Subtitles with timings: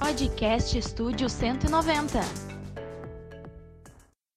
[0.00, 2.20] Podcast Estúdio 190.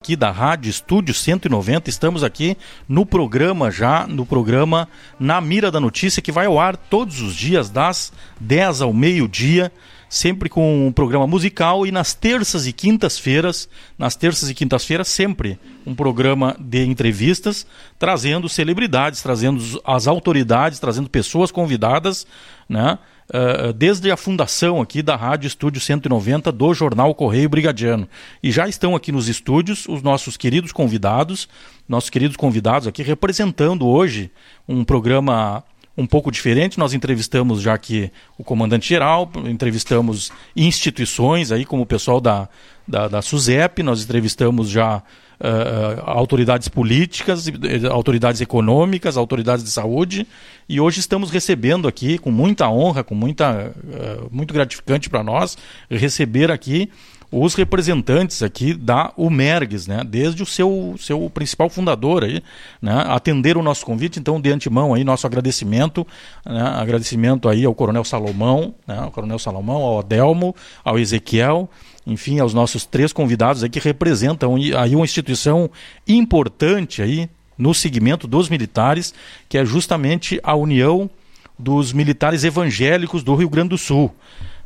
[0.02, 2.58] Aqui da Rádio Estúdio 190, estamos aqui
[2.88, 7.34] no programa já, no programa Na Mira da Notícia, que vai ao ar todos os
[7.34, 8.12] dias, das
[8.42, 9.72] 10 ao meio-dia,
[10.10, 15.58] sempre com um programa musical e nas terças e quintas-feiras, nas terças e quintas-feiras, sempre
[15.88, 17.66] um programa de entrevistas,
[17.98, 22.28] trazendo celebridades, trazendo as autoridades, trazendo pessoas convidadas,
[22.68, 23.00] né?
[23.34, 28.08] Uh, desde a fundação aqui da Rádio Estúdio 190 do Jornal Correio Brigadiano.
[28.44, 31.50] E já estão aqui nos estúdios os nossos queridos convidados,
[31.90, 34.30] nossos queridos convidados aqui representando hoje
[34.70, 35.64] um programa
[35.98, 36.78] um pouco diferente.
[36.78, 42.50] Nós entrevistamos já aqui o comandante-geral, entrevistamos instituições aí, como o pessoal da,
[42.88, 45.02] da, da SUSEP, nós entrevistamos já
[45.40, 47.46] uh, autoridades políticas,
[47.92, 50.28] autoridades econômicas, autoridades de saúde,
[50.68, 55.58] e hoje estamos recebendo aqui, com muita honra, com muita, uh, muito gratificante para nós,
[55.90, 56.90] receber aqui
[57.34, 62.44] os representantes aqui da UMERGS, né, desde o seu, seu principal fundador aí,
[62.80, 66.06] né, atenderam o nosso convite, então de antemão aí nosso agradecimento,
[66.46, 71.68] né, agradecimento aí ao Coronel Salomão, né, ao Coronel Salomão, ao Adelmo, ao Ezequiel,
[72.06, 75.70] enfim, aos nossos três convidados aí que representam aí uma instituição
[76.08, 79.14] importante aí no segmento dos militares,
[79.48, 81.10] que é justamente a União
[81.58, 84.12] dos Militares Evangélicos do Rio Grande do Sul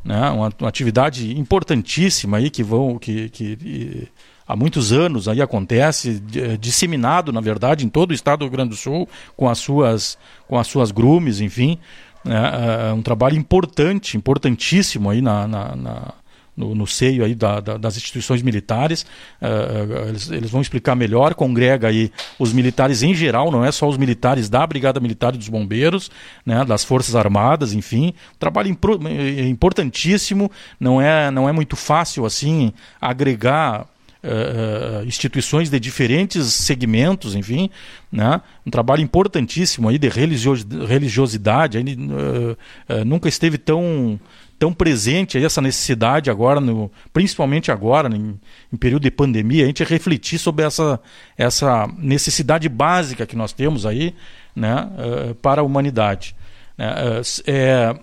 [0.08, 0.30] né?
[0.30, 4.08] uma, uma atividade importantíssima aí que vão que, que
[4.48, 6.22] há muitos anos aí acontece
[6.60, 10.18] disseminado na verdade em todo o estado do Rio Grande do Sul com as suas
[10.48, 11.78] com as suas grumes enfim
[12.24, 12.90] né?
[12.90, 16.14] é um trabalho importante importantíssimo aí na, na, na
[16.58, 19.06] no, no seio aí da, da, das instituições militares.
[19.40, 23.88] Uh, eles, eles, vão explicar melhor, congrega aí os militares em geral, não é só
[23.88, 26.10] os militares da Brigada Militar e dos Bombeiros,
[26.44, 28.14] né, das Forças Armadas, enfim.
[28.40, 29.00] Trabalho impro,
[29.48, 33.88] importantíssimo, não é, não é muito fácil assim agregar
[34.24, 37.70] Uh, instituições de diferentes segmentos, enfim,
[38.12, 38.42] né?
[38.66, 44.20] um trabalho importantíssimo aí de religiosidade, uh, uh, nunca esteve tão
[44.60, 48.40] tão presente essa necessidade agora, no, principalmente agora, em,
[48.72, 51.00] em, período de pandemia, a gente refletir sobre essa,
[51.38, 54.16] essa necessidade básica que nós temos aí
[54.56, 56.36] né, uh, para a humanidade.
[56.78, 57.96] Uh, é,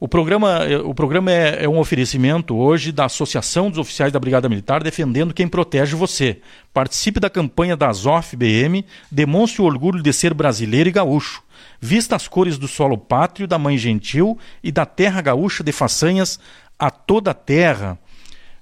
[0.00, 4.48] o programa, o programa é, é, um oferecimento hoje da Associação dos Oficiais da Brigada
[4.48, 6.38] Militar defendendo quem protege você.
[6.72, 11.42] Participe da campanha da Azof BM, demonstre o orgulho de ser brasileiro e gaúcho.
[11.80, 16.38] Vista as cores do solo pátrio, da mãe gentil e da terra gaúcha de façanhas
[16.78, 17.98] a toda a terra.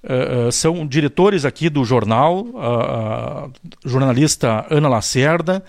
[0.01, 3.53] Uh, uh, são diretores aqui do jornal, uh,
[3.85, 5.65] jornalista Ana Lacerda,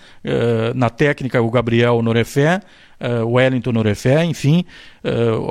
[0.74, 2.60] na técnica o Gabriel Norefé,
[3.24, 4.64] o Wellington Norefé, enfim,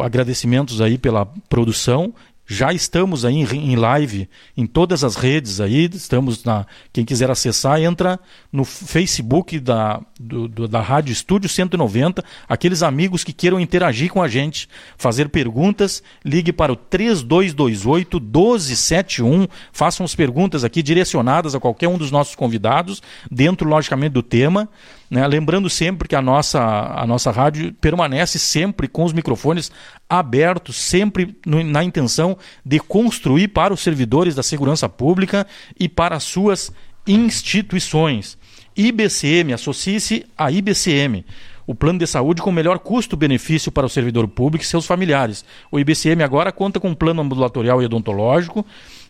[0.01, 2.13] agradecimentos aí pela produção
[2.51, 4.27] já estamos aí em live
[4.57, 6.65] em todas as redes aí, estamos na.
[6.91, 8.19] Quem quiser acessar, entra
[8.51, 12.23] no Facebook da, do, do, da Rádio Estúdio 190.
[12.47, 14.67] Aqueles amigos que queiram interagir com a gente,
[14.97, 19.47] fazer perguntas, ligue para o 3228 1271.
[19.71, 22.99] Façam as perguntas aqui direcionadas a qualquer um dos nossos convidados,
[23.29, 24.67] dentro, logicamente, do tema.
[25.09, 25.25] Né?
[25.27, 29.71] Lembrando sempre que a nossa, a nossa rádio permanece sempre com os microfones
[30.07, 35.47] abertos, sempre no, na intenção de construir para os servidores da segurança pública
[35.79, 36.71] e para as suas
[37.07, 38.37] instituições.
[38.75, 41.25] IBCM, associe-se à IBCM
[41.69, 45.45] o plano de saúde com melhor custo-benefício para o servidor público e seus familiares.
[45.71, 48.65] O IBCM agora conta com um plano ambulatorial e odontológico.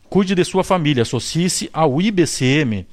[0.10, 2.86] Cuide de sua família, associe-se ao IBCM.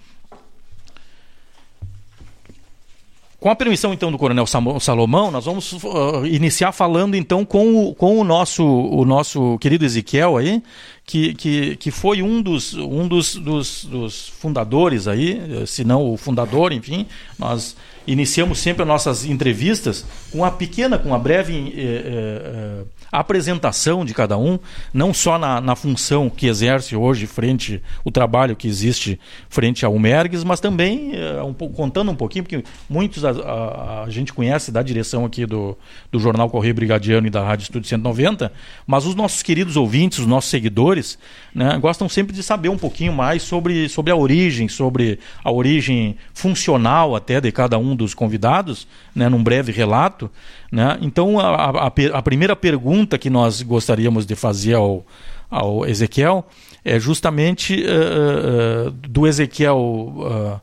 [3.47, 4.45] Com a permissão então do Coronel
[4.81, 9.85] Salomão, nós vamos uh, iniciar falando então com o, com o nosso o nosso querido
[9.85, 10.61] Ezequiel aí,
[11.05, 16.17] que, que, que foi um dos um dos, dos, dos fundadores aí, se não o
[16.17, 17.07] fundador, enfim,
[17.39, 24.05] nós iniciamos sempre as nossas entrevistas com uma pequena, com uma breve eh, eh, apresentação
[24.05, 24.59] de cada um,
[24.93, 29.19] não só na, na função que exerce hoje frente o trabalho que existe
[29.49, 34.11] frente ao Mergues, mas também eh, um, contando um pouquinho, porque muitos a, a, a,
[34.11, 35.77] gente conhece da direção aqui do,
[36.11, 38.53] do Jornal Correio Brigadiano e da Rádio Estúdio 190,
[38.87, 41.19] mas os nossos queridos ouvintes, os nossos seguidores,
[41.55, 46.17] né, gostam sempre de saber um pouquinho mais sobre, sobre a origem, sobre a origem
[46.35, 50.31] funcional até de cada um dos convidados, né, num breve relato.
[50.71, 50.99] Né?
[51.01, 55.07] Então, a, a, a, primeira pergunta que nós gostaríamos de fazer ao,
[55.51, 56.47] ao Ezequiel
[56.85, 60.61] é justamente uh, uh, do Ezequiel uh,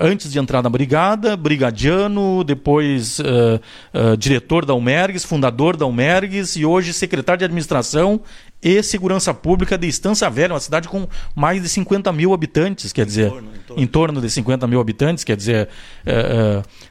[0.00, 3.20] antes de entrar na brigada, brigadiano, depois
[4.18, 8.20] diretor da Almergues, fundador da Almergues e hoje secretário de administração
[8.62, 13.04] e segurança pública de Estância Velha, uma cidade com mais de 50 mil habitantes, quer
[13.04, 13.82] dizer, em torno, em torno.
[13.82, 15.68] Em torno de 50 mil habitantes, quer dizer,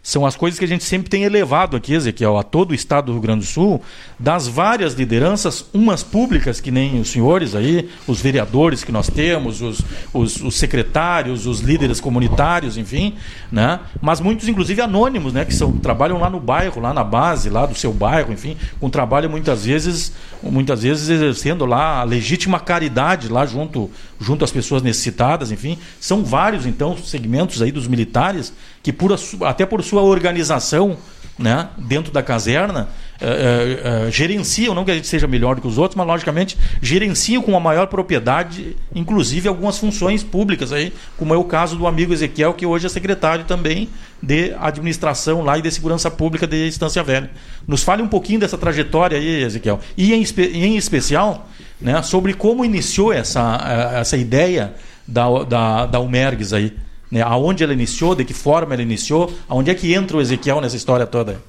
[0.01, 3.07] são as coisas que a gente sempre tem elevado aqui, Ezequiel, a todo o estado
[3.07, 3.81] do Rio Grande do Sul,
[4.19, 9.61] das várias lideranças, umas públicas, que nem os senhores aí, os vereadores que nós temos,
[9.61, 9.81] os,
[10.13, 13.15] os, os secretários, os líderes comunitários, enfim,
[13.51, 13.79] né?
[14.01, 15.43] mas muitos, inclusive, anônimos, né?
[15.43, 18.89] que são, trabalham lá no bairro, lá na base, lá do seu bairro, enfim, com
[18.89, 20.13] trabalho muitas vezes,
[20.43, 25.77] muitas vezes exercendo lá a legítima caridade lá junto, junto às pessoas necessitadas, enfim.
[25.99, 29.15] São vários, então, segmentos aí dos militares que, por,
[29.45, 30.97] até por sua organização,
[31.37, 32.89] né, dentro da caserna,
[33.21, 36.57] uh, uh, gerenciam, não que a gente seja melhor do que os outros, mas logicamente
[36.81, 41.87] gerenciam com a maior propriedade, inclusive algumas funções públicas aí, como é o caso do
[41.87, 43.89] amigo Ezequiel, que hoje é secretário também
[44.21, 47.29] de administração lá e de segurança pública de Estância Velha.
[47.67, 50.23] Nos fale um pouquinho dessa trajetória aí, Ezequiel, e em,
[50.53, 51.47] em especial
[51.79, 54.73] né, sobre como iniciou essa, essa ideia
[55.07, 56.73] da, da, da Umergues aí.
[57.11, 60.59] Né, aonde ela iniciou, de que forma ela iniciou, aonde é que entra o Ezequiel
[60.59, 61.39] nessa história toda?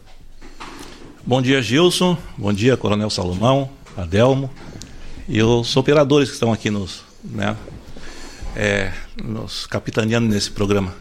[1.28, 2.16] Bom dia, Gilson.
[2.38, 4.48] Bom dia, Coronel Salomão, Adelmo
[5.28, 7.56] e os operadores que estão aqui nos, né,
[8.54, 10.94] é, nos capitaneando nesse programa.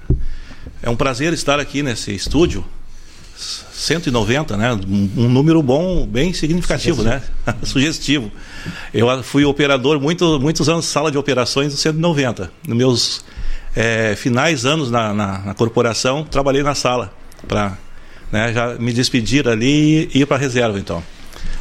[0.81, 2.65] É um prazer estar aqui nesse estúdio.
[3.37, 4.73] 190, né?
[4.73, 7.21] Um, número bom, bem significativo, né?
[7.61, 8.31] Sugestivo.
[8.91, 12.51] Eu fui operador muito, muitos anos sala de operações do 190.
[12.67, 13.25] Nos meus
[13.75, 17.13] é, finais anos na, na, na, corporação, trabalhei na sala
[17.47, 17.77] para
[18.31, 21.03] né, já me despedir ali e ir para a reserva, então.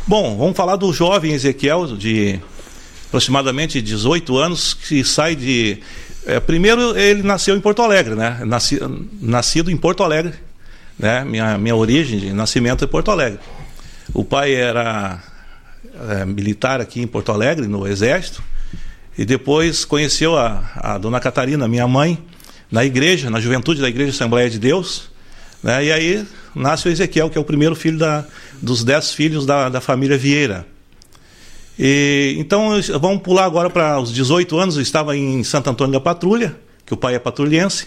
[0.07, 2.39] Bom, vamos falar do jovem Ezequiel, de
[3.07, 5.79] aproximadamente 18 anos, que sai de.
[6.27, 8.41] É, primeiro, ele nasceu em Porto Alegre, né?
[8.45, 8.79] Nasci,
[9.21, 10.35] nascido em Porto Alegre,
[10.99, 11.25] né?
[11.25, 13.39] Minha, minha origem de nascimento é Porto Alegre.
[14.13, 15.23] O pai era
[16.11, 18.43] é, militar aqui em Porto Alegre, no Exército,
[19.17, 22.23] e depois conheceu a, a dona Catarina, minha mãe,
[22.71, 25.11] na igreja, na juventude da Igreja Assembleia de Deus.
[25.63, 25.85] Né?
[25.85, 28.25] E aí nasce o Ezequiel, que é o primeiro filho da,
[28.61, 30.67] dos dez filhos da, da família Vieira.
[31.79, 32.71] E, então
[33.01, 34.77] vamos pular agora para os 18 anos.
[34.77, 36.57] Eu estava em Santo Antônio da Patrulha,
[36.87, 37.87] que o pai é patrulhense,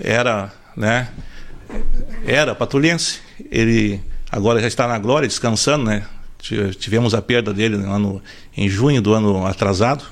[0.00, 1.08] era, né?
[2.26, 3.20] Era patrulhense.
[3.50, 4.00] Ele
[4.30, 6.04] agora já está na glória, descansando, né?
[6.78, 8.22] Tivemos a perda dele no ano,
[8.56, 10.04] em junho do ano atrasado.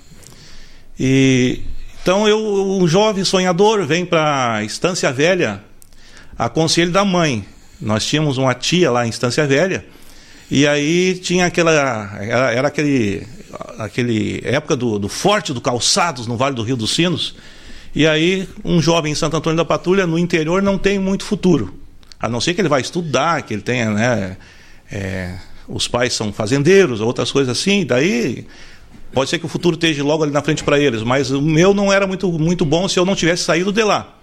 [0.98, 1.62] E
[2.02, 5.62] então eu, um jovem sonhador, vem para a Estância Velha
[6.38, 7.44] a conselho da mãe.
[7.80, 9.84] Nós tínhamos uma tia lá em Estância Velha
[10.50, 11.72] e aí tinha aquela
[12.20, 13.26] era, era aquele
[13.78, 17.34] aquele época do, do forte do calçados no Vale do Rio dos Sinos.
[17.94, 21.74] E aí um jovem em Santo Antônio da Patrulha no interior não tem muito futuro,
[22.18, 24.36] a não ser que ele vai estudar, que ele tenha, né,
[24.90, 25.36] é,
[25.66, 27.84] os pais são fazendeiros, outras coisas assim.
[27.84, 28.46] Daí
[29.12, 31.74] Pode ser que o futuro esteja logo ali na frente para eles, mas o meu
[31.74, 34.14] não era muito, muito bom se eu não tivesse saído de lá.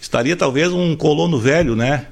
[0.00, 2.06] Estaria talvez um colono velho, né?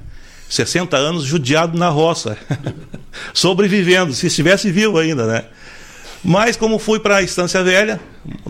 [0.49, 2.37] 60 anos judiado na roça,
[3.33, 5.45] sobrevivendo, se estivesse vivo ainda, né?
[6.23, 7.99] Mas como fui para a Estância Velha,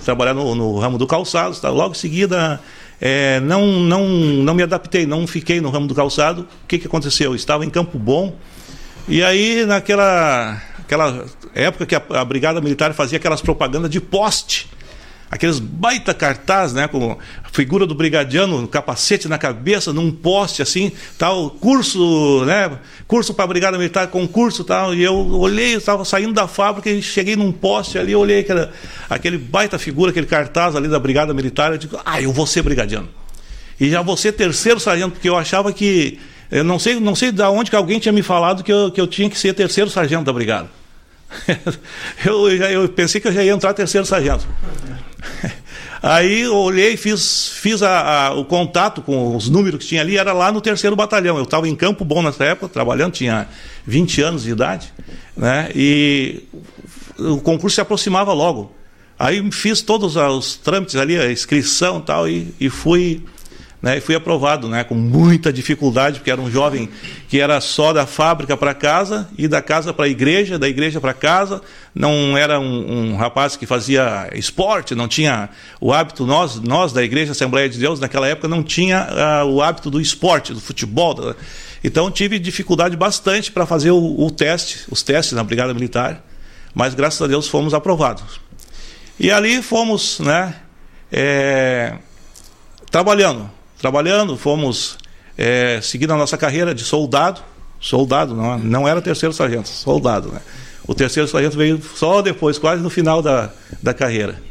[0.03, 2.59] trabalhar no, no, ramo do calçado, tá, logo em seguida
[2.99, 6.47] é, não, não, não me adaptei, não fiquei no ramo do calçado.
[6.63, 7.31] O que, que aconteceu?
[7.31, 8.35] Eu estava em Campo Bom,
[9.07, 14.67] e aí naquela aquela época que a, a Brigada Militar fazia aquelas propagandas de poste
[15.29, 20.91] aqueles baita cartaz, né, com a figura do brigadiano, capacete na cabeça, num poste assim,
[21.17, 22.71] tal, curso, né,
[23.07, 27.35] curso para brigada militar, concurso, tal, e eu olhei, estava saindo da fábrica e cheguei
[27.35, 28.71] num poste ali, olhei aquela,
[29.09, 32.63] aquele baita figura, aquele cartaz ali da brigada militar, eu digo, ah, eu vou ser
[32.63, 33.09] brigadiano.
[33.79, 36.19] E já vou ser terceiro sargento, porque eu achava que
[36.51, 38.99] eu não sei, não sei de onde que alguém tinha me falado que eu, que
[38.99, 40.78] eu tinha que ser terceiro sargento da brigada.
[42.25, 44.47] eu, eu pensei que eu já ia entrar terceiro sargento.
[46.01, 50.17] Aí eu olhei, fiz, fiz a, a, o contato com os números que tinha ali,
[50.17, 51.37] era lá no terceiro batalhão.
[51.37, 53.47] Eu estava em Campo Bom nessa época, trabalhando, tinha
[53.85, 54.93] 20 anos de idade,
[55.35, 55.69] né?
[55.75, 56.43] E
[57.17, 58.73] o concurso se aproximava logo.
[59.17, 63.21] Aí fiz todos os trâmites ali, a inscrição e tal, e fui
[63.81, 66.89] né, e fui aprovado, né, com muita dificuldade, porque era um jovem
[67.29, 70.99] que era só da fábrica para casa e da casa para a igreja, da igreja
[70.99, 71.61] para casa.
[71.95, 76.25] Não era um, um, rapaz que fazia esporte, não tinha o hábito.
[76.25, 79.07] Nós, nós da Igreja Assembleia de Deus, naquela época, não tinha
[79.43, 81.13] uh, o hábito do esporte, do futebol.
[81.13, 81.35] Da...
[81.83, 86.23] Então tive dificuldade bastante para fazer o, o teste, os testes na Brigada Militar,
[86.73, 88.41] mas graças a Deus fomos aprovados.
[89.17, 90.55] E ali fomos, né,
[91.11, 91.95] é,
[92.91, 94.97] trabalhando trabalhando, fomos
[95.37, 97.41] é, seguindo a nossa carreira de soldado.
[97.79, 100.41] Soldado, não, não era terceiro sargento, soldado, né?
[100.85, 104.41] O terceiro sargento veio só depois, quase no final da, da carreira.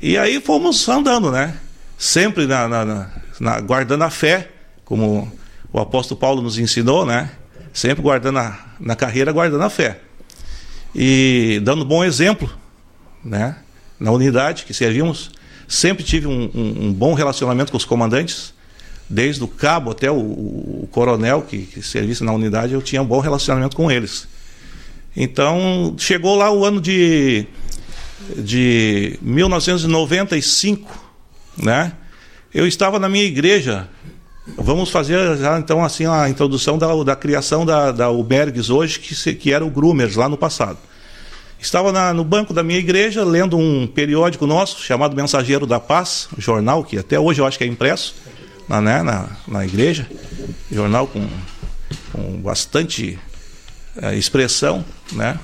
[0.00, 1.56] E aí fomos andando, né?
[1.96, 3.10] Sempre na, na,
[3.40, 4.50] na, guardando a fé,
[4.84, 5.32] como
[5.72, 7.30] o apóstolo Paulo nos ensinou, né?
[7.72, 10.00] Sempre guardando a, na carreira, guardando a fé.
[10.94, 12.50] E dando bom exemplo,
[13.24, 13.56] né?
[13.98, 15.30] Na unidade que servimos.
[15.66, 18.52] Sempre tive um, um, um bom relacionamento com os comandantes,
[19.08, 23.06] desde o cabo até o, o coronel que, que servisse na unidade, eu tinha um
[23.06, 24.26] bom relacionamento com eles.
[25.16, 27.46] Então, chegou lá o ano de,
[28.36, 31.04] de 1995,
[31.56, 31.92] né?
[32.52, 33.88] Eu estava na minha igreja.
[34.56, 39.52] Vamos fazer já então assim a introdução da, da criação da, da hoje, que, que
[39.52, 40.78] era o Grumers lá no passado.
[41.64, 46.28] Estava na, no banco da minha igreja lendo um periódico nosso chamado Mensageiro da Paz,
[46.36, 48.14] jornal que até hoje eu acho que é impresso
[48.68, 50.06] na, né, na, na igreja,
[50.70, 51.26] jornal com,
[52.12, 53.18] com bastante
[53.96, 55.40] é, expressão, né?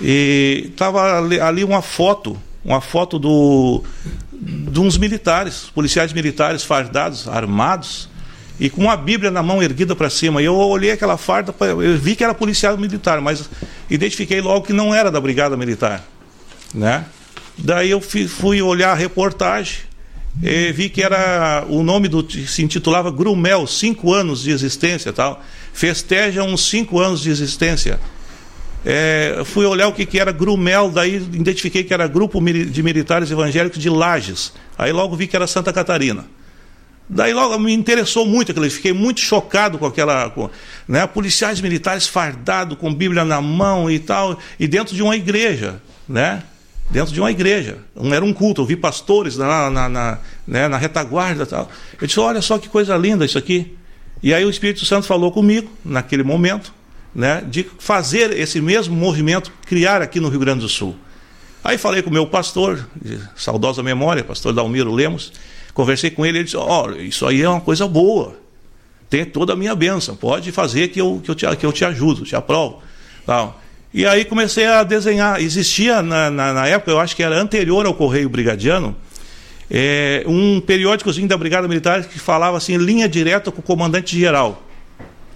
[0.00, 3.84] E estava ali, ali, uma foto, uma foto do,
[4.32, 8.08] de uns militares, policiais militares fardados, armados,
[8.58, 10.42] e com uma Bíblia na mão erguida para cima.
[10.42, 13.48] Eu olhei aquela farda, eu vi que era policial militar, mas
[13.88, 16.04] identifiquei logo que não era da Brigada Militar.
[16.74, 17.04] Né?
[17.56, 19.88] Daí eu fui olhar a reportagem
[20.42, 25.42] e vi que era o nome do se intitulava Grumel, cinco anos de existência tal.
[25.72, 27.98] Festeja uns cinco anos de existência.
[28.84, 33.30] É, fui olhar o que, que era Grumel, daí identifiquei que era Grupo de Militares
[33.30, 34.52] Evangélicos de Lages.
[34.76, 36.24] Aí logo vi que era Santa Catarina.
[37.08, 40.28] Daí logo me interessou muito aquilo, fiquei muito chocado com aquela.
[40.28, 40.50] Com,
[40.86, 45.80] né, policiais militares fardados, com Bíblia na mão e tal, e dentro de uma igreja,
[46.06, 46.42] né?
[46.90, 47.78] Dentro de uma igreja.
[48.12, 51.70] Era um culto, eu vi pastores na, na, na, né, na retaguarda e tal.
[52.00, 53.74] Eu disse: olha só que coisa linda isso aqui.
[54.22, 56.74] E aí o Espírito Santo falou comigo, naquele momento,
[57.14, 60.96] né, de fazer esse mesmo movimento, criar aqui no Rio Grande do Sul.
[61.62, 65.32] Aí falei com o meu pastor, de saudosa memória, pastor Dalmiro Lemos,
[65.78, 68.34] Conversei com ele, ele disse: oh, isso aí é uma coisa boa.
[69.08, 70.16] Tem toda a minha bênção.
[70.16, 72.82] Pode fazer que eu, que eu, te, que eu te ajudo, te aprovo.
[73.24, 73.62] Tal.
[73.94, 75.40] E aí comecei a desenhar.
[75.40, 78.96] Existia na, na, na época, eu acho que era anterior ao Correio Brigadiano,
[79.70, 84.60] é, um periódicozinho da Brigada Militar que falava assim, linha direta com o comandante geral.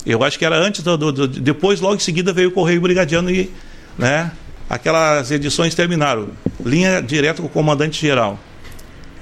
[0.04, 2.80] Eu acho que era antes, do, do, do, depois, logo em seguida, veio o Correio
[2.80, 3.49] Brigadiano e
[3.96, 4.32] né,
[4.68, 6.30] aquelas edições terminaram.
[6.66, 8.40] Linha direta com o comandante geral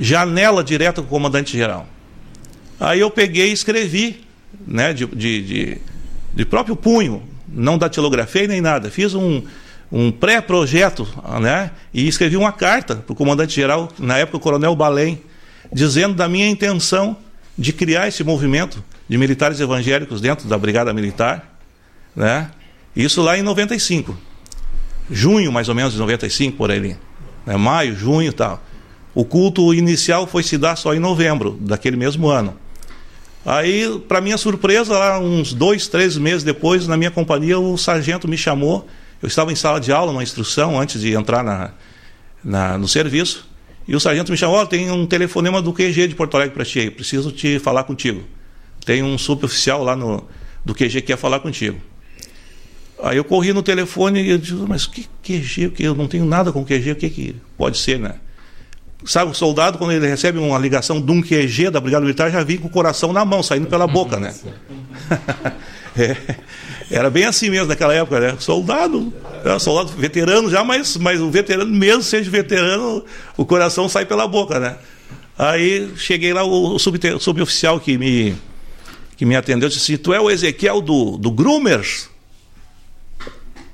[0.00, 1.86] janela direta com o comandante-geral.
[2.80, 4.24] Aí eu peguei e escrevi,
[4.66, 5.78] né, de, de, de,
[6.34, 8.90] de próprio punho, não datilografei nem nada.
[8.90, 9.42] Fiz um,
[9.92, 11.06] um pré-projeto
[11.40, 15.20] né, e escrevi uma carta para o comandante-geral, na época o coronel Balém,
[15.70, 17.16] dizendo da minha intenção
[17.58, 21.58] de criar esse movimento de militares evangélicos dentro da Brigada Militar.
[22.16, 22.50] Né,
[22.96, 24.16] isso lá em 95.
[25.10, 26.96] Junho, mais ou menos, de 95, por aí.
[27.44, 28.62] Né, maio, junho e tal.
[29.14, 32.56] O culto inicial foi se dar só em novembro daquele mesmo ano.
[33.44, 38.28] Aí, para minha surpresa, lá uns dois, três meses depois, na minha companhia, o sargento
[38.28, 38.86] me chamou.
[39.22, 41.72] Eu estava em sala de aula, uma instrução, antes de entrar na,
[42.44, 43.48] na no serviço.
[43.88, 46.64] E o sargento me chamou: oh, tem um telefonema do QG de Porto Alegre para
[46.64, 48.22] ti preciso te falar contigo.
[48.84, 50.24] Tem um suboficial lá no,
[50.64, 51.80] do QG que quer falar contigo.
[53.02, 55.72] Aí eu corri no telefone e eu disse: mas que QG?
[55.80, 58.14] Eu não tenho nada com QG, o que, que pode ser, né?
[59.04, 62.44] Sabe, o soldado, quando ele recebe uma ligação de um QG da Brigada Militar, já
[62.44, 64.34] vem com o coração na mão, saindo pela boca, né?
[65.96, 66.16] é,
[66.90, 68.36] era bem assim mesmo naquela época, né?
[68.38, 73.02] Soldado, era soldado veterano já, mas, mas o veterano, mesmo seja veterano,
[73.38, 74.76] o coração sai pela boca, né?
[75.38, 78.36] Aí cheguei lá, o suboficial que me,
[79.16, 82.10] que me atendeu disse assim: Tu é o Ezequiel do, do Groomers?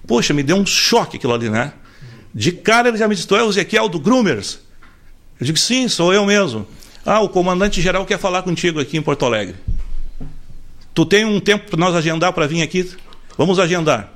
[0.07, 1.73] Poxa, me deu um choque aquilo ali, né?
[2.33, 4.66] De cara ele já me disse: Tu é o Ezequiel do Groomers?
[5.41, 6.67] Eu digo, sim, sou eu mesmo.
[7.05, 9.55] Ah, o comandante geral quer falar contigo aqui em Porto Alegre.
[10.95, 12.91] Tu tem um tempo para nós agendar para vir aqui?
[13.37, 14.13] Vamos agendar.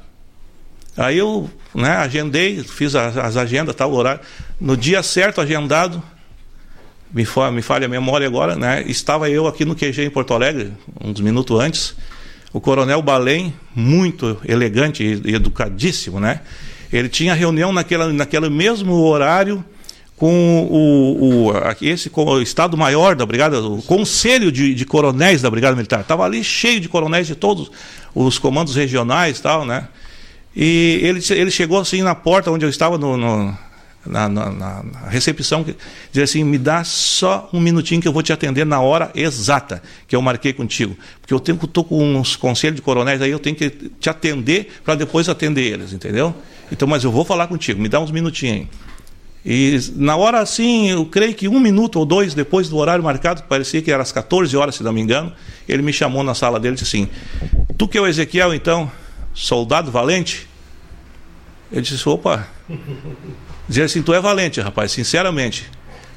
[0.96, 4.20] Aí eu né, agendei, fiz as, as agendas, tal, horário.
[4.60, 6.02] No dia certo, agendado,
[7.12, 10.72] me, me falha a memória agora, né, estava eu aqui no QG em Porto Alegre,
[11.00, 11.94] uns minutos antes.
[12.52, 16.40] O coronel Balém, muito elegante e educadíssimo, né?
[16.92, 19.64] Ele tinha reunião naquela, naquele mesmo horário
[20.20, 25.74] com o, o esse o Estado-Maior da Brigada, o Conselho de, de Coronéis da Brigada
[25.74, 26.00] Militar.
[26.02, 27.70] Estava ali cheio de coronéis de todos
[28.14, 29.88] os comandos regionais e tal, né?
[30.54, 33.56] E ele, ele chegou assim na porta onde eu estava, no, no
[34.04, 35.64] na, na, na, recepção,
[36.12, 39.82] dizer assim, me dá só um minutinho que eu vou te atender na hora exata
[40.06, 40.98] que eu marquei contigo.
[41.22, 44.96] Porque eu estou com uns conselhos de coronéis aí, eu tenho que te atender para
[44.96, 46.34] depois atender eles, entendeu?
[46.70, 48.89] Então, mas eu vou falar contigo, me dá uns minutinhos aí.
[49.44, 53.42] E na hora assim, eu creio que um minuto ou dois depois do horário marcado,
[53.42, 55.32] que parecia que era às 14 horas, se não me engano,
[55.68, 57.08] ele me chamou na sala dele e disse assim:
[57.78, 58.90] Tu que é o Ezequiel, então,
[59.32, 60.46] soldado valente?
[61.72, 62.46] Ele disse: opa.
[63.68, 65.70] Dizer assim: Tu é valente, rapaz, sinceramente.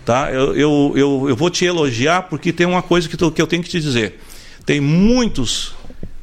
[0.03, 0.29] Tá?
[0.31, 3.47] Eu, eu, eu, eu vou te elogiar porque tem uma coisa que, tu, que eu
[3.47, 4.19] tenho que te dizer.
[4.65, 5.73] Tem muitos,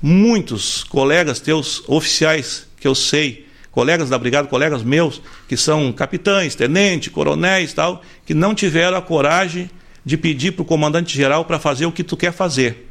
[0.03, 6.55] muitos colegas teus oficiais que eu sei colegas da brigada, colegas meus, que são capitães,
[6.55, 9.71] tenentes, coronéis tal, que não tiveram a coragem
[10.05, 12.89] de pedir para o comandante geral para fazer o que tu quer fazer.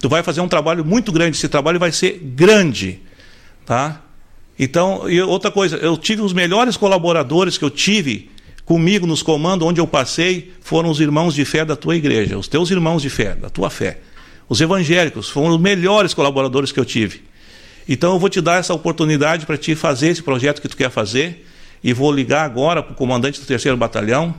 [0.00, 3.00] Tu vai fazer um trabalho muito grande, esse trabalho vai ser grande,
[3.64, 4.02] tá?
[4.58, 8.30] Então, e outra coisa, eu tive os melhores colaboradores que eu tive
[8.64, 12.48] comigo nos comandos onde eu passei, foram os irmãos de fé da tua igreja, os
[12.48, 14.00] teus irmãos de fé, da tua fé.
[14.48, 17.22] Os evangélicos foram os melhores colaboradores que eu tive.
[17.88, 20.90] Então eu vou te dar essa oportunidade para te fazer esse projeto que tu quer
[20.90, 21.46] fazer
[21.82, 24.34] e vou ligar agora para o comandante do terceiro batalhão.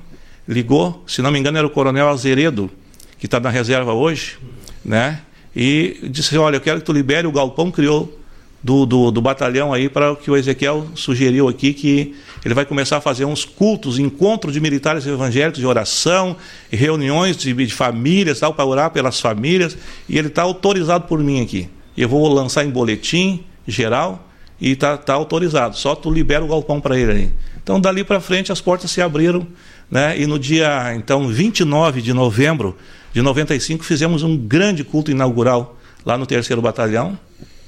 [0.48, 2.70] Ligou, se não me engano era o coronel Azeredo,
[3.18, 4.38] que está na reserva hoje,
[4.84, 5.22] né?
[5.56, 8.20] E disse, olha, eu quero que tu libere o galpão criou
[8.62, 12.66] do, do, do batalhão aí para o que o Ezequiel sugeriu aqui, que ele vai
[12.66, 16.36] começar a fazer uns cultos, encontros de militares evangélicos, de oração,
[16.70, 19.78] reuniões de, de famílias, tal, para orar pelas famílias,
[20.08, 24.28] e ele está autorizado por mim aqui eu vou lançar em boletim geral
[24.60, 25.76] e está tá autorizado.
[25.78, 27.32] Só tu libera o galpão para ele aí.
[27.62, 29.46] Então, dali para frente, as portas se abriram.
[29.90, 30.20] Né?
[30.20, 32.78] E no dia, então, 29 de novembro
[33.14, 37.18] de 95, fizemos um grande culto inaugural lá no terceiro batalhão.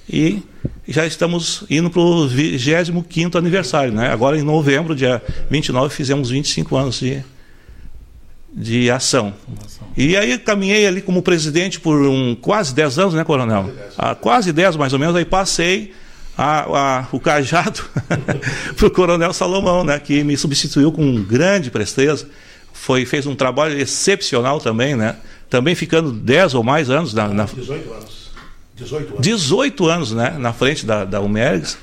[0.10, 0.42] E
[0.88, 3.94] já estamos indo para o 25 aniversário.
[3.94, 4.10] Né?
[4.10, 7.24] Agora, em novembro, dia 29, fizemos 25 anos de,
[8.54, 9.34] de ação.
[9.96, 13.72] E aí caminhei ali como presidente por um, quase 10 anos, né, coronel?
[13.98, 15.94] Ah, quase 10 mais ou menos, aí passei
[16.38, 17.84] a, a, o cajado
[18.76, 22.28] para o coronel Salomão, né, que me substituiu com grande presteza.
[22.74, 25.18] Foi, fez um trabalho excepcional também, né?
[25.50, 27.44] Também ficando 10 ou mais anos na, na...
[27.44, 28.32] 18 anos.
[28.76, 29.22] 18 anos.
[29.22, 30.36] 18 anos, né?
[30.40, 31.78] Na frente da, da Umergs.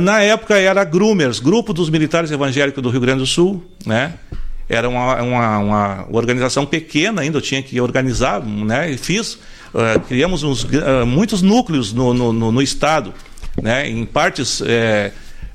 [0.00, 4.14] Na época era Grumers, Grupo dos Militares Evangélicos do Rio Grande do Sul, né?
[4.68, 8.90] Era uma, uma, uma, organização pequena ainda, eu tinha que organizar, né?
[8.90, 13.14] E fiz, uh, criamos uns, uh, muitos núcleos no, no, no, no, estado,
[13.62, 13.88] né?
[13.88, 15.12] Em partes é,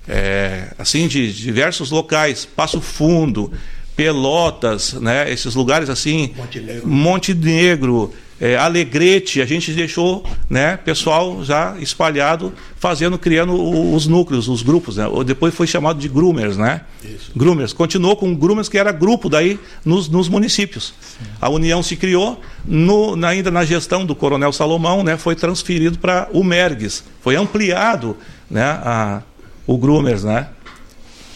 [0.07, 3.51] é, assim de diversos locais, Passo Fundo,
[3.95, 5.29] Pelotas, né?
[5.29, 13.15] Esses lugares assim, Montenegro, Montenegro é, Alegrete, a gente deixou né, pessoal já espalhado, fazendo,
[13.19, 13.53] criando
[13.93, 14.97] os núcleos, os grupos.
[14.97, 15.05] Né?
[15.23, 16.81] Depois foi chamado de Groomers, né?
[17.05, 17.31] Isso.
[17.35, 17.71] Groomers.
[17.71, 20.91] Continuou com Groomers, que era grupo daí nos, nos municípios.
[20.99, 21.25] Sim.
[21.39, 25.99] A união se criou, no, na, ainda na gestão do Coronel Salomão, né, foi transferido
[25.99, 27.03] para o Mergues.
[27.21, 28.17] Foi ampliado
[28.49, 29.21] né, a,
[29.67, 30.47] o Groomers, né?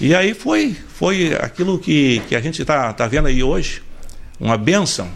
[0.02, 3.84] E aí foi, foi aquilo que, que a gente está tá vendo aí hoje,
[4.40, 5.08] uma benção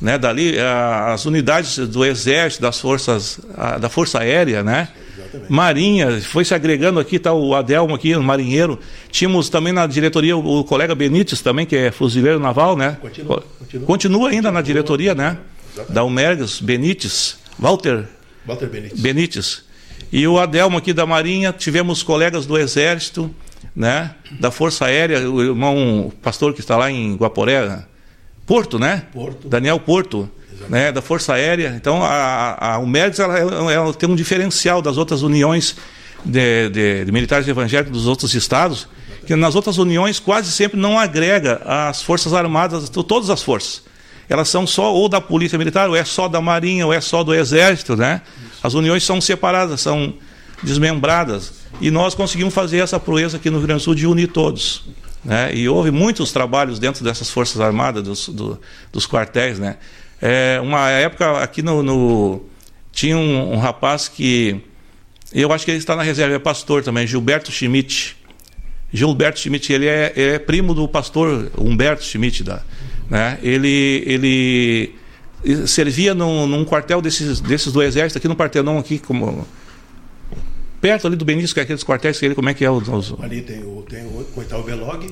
[0.00, 3.40] né, dali as unidades do exército, das forças,
[3.80, 5.52] da força aérea, né, Exatamente.
[5.52, 8.78] marinha, foi se agregando aqui, tá o Adelmo aqui, o marinheiro,
[9.10, 13.44] tínhamos também na diretoria o, o colega Benites também, que é fuzileiro naval, né, continua,
[13.58, 13.86] continua.
[13.86, 15.38] continua ainda na diretoria, né,
[15.72, 15.94] Exatamente.
[15.94, 18.04] da Umergas, Benites, Walter,
[18.46, 19.00] Walter Benites.
[19.00, 19.64] Benites,
[20.12, 23.34] e o Adelmo aqui da marinha, tivemos colegas do exército,
[23.74, 27.84] né, da força aérea, o irmão o pastor que está lá em Guaporé,
[28.46, 29.04] Porto, né?
[29.12, 29.48] Porto.
[29.48, 30.30] Daniel Porto,
[30.68, 30.92] né?
[30.92, 31.74] da Força Aérea.
[31.76, 35.76] Então, a, a UMERGS ela, ela, tem um diferencial das outras uniões
[36.24, 38.88] de, de, de, militares evangélicos dos outros estados,
[39.26, 43.82] que nas outras uniões quase sempre não agrega as Forças Armadas, todas as forças.
[44.28, 47.22] Elas são só ou da Polícia Militar, ou é só da Marinha, ou é só
[47.22, 48.22] do Exército, né?
[48.62, 50.14] As uniões são separadas, são
[50.62, 51.52] desmembradas.
[51.80, 54.82] E nós conseguimos fazer essa proeza aqui no Rio Grande do Sul de unir todos.
[55.24, 55.54] Né?
[55.54, 58.60] E houve muitos trabalhos dentro dessas Forças Armadas, dos, do,
[58.92, 59.58] dos quartéis.
[59.58, 59.76] Né?
[60.20, 62.44] É, uma época aqui no, no
[62.92, 64.60] tinha um, um, rapaz que.
[65.32, 68.16] Eu acho que ele está na reserva, é pastor também, Gilberto Schmidt.
[68.92, 72.44] Gilberto Schmidt, ele é, é primo do pastor Humberto Schmidt.
[72.44, 72.62] Da,
[73.10, 73.38] né?
[73.42, 74.94] ele, ele
[75.66, 79.46] servia num, num quartel desses, desses do Exército, aqui no Partenon, aqui como
[80.84, 82.86] perto ali do Benício, que é aqueles quartéis, ele, como é que é os.
[82.86, 83.14] os...
[83.18, 85.10] Ali tem o, tem o Coital Belog,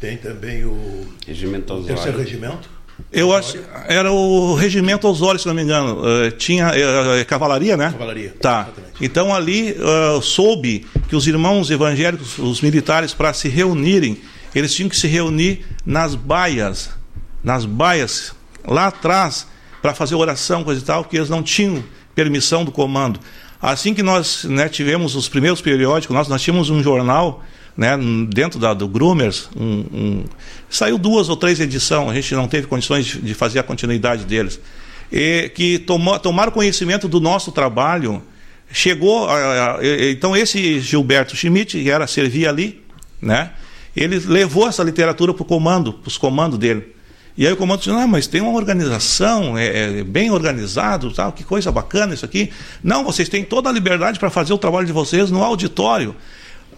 [0.00, 1.94] tem também o Regimento Osório.
[1.94, 2.70] Terceiro Regimento.
[3.12, 6.00] Eu acho era o Regimento Osório, se não me engano.
[6.00, 7.90] Uh, tinha uh, cavalaria, né?
[7.92, 8.34] Cavalaria.
[8.40, 8.62] Tá.
[8.62, 9.04] Exatamente.
[9.04, 14.18] Então ali uh, soube que os irmãos evangélicos, os militares, para se reunirem,
[14.54, 16.88] eles tinham que se reunir nas baias,
[17.44, 18.32] nas baias,
[18.66, 19.46] lá atrás,
[19.82, 23.20] para fazer oração, coisa e tal, porque eles não tinham permissão do comando.
[23.60, 27.44] Assim que nós né, tivemos os primeiros periódicos, nós, nós tínhamos um jornal
[27.76, 27.96] né,
[28.28, 30.24] dentro da, do Groomers, um, um,
[30.68, 34.24] saiu duas ou três edições, a gente não teve condições de, de fazer a continuidade
[34.24, 34.60] deles,
[35.12, 38.22] e que tomou, tomaram conhecimento do nosso trabalho,
[38.72, 39.78] chegou, a, a,
[40.10, 42.82] então esse Gilberto Schmidt, que era servia ali,
[43.22, 43.52] né,
[43.96, 46.97] ele levou essa literatura para o comando, para os comandos dele.
[47.38, 51.30] E aí o comando disse, ah, mas tem uma organização, é, é, bem organizado, tal,
[51.30, 52.50] que coisa bacana isso aqui.
[52.82, 56.16] Não, vocês têm toda a liberdade para fazer o trabalho de vocês no auditório.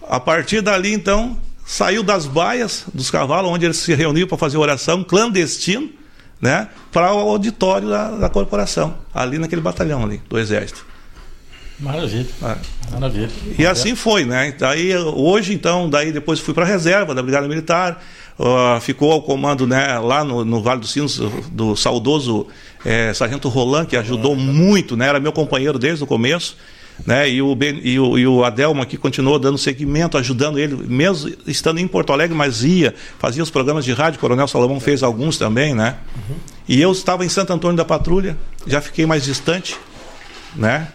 [0.07, 4.57] A partir dali, então, saiu das baias dos cavalos, onde eles se reuniam para fazer
[4.57, 5.89] oração clandestino,
[6.39, 10.85] né, para o auditório da, da, corporação, ali naquele batalhão ali, do Exército.
[11.79, 12.27] Maravilha.
[12.43, 12.91] É.
[12.91, 13.29] Maravilha.
[13.57, 14.53] E assim foi, né?
[14.59, 17.99] Daí, hoje, então, daí depois fui para a reserva da Brigada Militar,
[18.41, 21.17] uh, ficou ao comando né, lá no, no, Vale dos Sinos
[21.51, 22.47] do saudoso
[22.83, 25.07] é, Sargento Roland, que ajudou muito, né?
[25.07, 26.57] Era meu companheiro desde o começo
[27.05, 27.29] né?
[27.29, 31.31] E o, ben, e o, e o Adelmo aqui continuou dando seguimento, ajudando ele, mesmo
[31.47, 35.37] estando em Porto Alegre, mas ia, fazia os programas de rádio, Coronel Salomão fez alguns
[35.37, 35.97] também, né?
[36.15, 36.35] Uhum.
[36.67, 39.75] E eu estava em Santo Antônio da Patrulha, já fiquei mais distante,
[40.55, 40.89] né?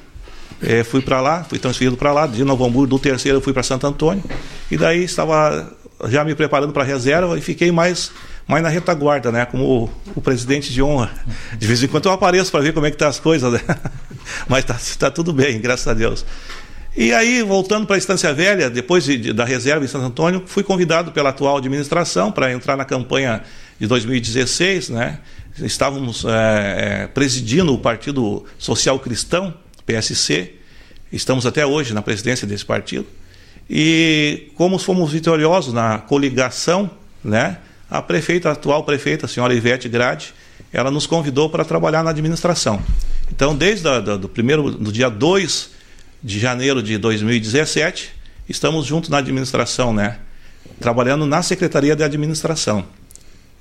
[0.62, 3.52] É, fui para lá, fui transferido para lá, de Novo Hamburgo, do terceiro eu fui
[3.52, 4.24] para Santo Antônio,
[4.70, 5.70] e daí estava
[6.04, 8.10] já me preparando para a reserva e fiquei mais
[8.46, 9.44] mais na retaguarda, né?
[9.44, 11.10] Como o, o, presidente de honra.
[11.58, 13.60] De vez em quando eu apareço para ver como é que tá as coisas, né?
[14.48, 16.24] Mas tá, tá tudo bem, graças a Deus.
[16.96, 20.44] E aí, voltando para a Estância Velha, depois de, de, da reserva em Santo Antônio,
[20.46, 23.42] fui convidado pela atual administração para entrar na campanha
[23.78, 25.18] de 2016, né?
[25.58, 29.54] Estávamos é, é, presidindo o Partido Social Cristão,
[29.84, 30.54] PSC,
[31.12, 33.06] estamos até hoje na presidência desse partido.
[33.68, 36.90] E como fomos vitoriosos na coligação,
[37.24, 37.58] né?
[37.90, 40.34] a prefeita, a atual prefeita, a senhora Ivete Grade,
[40.72, 42.82] ela nos convidou para trabalhar na administração.
[43.30, 45.70] Então, desde a, do primeiro, do dia 2
[46.22, 48.10] de janeiro de 2017,
[48.48, 50.18] estamos juntos na administração, né?
[50.80, 52.84] Trabalhando na Secretaria de Administração.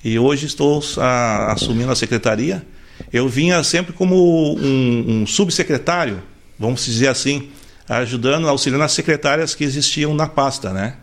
[0.03, 2.65] E hoje estou a, assumindo a secretaria.
[3.11, 6.21] Eu vinha sempre como um, um subsecretário,
[6.59, 7.49] vamos dizer assim,
[7.87, 10.95] ajudando, auxiliando as secretárias que existiam na pasta, né?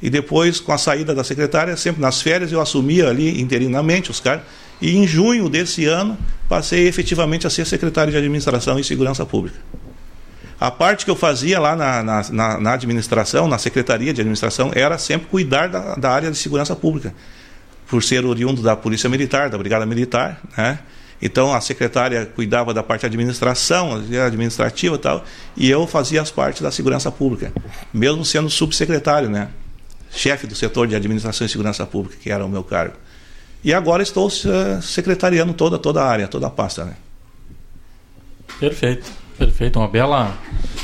[0.00, 4.20] E depois, com a saída da secretária, sempre nas férias, eu assumia ali interinamente os
[4.20, 4.42] caras.
[4.80, 9.58] E em junho desse ano, passei efetivamente a ser secretário de Administração e Segurança Pública.
[10.60, 14.98] A parte que eu fazia lá na, na, na administração, na Secretaria de Administração, era
[14.98, 17.14] sempre cuidar da, da, área de segurança pública.
[17.86, 20.78] Por ser oriundo da Polícia Militar, da Brigada Militar, né?
[21.20, 23.94] Então a secretária cuidava da parte administração,
[24.26, 25.24] administrativa e tal,
[25.56, 27.52] e eu fazia as partes da segurança pública,
[27.92, 29.48] mesmo sendo subsecretário, né?
[30.10, 32.94] chefe do setor de administração e segurança pública, que era o meu cargo.
[33.62, 36.84] E agora estou uh, secretariando toda, toda a área, toda a pasta.
[36.84, 36.94] Né?
[38.58, 39.78] Perfeito, perfeito.
[39.78, 40.36] Uma bela,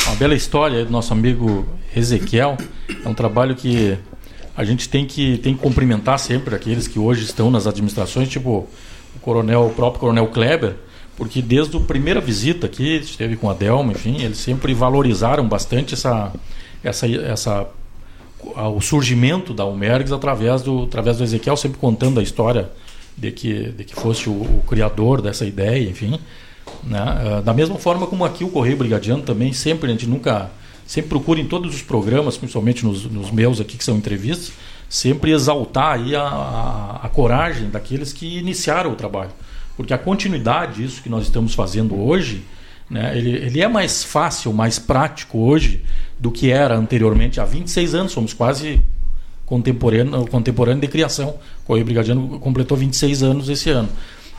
[0.07, 2.57] uma bela história do nosso amigo Ezequiel.
[3.05, 3.97] É um trabalho que
[4.57, 8.69] a gente tem que, tem que cumprimentar sempre aqueles que hoje estão nas administrações, tipo
[9.23, 10.77] coronel, o próprio coronel Kleber,
[11.17, 15.95] porque desde a primeira visita aqui, esteve com a Delma, enfim, eles sempre valorizaram bastante
[15.95, 16.33] essa,
[16.83, 17.67] essa, essa
[18.43, 22.71] o surgimento da Almergues através do, através do Ezequiel, sempre contando a história
[23.17, 26.19] de que, de que fosse o, o criador dessa ideia, enfim.
[26.83, 26.99] Né?
[26.99, 30.51] Ah, da mesma forma como aqui o Correio Brigadiano também, sempre a gente nunca,
[30.87, 34.53] sempre procura em todos os programas, principalmente nos, nos meus aqui que são entrevistas,
[34.93, 39.31] sempre exaltar aí a, a, a coragem daqueles que iniciaram o trabalho.
[39.75, 42.45] Porque a continuidade disso que nós estamos fazendo hoje,
[42.91, 45.83] né, ele, ele é mais fácil, mais prático hoje
[46.19, 47.41] do que era anteriormente.
[47.41, 48.83] Há 26 anos, somos quase
[49.47, 51.37] contemporâneo, contemporâneo de criação.
[51.65, 53.89] Correio Brigadiano completou 26 anos esse ano.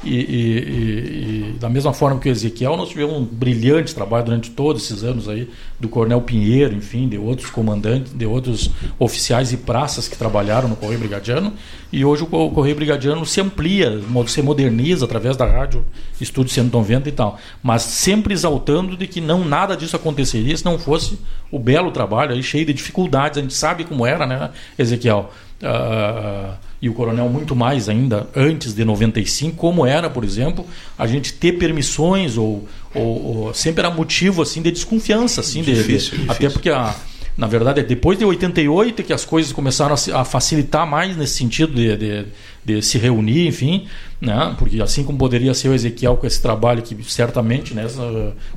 [0.03, 4.51] E, e, e, da mesma forma que o Ezequiel, nós tivemos um brilhante trabalho durante
[4.51, 9.57] todos esses anos aí, do Coronel Pinheiro, enfim, de outros comandantes, de outros oficiais e
[9.57, 11.53] praças que trabalharam no Correio Brigadiano.
[11.91, 15.85] E hoje o Correio Brigadiano se amplia, se moderniza através da rádio
[16.19, 17.39] Estúdio 190 e tal.
[17.61, 21.19] Mas sempre exaltando de que não nada disso aconteceria se não fosse
[21.51, 23.37] o belo trabalho aí, cheio de dificuldades.
[23.37, 25.31] A gente sabe como era, né, Ezequiel?
[25.63, 30.65] Uh, e o coronel muito mais ainda antes de 95, como era, por exemplo,
[30.97, 35.84] a gente ter permissões ou, ou, ou sempre era motivo assim de desconfiança, assim, difícil,
[35.86, 36.26] de, difícil.
[36.28, 36.93] até porque a,
[37.38, 41.38] na verdade é depois de 88 que as coisas começaram a, a facilitar mais nesse
[41.38, 42.26] sentido de, de,
[42.65, 43.88] de, se reunir, enfim,
[44.19, 44.56] né?
[44.58, 47.86] Porque assim como poderia ser o Ezequiel com esse trabalho que certamente, né,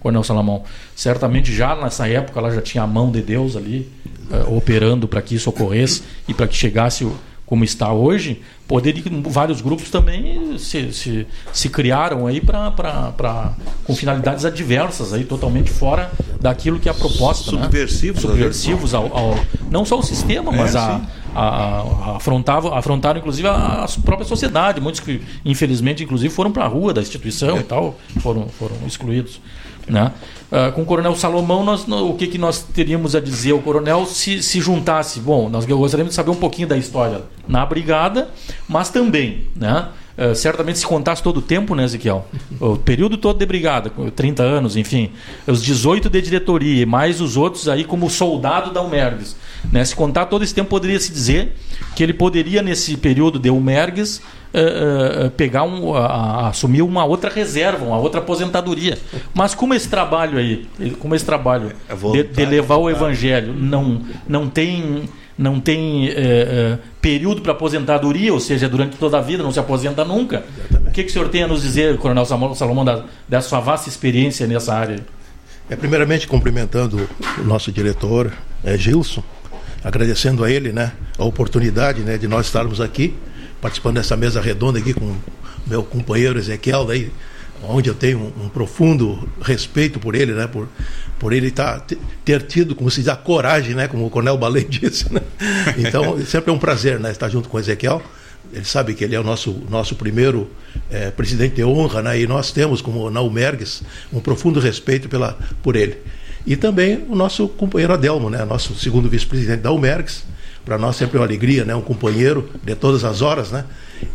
[0.01, 0.65] Coronel Salamão,
[0.95, 3.91] certamente já nessa época ela já tinha a mão de Deus ali
[4.31, 7.17] uh, operando para que isso ocorresse e para que chegasse o
[7.47, 14.45] como está hoje, poderia vários grupos também se, se, se criaram aí para com finalidades
[14.45, 18.31] adversas aí totalmente fora daquilo que é a proposta subversivos né?
[18.31, 19.39] subversivos ao, ao,
[19.71, 21.01] não só o sistema mas é, a, a,
[21.37, 26.69] a, afrontava, afrontaram inclusive a, a, própria sociedade muitos que infelizmente inclusive foram para a
[26.69, 29.41] rua da instituição e tal foram foram excluídos
[29.89, 30.13] né?
[30.51, 33.53] Uh, com o Coronel Salomão, nós, no, o que, que nós teríamos a dizer?
[33.53, 35.21] O Coronel se, se juntasse.
[35.21, 38.29] Bom, nós gostaríamos de saber um pouquinho da história na Brigada,
[38.69, 39.89] mas também, né?
[40.17, 42.27] Uh, certamente se contasse todo o tempo, né, Ezequiel?
[42.59, 45.11] O período todo de brigada, 30 anos, enfim,
[45.47, 49.37] os 18 de diretoria mais os outros aí como soldado da Umergues.
[49.73, 49.85] Né?
[49.85, 51.55] Se contar todo esse tempo, poderia se dizer
[51.95, 54.21] que ele poderia, nesse período de Umergues,
[54.57, 55.97] uh, uh, pegar um, uh,
[56.47, 58.99] assumir uma outra reserva, uma outra aposentadoria.
[59.35, 60.67] Mas como esse trabalho aí,
[60.99, 66.09] como esse trabalho é de, de, levar o evangelho não, não tem não tem
[66.99, 70.43] período para aposentadoria, ou seja, durante toda a vida, não se aposenta nunca.
[70.59, 70.89] Exatamente.
[70.89, 73.87] O que, que o senhor tem a nos dizer, Coronel Salomão, da, da sua vasta
[73.87, 75.05] experiência nessa área?
[75.69, 77.07] É, primeiramente, cumprimentando
[77.39, 78.33] o nosso diretor,
[78.65, 79.23] é, Gilson,
[79.87, 83.15] agradecendo a ele né, a oportunidade né, de nós estarmos aqui
[83.61, 85.15] participando dessa mesa redonda aqui com
[85.65, 87.11] meu companheiro Ezequiel, daí,
[87.63, 90.47] onde eu tenho um, um profundo respeito por ele, né?
[90.47, 90.69] Por,
[91.19, 91.83] por ele tá,
[92.25, 93.89] ter tido, como se diz, a coragem, né?
[93.89, 95.21] Como o Cornel Balei disse, né?
[95.79, 97.11] Então, sempre é um prazer, né?
[97.11, 98.03] Estar junto com o Ezequiel.
[98.53, 100.49] Ele sabe que ele é o nosso, nosso primeiro
[100.89, 102.21] é, presidente de honra, né?
[102.21, 105.99] E nós temos, como Naumergues, um profundo respeito pela, por ele.
[106.47, 108.45] E também o nosso companheiro Adelmo, né?
[108.45, 110.25] Nosso segundo vice-presidente da Umergues,
[110.65, 111.75] para nós sempre é uma alegria, né?
[111.75, 113.65] Um companheiro de todas as horas, né?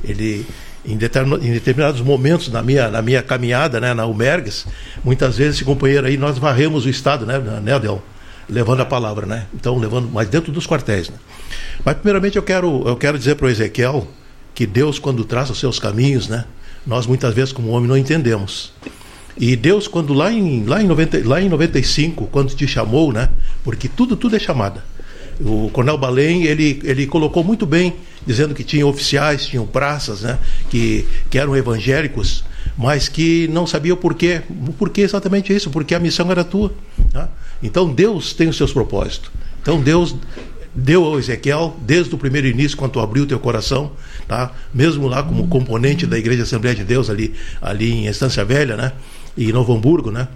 [0.04, 0.46] Ele
[0.86, 4.66] em, determinados momentos na minha, na minha caminhada, né, na Umergues,
[5.04, 8.02] muitas vezes esse companheiro aí nós varremos o estado, né, né Adel?
[8.50, 9.46] Levando a palavra, né?
[9.54, 11.16] Então, levando, mas dentro dos quartéis, né?
[11.86, 14.08] Mas primeiramente eu quero, eu quero dizer para o Ezequiel
[14.54, 16.46] que Deus quando traça os seus caminhos, né?
[16.86, 18.74] Nós muitas vezes como homem não entendemos.
[19.42, 23.28] E Deus quando lá em lá em 90, lá em 95, quando te chamou, né?
[23.64, 24.84] Porque tudo tudo é chamada.
[25.40, 30.38] O Coronel Balém, ele, ele colocou muito bem, dizendo que tinha oficiais, tinham praças, né,
[30.70, 32.44] que, que eram evangélicos,
[32.78, 34.44] mas que não sabia o porquê.
[34.68, 36.72] O porquê exatamente isso, porque a missão era tua.
[37.12, 37.28] Tá?
[37.64, 39.32] Então Deus tem os seus propósitos.
[39.60, 40.16] Então Deus
[40.76, 43.92] deu ao Ezequiel, desde o primeiro início, quando tu abriu teu coração,
[44.28, 44.52] tá?
[44.72, 48.92] mesmo lá como componente da Igreja Assembleia de Deus, ali, ali em Estância Velha, né?
[49.36, 50.28] E Novo Hamburgo, né?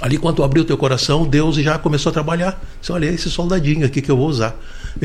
[0.00, 2.60] Ali, quando abriu o teu coração, Deus já começou a trabalhar.
[2.80, 4.56] Você olha, esse soldadinho aqui que eu vou usar.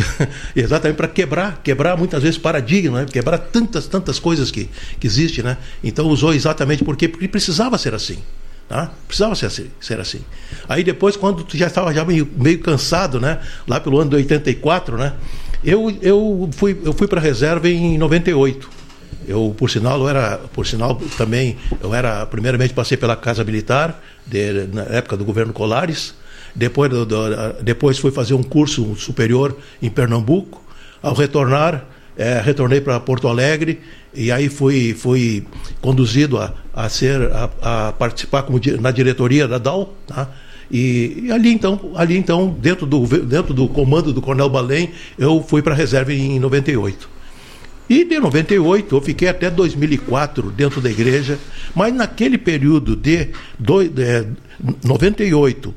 [0.55, 3.05] Exatamente para quebrar, quebrar muitas vezes paradigma, né?
[3.05, 4.67] quebrar tantas, tantas coisas que,
[4.99, 5.43] que existem.
[5.43, 5.57] Né?
[5.83, 8.17] Então usou exatamente porque, porque precisava ser assim.
[8.67, 8.91] Tá?
[9.07, 10.21] Precisava ser assim, ser assim.
[10.67, 13.39] Aí depois, quando tu já estava já meio, meio cansado, né?
[13.67, 15.13] lá pelo ano de 84, né?
[15.63, 18.76] eu, eu fui, eu fui para a reserva em 98.
[19.27, 24.01] Eu, por sinal, eu era, por sinal, também, eu era, primeiramente passei pela Casa Militar,
[24.25, 26.13] de, na época do governo Colares,
[26.55, 27.17] depois, do, do,
[27.61, 30.63] depois fui fazer um curso superior em Pernambuco.
[31.01, 31.85] Ao retornar,
[32.17, 33.79] é, retornei para Porto Alegre
[34.13, 35.45] e aí fui, fui
[35.79, 40.29] conduzido a, a ser, a, a participar como, na diretoria da DAO, tá?
[40.71, 45.43] E, e, ali então, ali então dentro do, dentro do comando do Coronel Balém, eu
[45.47, 47.16] fui para a reserva em 98.
[47.89, 51.39] E de 98 eu fiquei até 2004 dentro da igreja,
[51.73, 54.27] mas naquele período de, do, de
[54.83, 55.73] 98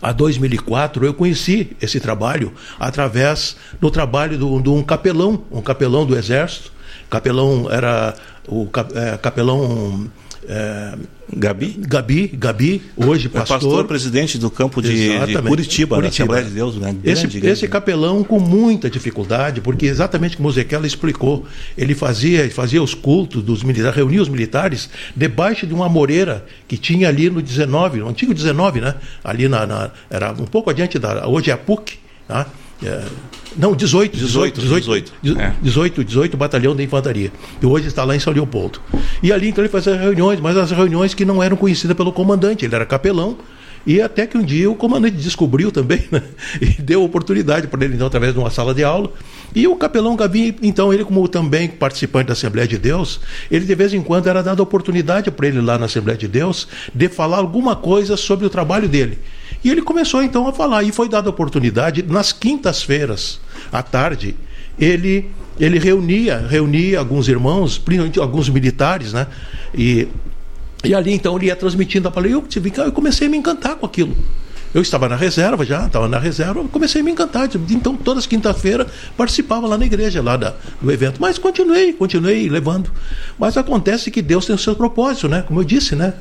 [0.00, 6.16] a 2004 eu conheci esse trabalho através do trabalho de um capelão, um capelão do
[6.16, 6.72] exército.
[7.08, 8.14] Capelão era
[8.48, 10.10] o é, capelão
[10.48, 10.94] é,
[11.34, 11.76] Gabi?
[11.78, 13.56] Gabi, Gabi, hoje pastor.
[13.56, 16.76] É pastor presidente do campo de, de Curitiba, Curitiba, Assembleia de Deus.
[16.76, 16.96] Né?
[17.04, 22.82] Esse, esse capelão com muita dificuldade, porque exatamente como o Ezequiel explicou, ele fazia, fazia
[22.82, 27.40] os cultos dos militares, reunia os militares debaixo de uma moreira que tinha ali no
[27.40, 28.94] 19, no antigo 19, né?
[29.22, 32.46] Ali na, na era um pouco adiante da, hoje é a PUC, tá?
[32.46, 32.61] É,
[33.56, 35.12] não, 18, 18, 18, 18,
[35.60, 37.30] 18, 18 batalhão de infantaria.
[37.60, 38.80] E hoje está lá em São Leopoldo.
[39.22, 42.64] E ali então ele fazia reuniões, mas as reuniões que não eram conhecidas pelo comandante,
[42.64, 43.36] ele era capelão.
[43.84, 46.22] E até que um dia o comandante descobriu também, né?
[46.62, 49.12] e deu oportunidade para ele, então, através de uma sala de aula.
[49.54, 53.74] E o capelão Gabi, então, ele, como também participante da Assembleia de Deus, ele de
[53.74, 57.38] vez em quando era dada oportunidade para ele lá na Assembleia de Deus de falar
[57.38, 59.18] alguma coisa sobre o trabalho dele.
[59.64, 64.34] E ele começou então a falar, e foi dada a oportunidade, nas quintas-feiras, à tarde,
[64.78, 69.26] ele, ele reunia, reunia alguns irmãos, principalmente alguns militares, né?
[69.74, 70.08] E,
[70.84, 72.36] e ali então ele ia transmitindo a palavra.
[72.36, 72.44] Eu,
[72.84, 74.16] eu comecei a me encantar com aquilo.
[74.74, 77.48] eu estava na reserva já, estava na reserva, comecei a me encantar.
[77.70, 81.20] Então, todas as quinta-feiras participava lá na igreja, lá da, do evento.
[81.20, 82.90] Mas continuei, continuei levando.
[83.38, 85.42] Mas acontece que Deus tem o seu propósito, né?
[85.46, 86.14] Como eu disse, né?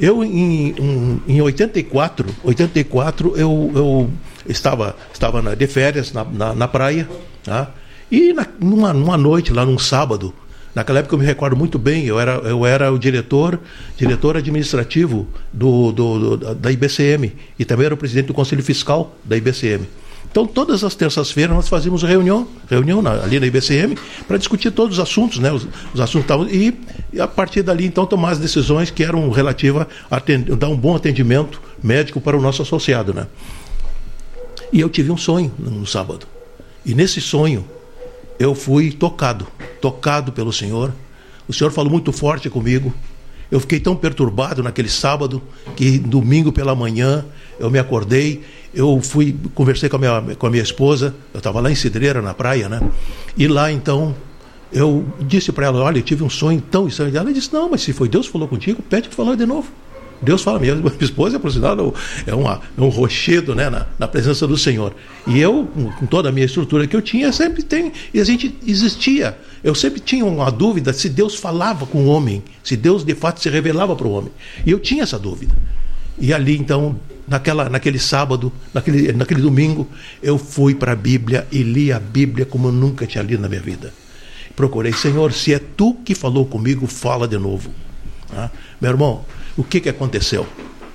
[0.00, 4.10] Eu, em, em, em 84, 84 eu, eu
[4.48, 7.06] estava, estava na, de férias na, na, na praia,
[7.44, 7.70] tá?
[8.10, 10.32] e na, numa, numa noite, lá num sábado,
[10.74, 13.58] Naquela época eu me recordo muito bem, eu era, eu era o diretor,
[13.96, 19.16] diretor administrativo do, do, do, da IBCM e também era o presidente do Conselho Fiscal
[19.24, 19.88] da IBCM.
[20.30, 24.98] Então, todas as terças-feiras nós fazíamos reunião, reunião na, ali na IBCM, para discutir todos
[24.98, 25.50] os assuntos, né?
[25.50, 26.72] Os, os assuntos e,
[27.12, 30.22] e, a partir dali, então, tomar as decisões que eram relativas a
[30.56, 33.26] dar um bom atendimento médico para o nosso associado, né?
[34.72, 36.26] E eu tive um sonho no sábado.
[36.86, 37.64] E nesse sonho,
[38.38, 39.48] eu fui tocado,
[39.80, 40.92] tocado pelo Senhor.
[41.48, 42.94] O Senhor falou muito forte comigo.
[43.50, 45.42] Eu fiquei tão perturbado naquele sábado
[45.74, 47.24] que domingo pela manhã
[47.58, 48.42] eu me acordei,
[48.74, 52.22] eu fui conversei com a minha, com a minha esposa, eu estava lá em Cidreira
[52.22, 52.80] na praia, né?
[53.36, 54.14] E lá então
[54.72, 57.16] eu disse para ela, olha, eu tive um sonho tão estranho.
[57.16, 59.68] Ela disse, não, mas se foi Deus que falou contigo, pede para falar de novo.
[60.22, 60.82] Deus fala mesmo.
[60.82, 61.94] Minha esposa, por sinal,
[62.26, 64.94] é, uma, é um rochedo né, na, na, presença do Senhor.
[65.26, 67.92] E eu, com toda a minha estrutura que eu tinha, sempre tem.
[68.12, 69.36] E a gente existia.
[69.64, 73.40] Eu sempre tinha uma dúvida se Deus falava com o homem, se Deus de fato
[73.40, 74.30] se revelava para o homem.
[74.64, 75.54] E eu tinha essa dúvida.
[76.18, 76.96] E ali, então,
[77.30, 79.88] naquela, naquele sábado, naquele, naquele domingo,
[80.20, 83.48] eu fui para a Bíblia e li a Bíblia como eu nunca tinha lido na
[83.48, 83.94] minha vida.
[84.56, 87.70] Procurei, Senhor, se é tu que falou comigo, fala de novo.
[88.32, 89.24] Ah, meu irmão,
[89.56, 90.44] o que, que aconteceu?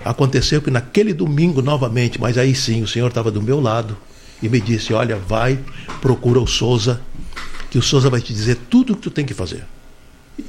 [0.04, 3.98] Aconteceu que naquele domingo, novamente, mas aí sim, o Senhor estava do meu lado
[4.44, 5.58] e me disse: Olha, vai,
[6.02, 7.02] procura o Souza,
[7.72, 9.64] que o Souza vai te dizer tudo o que tu tem que fazer.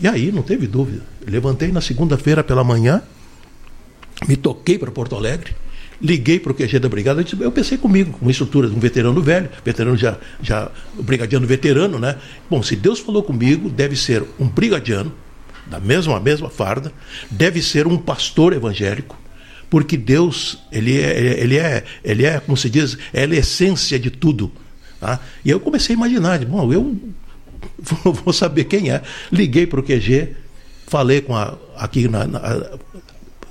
[0.00, 1.02] E aí, não teve dúvida.
[1.24, 3.02] Levantei na segunda-feira pela manhã,
[4.26, 5.54] me toquei para Porto Alegre,
[6.00, 9.20] liguei para o QG da Brigada, eu, pensei comigo, com uma estrutura de um veterano
[9.20, 12.16] velho, veterano já, já brigadiano veterano, né?
[12.50, 15.12] Bom, se Deus falou comigo, deve ser um brigadiano,
[15.66, 16.92] da mesma mesma farda,
[17.30, 19.18] deve ser um pastor evangélico,
[19.68, 24.10] porque Deus, ele é, ele é, ele é, como se diz, é a essência de
[24.10, 24.52] tudo.
[25.00, 25.20] Tá?
[25.44, 26.96] E eu comecei a imaginar, bom, eu
[28.24, 29.02] vou saber quem é.
[29.32, 30.36] Liguei para o QG,
[30.86, 32.78] falei com a, aqui na, na,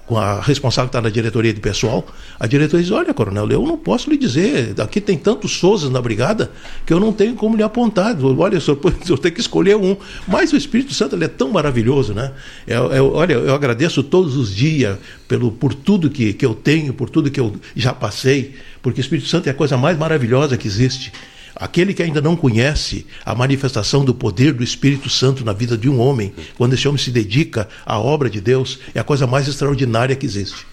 [0.06, 2.06] com a responsável que está na diretoria de pessoal,
[2.40, 6.02] a diretoria diz: Olha, coronel, eu não posso lhe dizer, aqui tem tantos Souzas na
[6.02, 6.52] brigada
[6.86, 8.16] que eu não tenho como lhe apontar.
[8.24, 9.98] Olha, senhor, o senhor tem que escolher um.
[10.28, 12.32] Mas o Espírito Santo ele é tão maravilhoso, né?
[12.68, 16.94] Eu, eu, olha, eu agradeço todos os dias pelo, por tudo que, que eu tenho,
[16.94, 20.58] por tudo que eu já passei, porque o Espírito Santo é a coisa mais maravilhosa
[20.58, 21.12] que existe.
[21.56, 25.90] Aquele que ainda não conhece a manifestação do poder do Espírito Santo na vida de
[25.90, 29.48] um homem, quando esse homem se dedica à obra de Deus, é a coisa mais
[29.48, 30.68] extraordinária que existe.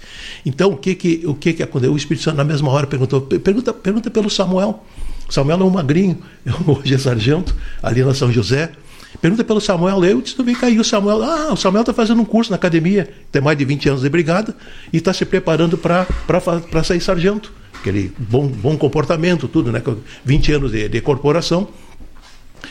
[0.45, 1.92] Então, o que que, o que, que aconteceu?
[1.92, 4.85] O Espírito Santo, na mesma hora, perguntou: pergunta, pergunta pelo Samuel.
[5.31, 6.18] Samuel é um magrinho,
[6.66, 8.73] hoje é sargento, ali na São José.
[9.21, 11.23] Pergunta pelo Samuel, eu disse, vem cair o Samuel.
[11.23, 14.09] Ah, o Samuel está fazendo um curso na academia, tem mais de 20 anos de
[14.09, 14.57] brigada,
[14.92, 19.83] e está se preparando para sair sargento aquele bom, bom comportamento, tudo, né?
[20.25, 21.68] 20 anos de, de corporação.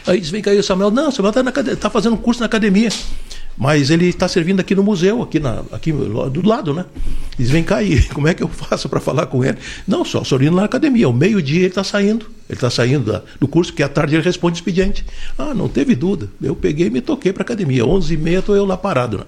[0.07, 2.45] Aí diz, vem cá o Samuel, não, o Samuel está tá fazendo um curso na
[2.45, 2.89] academia.
[3.61, 6.83] Mas ele está servindo aqui no museu, aqui, na, aqui do lado, né?
[7.37, 7.77] Diz, vem cá
[8.11, 9.55] como é que eu faço para falar com ele?
[9.87, 11.05] Não, só sorrindo na academia.
[11.05, 12.25] Ao meio-dia ele está saindo.
[12.49, 15.05] Ele está saindo da, do curso, porque à tarde ele responde expediente.
[15.37, 16.27] Ah, não teve dúvida.
[16.41, 17.85] Eu peguei e me toquei para academia.
[17.85, 19.19] 11h30 estou eu lá parado.
[19.19, 19.23] Né?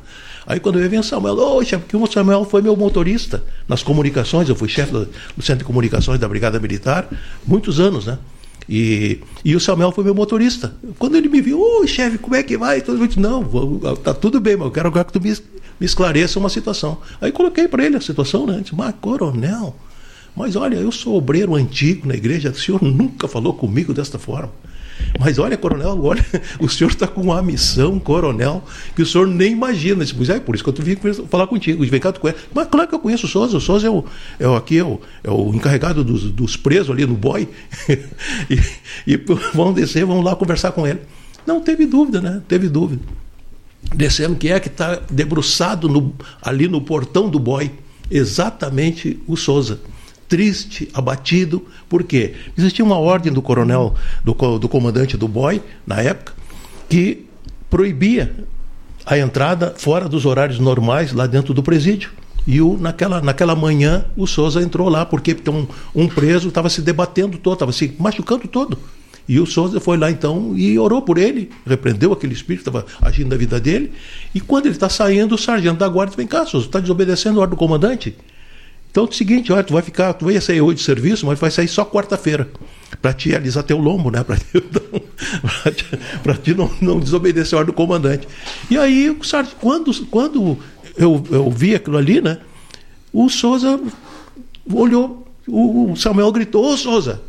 [0.47, 4.49] Aí quando eu vi o Samuel, chefe, porque o Samuel foi meu motorista nas comunicações,
[4.49, 5.07] eu fui chefe do,
[5.43, 7.07] Centro de Comunicações da Brigada Militar,
[7.45, 8.17] muitos anos, né?
[8.67, 10.75] E, e o Samuel foi meu motorista.
[10.97, 12.81] Quando ele me viu, ô chefe, como é que vai?
[12.81, 16.39] Todo mundo não, vou, tá tudo bem, mas eu quero que tu me, me esclareça
[16.39, 16.97] uma situação.
[17.19, 18.59] Aí coloquei para ele a situação, né?
[18.61, 19.75] Disse, mas coronel,
[20.35, 24.51] mas olha, eu sou obreiro antigo na igreja, o senhor nunca falou comigo desta forma.
[25.19, 26.25] Mas olha, coronel, olha,
[26.59, 28.63] o senhor está com uma missão, coronel,
[28.95, 30.03] que o senhor nem imagina.
[30.15, 30.95] Pois é, por isso que eu vim
[31.29, 31.85] falar contigo.
[31.85, 32.39] Vem cá, tu conhece.
[32.53, 33.57] Mas claro que eu conheço o Souza.
[33.57, 34.03] O Souza é o,
[34.39, 37.47] é o, aqui, é o, é o encarregado dos, dos presos ali no boi.
[38.49, 39.17] e, e
[39.53, 40.99] vão descer, vão lá conversar com ele.
[41.45, 42.41] Não teve dúvida, né?
[42.47, 43.01] Teve dúvida.
[43.95, 47.71] Descendo quem é que está debruçado no, ali no portão do boi.
[48.09, 49.79] Exatamente o Souza
[50.27, 51.65] triste, abatido.
[51.89, 52.33] Por quê?
[52.57, 56.33] Existia uma ordem do coronel, do, do comandante do BOI, na época,
[56.89, 57.25] que
[57.69, 58.33] proibia
[59.05, 62.11] a entrada fora dos horários normais lá dentro do presídio.
[62.45, 65.65] E o, naquela, naquela manhã o Souza entrou lá, porque um,
[65.95, 68.77] um preso estava se debatendo todo, estava se machucando todo.
[69.27, 72.85] E o Souza foi lá então e orou por ele, repreendeu aquele espírito que estava
[73.01, 73.93] agindo na vida dele.
[74.35, 77.43] E quando ele está saindo, o sargento da guarda vem cá, Souza, está desobedecendo a
[77.43, 78.15] ordem do comandante.
[78.93, 81.39] Então é o seguinte, olha, tu vai ficar, tu vai sair hoje de serviço, mas
[81.39, 82.47] vai sair só quarta-feira
[83.01, 84.23] para te alisar teu lombo, né?
[84.23, 84.37] Para
[85.73, 85.85] ti,
[86.21, 88.27] pra ti não, não desobedecer a ordem do comandante.
[88.69, 89.17] E aí,
[89.59, 90.59] quando, quando
[90.95, 92.37] eu, eu vi aquilo ali, né?
[93.11, 93.81] O Souza
[94.71, 97.19] olhou, o Samuel gritou: Ô Souza,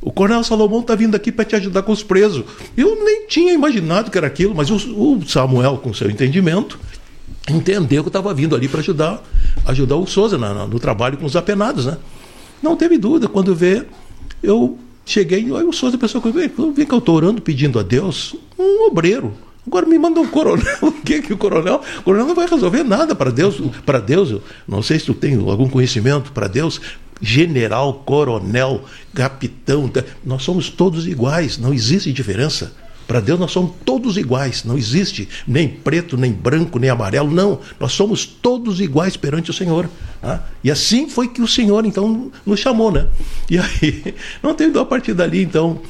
[0.00, 2.44] o Coronel Salomão está vindo aqui para te ajudar com os presos.
[2.76, 6.78] Eu nem tinha imaginado que era aquilo, mas o, o Samuel, com seu entendimento,
[7.48, 9.22] entendeu que estava vindo ali para ajudar,
[9.66, 11.96] ajudar o Souza na, na, no trabalho com os apenados, né?
[12.62, 13.28] Não teve dúvida.
[13.28, 13.84] Quando vê,
[14.42, 18.34] eu cheguei, aí o Souza pensou comigo, vem que eu estou orando pedindo a Deus,
[18.58, 19.32] um obreiro.
[19.66, 20.78] Agora me manda um coronel.
[20.82, 21.82] O que que o coronel?
[21.98, 23.60] O coronel não vai resolver nada para Deus.
[23.84, 26.80] Para Deus, não sei se tu tem algum conhecimento para Deus.
[27.20, 28.84] General, coronel,
[29.14, 29.90] capitão,
[30.24, 31.58] nós somos todos iguais.
[31.58, 32.72] Não existe diferença.
[33.08, 37.58] Para Deus nós somos todos iguais, não existe nem preto, nem branco, nem amarelo, não.
[37.80, 39.88] Nós somos todos iguais perante o Senhor.
[40.20, 40.46] Tá?
[40.62, 43.08] E assim foi que o Senhor então nos chamou, né?
[43.48, 45.80] E aí, não teve a partir dali, então,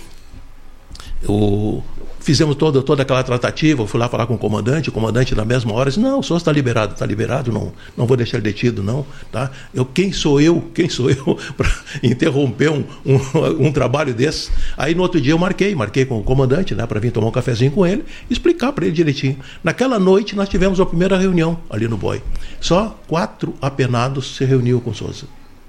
[1.26, 1.82] o,
[2.28, 5.72] Fizemos toda, toda aquela tratativa, fui lá falar com o comandante, o comandante na mesma
[5.72, 9.06] hora disse, não, o senhor está liberado, está liberado, não, não vou deixar detido, não.
[9.32, 9.50] Tá?
[9.72, 11.70] Eu, quem sou eu, quem sou eu para
[12.02, 14.50] interromper um, um, um, trabalho desse?
[14.76, 17.30] Aí no outro dia eu marquei, marquei com o comandante, né, para vir tomar um
[17.30, 19.38] cafezinho com ele, explicar para ele direitinho.
[19.64, 22.20] Naquela noite nós tivemos a primeira reunião ali no BOI.
[22.60, 25.24] Só quatro apenados se reuniu com Souza.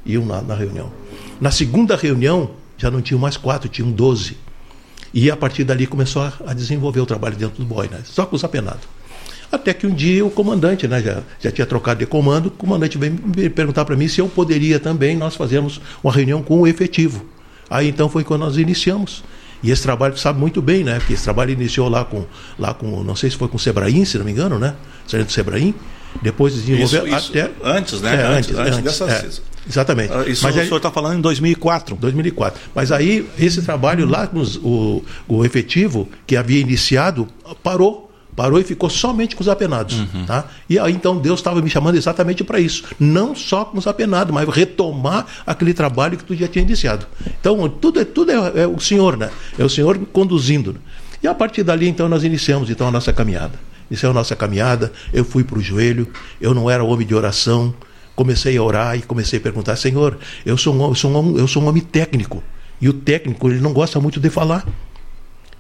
[0.06, 0.92] Iam na, na reunião.
[1.40, 4.36] Na segunda reunião, já não tinham mais quatro, tinham doze.
[5.14, 8.02] E a partir dali começou a, a desenvolver o trabalho dentro do BOI, né?
[8.04, 8.82] só com os apenados.
[9.52, 12.98] Até que um dia o comandante, né, já, já tinha trocado de comando, o comandante
[13.00, 16.68] veio me perguntar para mim se eu poderia também nós fazermos uma reunião com o
[16.68, 17.26] efetivo.
[17.68, 19.24] Aí então foi quando nós iniciamos.
[19.62, 21.02] E esse trabalho sabe muito bem, né?
[21.06, 22.26] Que esse trabalho iniciou lá com,
[22.58, 24.76] lá com não sei se foi com o Sebraim, se não me engano, né?
[25.08, 25.74] Sargento Sebraim.
[26.22, 27.52] Depois desenvolveu isso, isso até.
[27.64, 28.16] Antes, né?
[28.16, 29.06] É, antes, antes, antes dessa.
[29.12, 29.30] É.
[29.68, 30.14] Exatamente.
[30.14, 31.96] Ah, isso Mas o aí, senhor está falando em 2004.
[31.96, 32.62] 2004.
[32.74, 37.28] Mas aí, esse trabalho lá, com os, o, o efetivo que havia iniciado,
[37.64, 40.00] parou parou e ficou somente com os apenados.
[40.00, 40.26] Uhum.
[40.26, 40.46] Tá?
[40.70, 42.86] E aí então Deus estava me chamando exatamente para isso.
[42.98, 47.06] Não só com os apenados, mas retomar aquele trabalho que tu já tinha iniciado.
[47.42, 49.30] Então, tudo, é, tudo é, é o Senhor, né?
[49.58, 50.78] É o Senhor conduzindo.
[51.22, 53.60] E a partir dali, então, nós iniciamos então, a nossa caminhada.
[53.90, 56.08] Iniciamos a nossa caminhada, eu fui para o joelho,
[56.40, 57.74] eu não era homem de oração,
[58.20, 61.48] comecei a orar e comecei a perguntar: Senhor, eu sou um, eu sou um, eu
[61.48, 62.44] sou um homem técnico.
[62.82, 64.66] E o técnico, ele não gosta muito de falar.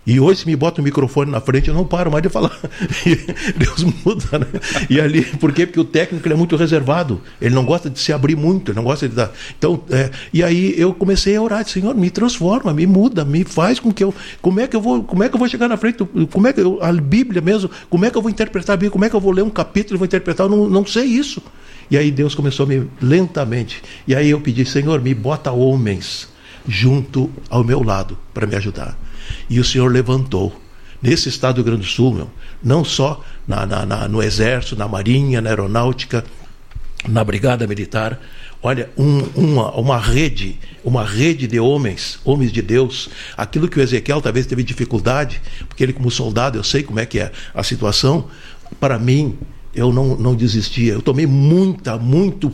[0.06, 2.58] E hoje, se me bota o microfone na frente, eu não paro mais de falar.
[3.56, 4.48] Deus muda, né?
[4.90, 5.66] E ali, por quê?
[5.66, 7.22] Porque o técnico é muito reservado.
[7.40, 9.32] Ele não gosta de se abrir muito, ele não gosta de dar.
[9.58, 13.80] Então, é, e aí eu comecei a orar, Senhor, me transforma, me muda, me faz
[13.80, 14.14] com que eu.
[14.42, 16.04] Como é que eu vou, como é que eu vou chegar na frente?
[16.32, 18.92] Como é que eu, a Bíblia mesmo, como é que eu vou interpretar a Bíblia?
[18.92, 20.48] Como é que eu vou ler um capítulo e vou interpretar?
[20.48, 21.42] Eu não, não sei isso.
[21.92, 23.84] E aí Deus começou a me lentamente.
[24.08, 26.30] E aí eu pedi, Senhor, me bota homens
[26.68, 28.98] junto ao meu lado para me ajudar.
[29.50, 30.60] E o Senhor levantou.
[31.02, 32.30] Nesse estado do Rio Grande do Sul, meu,
[32.62, 36.26] não só na, na, na, no Exército, na Marinha, na Aeronáutica,
[37.08, 38.20] na Brigada Militar,
[38.62, 43.10] olha, um, uma, uma rede, uma rede de homens, homens de Deus.
[43.38, 47.06] Aquilo que o Ezequiel talvez teve dificuldade, porque ele, como soldado, eu sei como é
[47.06, 48.28] que é a situação.
[48.80, 49.38] Para mim,
[49.74, 50.94] eu não, não desistia.
[50.94, 52.52] Eu tomei muita, muito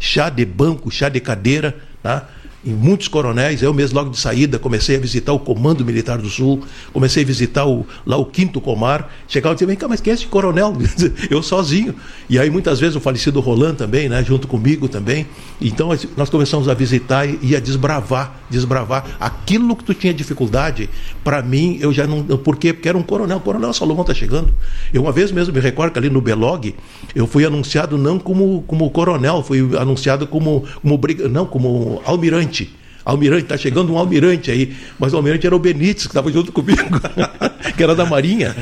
[0.00, 2.28] chá de banco, chá de cadeira, tá?
[2.66, 3.62] Em muitos coronéis.
[3.62, 6.62] Eu mesmo, logo de saída, comecei a visitar o Comando Militar do Sul,
[6.92, 9.08] comecei a visitar o, lá o Quinto Comar.
[9.28, 10.76] Chegava e dizia, vem cá, mas quem é esse coronel?
[11.30, 11.94] eu sozinho.
[12.28, 15.26] E aí, muitas vezes, o falecido Roland também, né, junto comigo também.
[15.60, 19.16] Então, nós começamos a visitar e, e a desbravar, desbravar.
[19.20, 20.90] Aquilo que tu tinha dificuldade,
[21.22, 22.24] para mim, eu já não.
[22.24, 22.72] Por quê?
[22.72, 23.36] Porque era um coronel.
[23.36, 24.52] O coronel Salomão está chegando.
[24.92, 26.74] Eu, uma vez mesmo, me recordo que ali no Belog,
[27.14, 31.00] eu fui anunciado não como, como coronel, fui anunciado como, como,
[31.30, 32.70] não, como almirante almirante.
[33.04, 34.74] Almirante, está chegando um almirante aí.
[34.98, 36.82] Mas o almirante era o Benítez, que estava junto comigo,
[37.76, 38.54] que era da Marinha.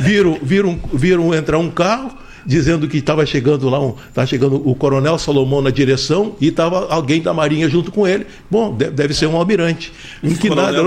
[0.00, 4.72] viram, viram, viram entrar um carro dizendo que estava chegando lá, um, estava chegando o
[4.76, 8.24] coronel Salomão na direção e estava alguém da Marinha junto com ele.
[8.48, 9.92] Bom, deve ser um almirante.
[10.22, 10.80] Em que nada.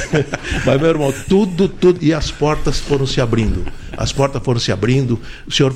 [0.64, 1.98] Mas, meu irmão, tudo, tudo.
[2.02, 3.66] E as portas foram se abrindo
[3.96, 5.72] as portas foram se abrindo, o senhor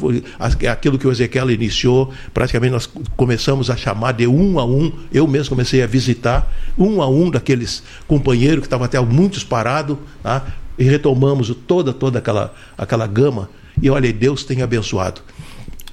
[0.71, 5.27] aquilo que o Ezequiel iniciou, praticamente nós começamos a chamar de um a um, eu
[5.27, 10.47] mesmo comecei a visitar um a um daqueles companheiros que estavam até muitos parados, tá?
[10.79, 13.49] e retomamos toda toda aquela aquela gama
[13.81, 15.21] e olha, Deus tem abençoado.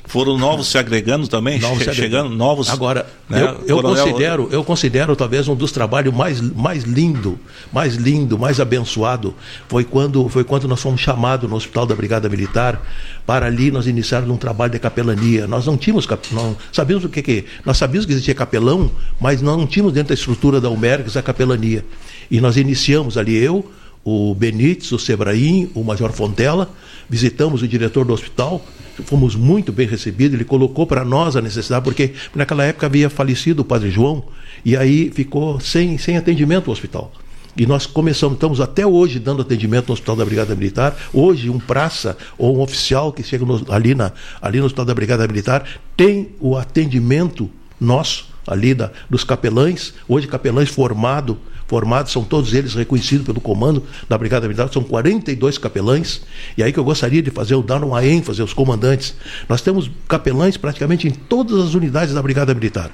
[0.08, 2.70] Foram novos se agregando também, Novos chegando novos.
[2.70, 7.39] Agora, né, eu, eu coronel- considero, eu considero talvez um dos trabalhos mais, mais lindo,
[7.74, 9.34] mais lindo, mais abençoado
[9.68, 12.82] foi quando foi quando nós fomos chamados no Hospital da Brigada Militar
[13.26, 15.47] para ali nós iniciarmos um trabalho de capelania.
[15.47, 19.41] Nós não tínhamos, cap- não sabíamos o que que nós sabíamos que existia capelão, mas
[19.41, 21.84] nós não tínhamos dentro da estrutura da Almergues a capelania.
[22.30, 23.66] E nós iniciamos ali eu,
[24.03, 26.70] o Benítez, o Sebraim, o Major Fontela,
[27.10, 28.64] visitamos o diretor do hospital,
[29.06, 33.62] fomos muito bem recebidos, ele colocou para nós a necessidade, porque naquela época havia falecido
[33.62, 34.24] o Padre João,
[34.64, 37.12] e aí ficou sem, sem atendimento o hospital.
[37.58, 40.93] E nós começamos, estamos até hoje dando atendimento no Hospital da Brigada Militar.
[41.14, 44.93] Hoje, um praça ou um oficial que chega no- ali, na, ali no Hospital da
[44.93, 47.49] Brigada Militar tem o atendimento
[47.80, 49.93] nosso, ali da, dos capelães.
[50.06, 51.38] Hoje, capelães formados,
[51.68, 56.22] formados, são todos eles reconhecidos pelo comando da Brigada Militar, são 42 capelães.
[56.57, 59.16] E aí que eu gostaria de fazer, dar uma ênfase aos comandantes.
[59.49, 62.91] Nós temos capelães praticamente em todas as unidades da Brigada Militar.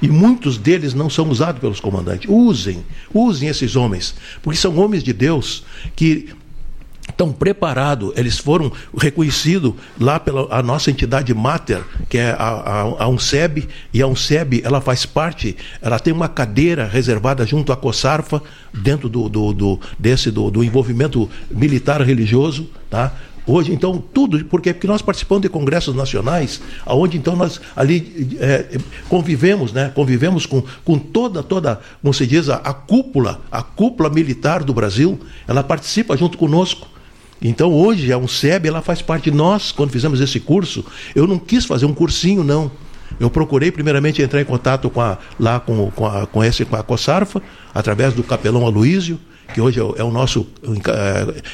[0.00, 2.28] E muitos deles não são usados pelos comandantes.
[2.28, 2.84] Usem,
[3.14, 6.30] usem esses homens, porque são homens de Deus que
[7.08, 11.82] estão preparados, eles foram reconhecidos lá pela a nossa entidade mater,
[12.12, 16.28] que é a, a, a UNSEB, e a UNSEB ela faz parte, ela tem uma
[16.28, 22.68] cadeira reservada junto à COSARFA, dentro do, do, do- desse do, do envolvimento militar religioso,
[22.90, 23.14] tá?
[23.46, 24.74] Hoje, então, tudo, por quê?
[24.74, 29.90] Porque nós participamos de congressos nacionais, aonde então nós ali é, convivemos, né?
[29.94, 34.74] Convivemos com, com toda, toda, como se diz, a, a cúpula, a cúpula militar do
[34.74, 36.86] Brasil, ela participa junto conosco.
[37.42, 40.84] Então hoje a UNSEB ela faz parte de nós, quando fizemos esse curso,
[41.14, 42.70] eu não quis fazer um cursinho, não.
[43.18, 46.76] Eu procurei primeiramente entrar em contato com a, lá com, com, a, com, esse, com
[46.76, 47.42] a COSARFA,
[47.74, 49.18] através do capelão Aloísio,
[49.52, 50.46] que hoje é o, é nosso,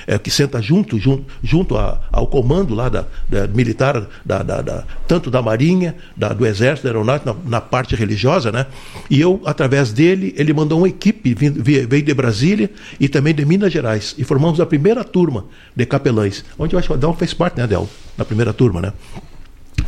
[0.07, 4.43] é, é, que senta junto, junto, junto a, ao comando lá da, da militar, da,
[4.43, 5.95] da, da- tanto da Marinha,
[6.35, 8.67] do Exército, da Aeronáutica, na, na parte religiosa, né?
[9.11, 11.51] E eu, através dele, ele mandou uma equipe, vi-
[11.87, 12.71] veio de Brasília
[13.01, 15.45] e também de Minas Gerais, e formamos a primeira turma
[15.75, 17.89] de capelães, onde eu acho que o fez parte, né, Adel?
[18.17, 18.93] Na primeira turma, né?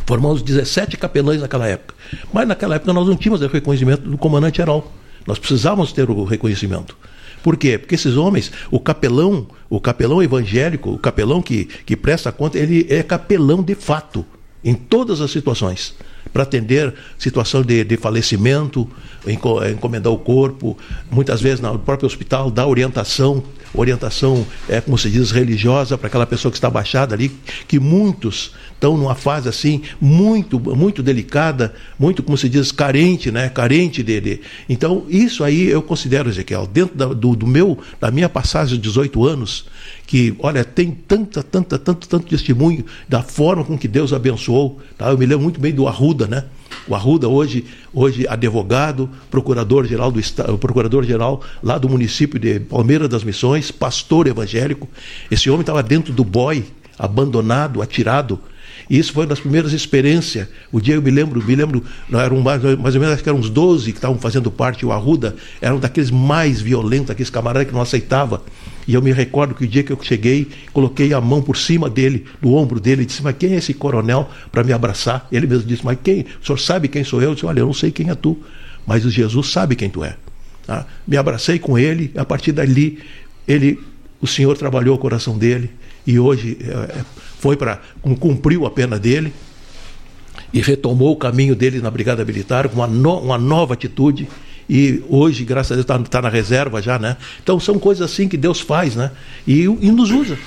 [0.05, 1.93] Formamos 17 capelães naquela época.
[2.33, 4.91] Mas naquela época nós não tínhamos o reconhecimento do comandante-geral.
[5.27, 6.97] Nós precisávamos ter o reconhecimento.
[7.43, 7.77] Por quê?
[7.77, 12.85] Porque esses homens, o capelão, o capelão evangélico, o capelão que, que presta conta, ele
[12.89, 14.25] é capelão de fato,
[14.63, 15.95] em todas as situações.
[16.31, 18.87] Para atender situação de, de falecimento,
[19.27, 20.77] enco- encomendar o corpo,
[21.09, 26.25] muitas vezes no próprio hospital, dar orientação, orientação, é, como se diz, religiosa para aquela
[26.25, 27.29] pessoa que está baixada ali,
[27.67, 33.47] que muitos estão numa fase assim muito muito delicada, muito como se diz carente, né?
[33.47, 38.27] Carente de, Então isso aí eu considero Ezequiel dentro da, do, do meu da minha
[38.27, 39.65] passagem de 18 anos
[40.07, 45.09] que olha tem tanta tanta tanto tanto testemunho da forma com que Deus abençoou, tá?
[45.09, 46.45] Eu me lembro muito bem do Arruda, né?
[46.87, 53.23] O Arruda hoje, hoje advogado, procurador-geral do estado, procurador-geral lá do município de Palmeira das
[53.23, 54.89] Missões, pastor evangélico.
[55.29, 56.65] Esse homem estava dentro do boi,
[56.97, 58.39] abandonado, atirado.
[58.91, 60.49] E isso foi uma das primeiras experiências.
[60.69, 63.29] O dia eu me lembro, me lembro, não eram mais, mais ou menos acho que
[63.29, 67.69] eram uns 12 que estavam fazendo parte, o Arruda, eram daqueles mais violentos, aqueles camaradas
[67.69, 68.43] que não aceitava.
[68.85, 71.89] E eu me recordo que o dia que eu cheguei, coloquei a mão por cima
[71.89, 75.25] dele, do ombro dele, e disse: Mas quem é esse coronel para me abraçar?
[75.31, 76.25] Ele mesmo disse: Mas quem?
[76.41, 77.29] O senhor sabe quem sou eu?
[77.29, 78.37] Eu disse: Olha, eu não sei quem é tu,
[78.85, 80.17] mas o Jesus sabe quem tu é.
[80.67, 80.85] Tá?
[81.07, 82.99] Me abracei com ele, a partir dali,
[83.47, 83.79] ele,
[84.19, 85.71] o Senhor trabalhou o coração dele,
[86.05, 87.03] e hoje é,
[87.41, 87.81] foi para.
[88.19, 89.33] cumpriu a pena dele
[90.53, 94.27] e retomou o caminho dele na Brigada Militar com uma, no, uma nova atitude.
[94.69, 97.17] E hoje, graças a Deus, está tá na reserva já, né?
[97.43, 99.11] Então são coisas assim que Deus faz, né?
[99.45, 100.37] E, e nos usa.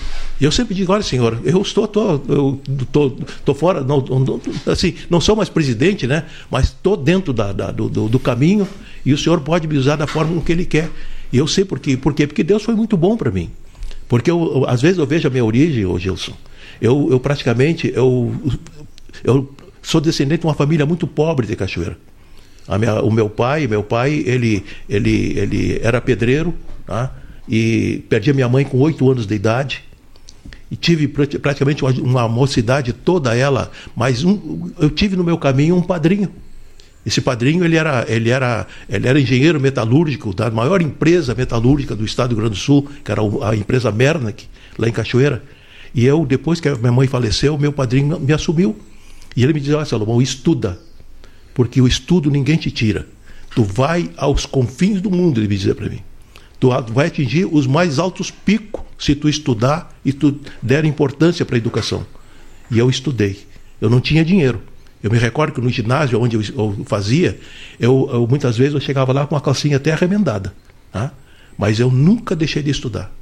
[0.41, 2.61] Eu sempre digo, olha, senhor, eu estou, tô, eu
[2.93, 3.11] tô,
[3.45, 6.25] tô fora, não, não- assim, não sou mais presidente, né?
[6.51, 8.67] Mas estou dentro da, da- do, do, do caminho
[9.05, 10.89] e o senhor pode me usar da forma que ele quer.
[11.33, 11.65] E eu sei.
[11.65, 11.97] Por quê?
[11.99, 13.51] Porque Deus foi muito bom para mim.
[14.09, 16.33] Porque eu, eu- às vezes eu vejo a minha origem, ô Gilson.
[16.81, 18.35] Eu, eu praticamente eu,
[19.23, 21.97] eu sou descendente de uma família muito pobre de Cachoeira.
[22.79, 26.55] Minha- o meu pai, meu pai, ele, ele, ele era pedreiro,
[26.87, 27.13] tá?
[27.49, 29.85] e perdi a minha mãe com oito anos de idade.
[30.71, 35.37] E tive prati- praticamente uma, uma mocidade toda ela, mas um- eu tive no meu
[35.37, 36.31] caminho um padrinho.
[37.05, 42.03] Esse padrinho ele era, ele era, ele era engenheiro metalúrgico da maior empresa metalúrgica do
[42.03, 44.47] estado do Rio Grande do Sul, que era a empresa Mernac,
[44.79, 45.43] lá em Cachoeira.
[45.95, 48.77] E eu, depois que minha mãe faleceu, meu padrinho me assumiu.
[49.37, 50.79] E ele me dizia, olha, Salomão, estuda,
[51.55, 53.07] porque o estudo ninguém te tira.
[53.55, 56.01] Tu vai aos confins do mundo, ele me dizia para mim.
[56.59, 61.57] Tu vai atingir os mais altos picos se tu estudar e tu der importância para
[61.57, 62.07] a educação.
[62.71, 63.39] E eu estudei.
[63.81, 64.63] Eu não tinha dinheiro.
[65.03, 67.39] Eu me recordo que no ginásio onde eu, fazia,
[67.79, 70.55] eu, eu, muitas vezes eu chegava lá com a calcinha até arremendada.
[70.91, 71.13] Tá?
[71.59, 73.13] Mas eu nunca deixei de estudar.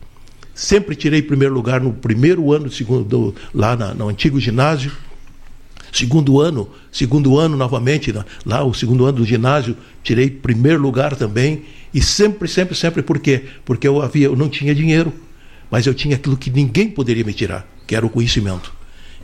[0.54, 4.92] Sempre tirei primeiro lugar no primeiro ano segundo, lá na, no antigo ginásio.
[5.92, 8.14] Segundo ano, segundo ano novamente,
[8.46, 11.64] lá o segundo ano do ginásio, tirei primeiro lugar também.
[11.92, 13.44] E sempre, sempre, sempre, por quê?
[13.64, 15.12] Porque eu, havia, eu não tinha dinheiro,
[15.70, 18.72] mas eu tinha aquilo que ninguém poderia me tirar, que era o conhecimento.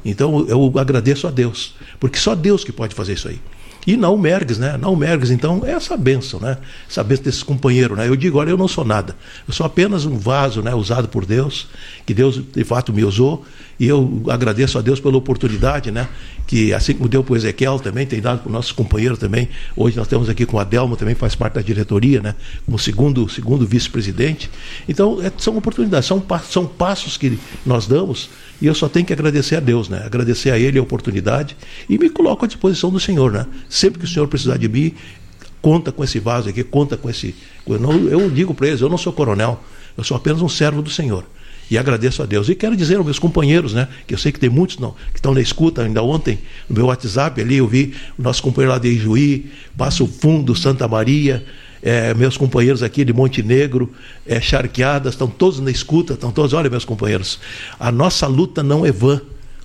[0.05, 3.41] Então eu agradeço a Deus, porque só Deus que pode fazer isso aí.
[3.89, 4.77] E na Umergues, né?
[4.77, 6.59] Na Umergues, então, é essa benção, né?
[6.87, 8.07] Essa benção desses companheiros, né?
[8.07, 9.17] Eu digo, olha, eu não sou nada.
[9.47, 10.75] Eu sou apenas um vaso, né?
[10.75, 11.69] Usado por Deus,
[12.05, 13.47] que Deus, de fato, me usou.
[13.81, 16.07] E eu agradeço a Deus pela oportunidade, né?
[16.47, 19.49] Que assim como deu para o Ezequiel também, tem dado para o nosso companheiro também.
[19.75, 22.35] Hoje nós temos aqui com o Adelmo, também faz parte da diretoria, né?
[22.67, 24.51] Como segundo, segundo vice-presidente.
[24.87, 28.29] Então, é, são oportunidades, são, são passos que nós damos
[28.61, 30.03] e eu só tenho que agradecer a Deus, né?
[30.05, 31.57] Agradecer a Ele a oportunidade
[31.89, 33.47] e me coloco à disposição do Senhor, né?
[33.69, 34.95] Sempre que o Senhor precisar de mim,
[35.63, 37.35] conta com esse vaso aqui, conta com esse.
[38.11, 39.63] Eu digo para eles, eu não sou coronel,
[39.97, 41.25] eu sou apenas um servo do Senhor.
[41.71, 42.49] E agradeço a Deus.
[42.49, 43.89] E quero dizer aos meus companheiros, né?
[44.07, 45.83] Que eu sei que tem muitos não, que estão na escuta.
[45.83, 46.39] Ainda ontem,
[46.69, 50.89] no meu WhatsApp ali, eu vi o nosso companheiro lá de Ijuí, Passo Fundo, Santa
[50.89, 51.45] Maria,
[51.83, 53.93] é, meus companheiros aqui de Montenegro,
[54.27, 57.39] é, Charqueadas, estão todos na escuta, estão todos, olha meus companheiros,
[57.79, 59.21] a nossa luta não é vã,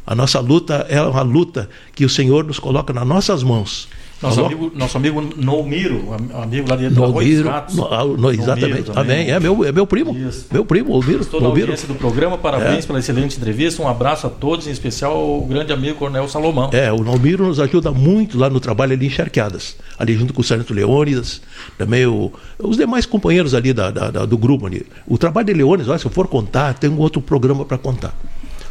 [0.06, 3.88] a nossa luta é uma luta que o Senhor nos coloca nas nossas mãos.
[4.24, 8.90] Nosso amigo, nosso amigo Nomiro, amigo lá de Nomiro, no, no, exatamente.
[8.96, 9.30] Amém.
[9.30, 10.18] É meu, é meu primo.
[10.18, 10.48] Isso.
[10.50, 11.22] Meu primo, Nomiro.
[11.22, 12.88] Estou na audiência do programa, parabéns é.
[12.88, 13.82] pela excelente entrevista.
[13.82, 16.70] Um abraço a todos, em especial ao grande amigo Cornel Salomão.
[16.72, 20.40] É, o Nomiro nos ajuda muito lá no trabalho ali em Charqueadas, ali junto com
[20.40, 21.42] o Sargento Leônidas,
[21.78, 24.86] também o, os demais companheiros ali da, da, da, do grupo ali.
[25.06, 28.18] O trabalho de Leônidas, olha, se eu for contar, tem um outro programa para contar.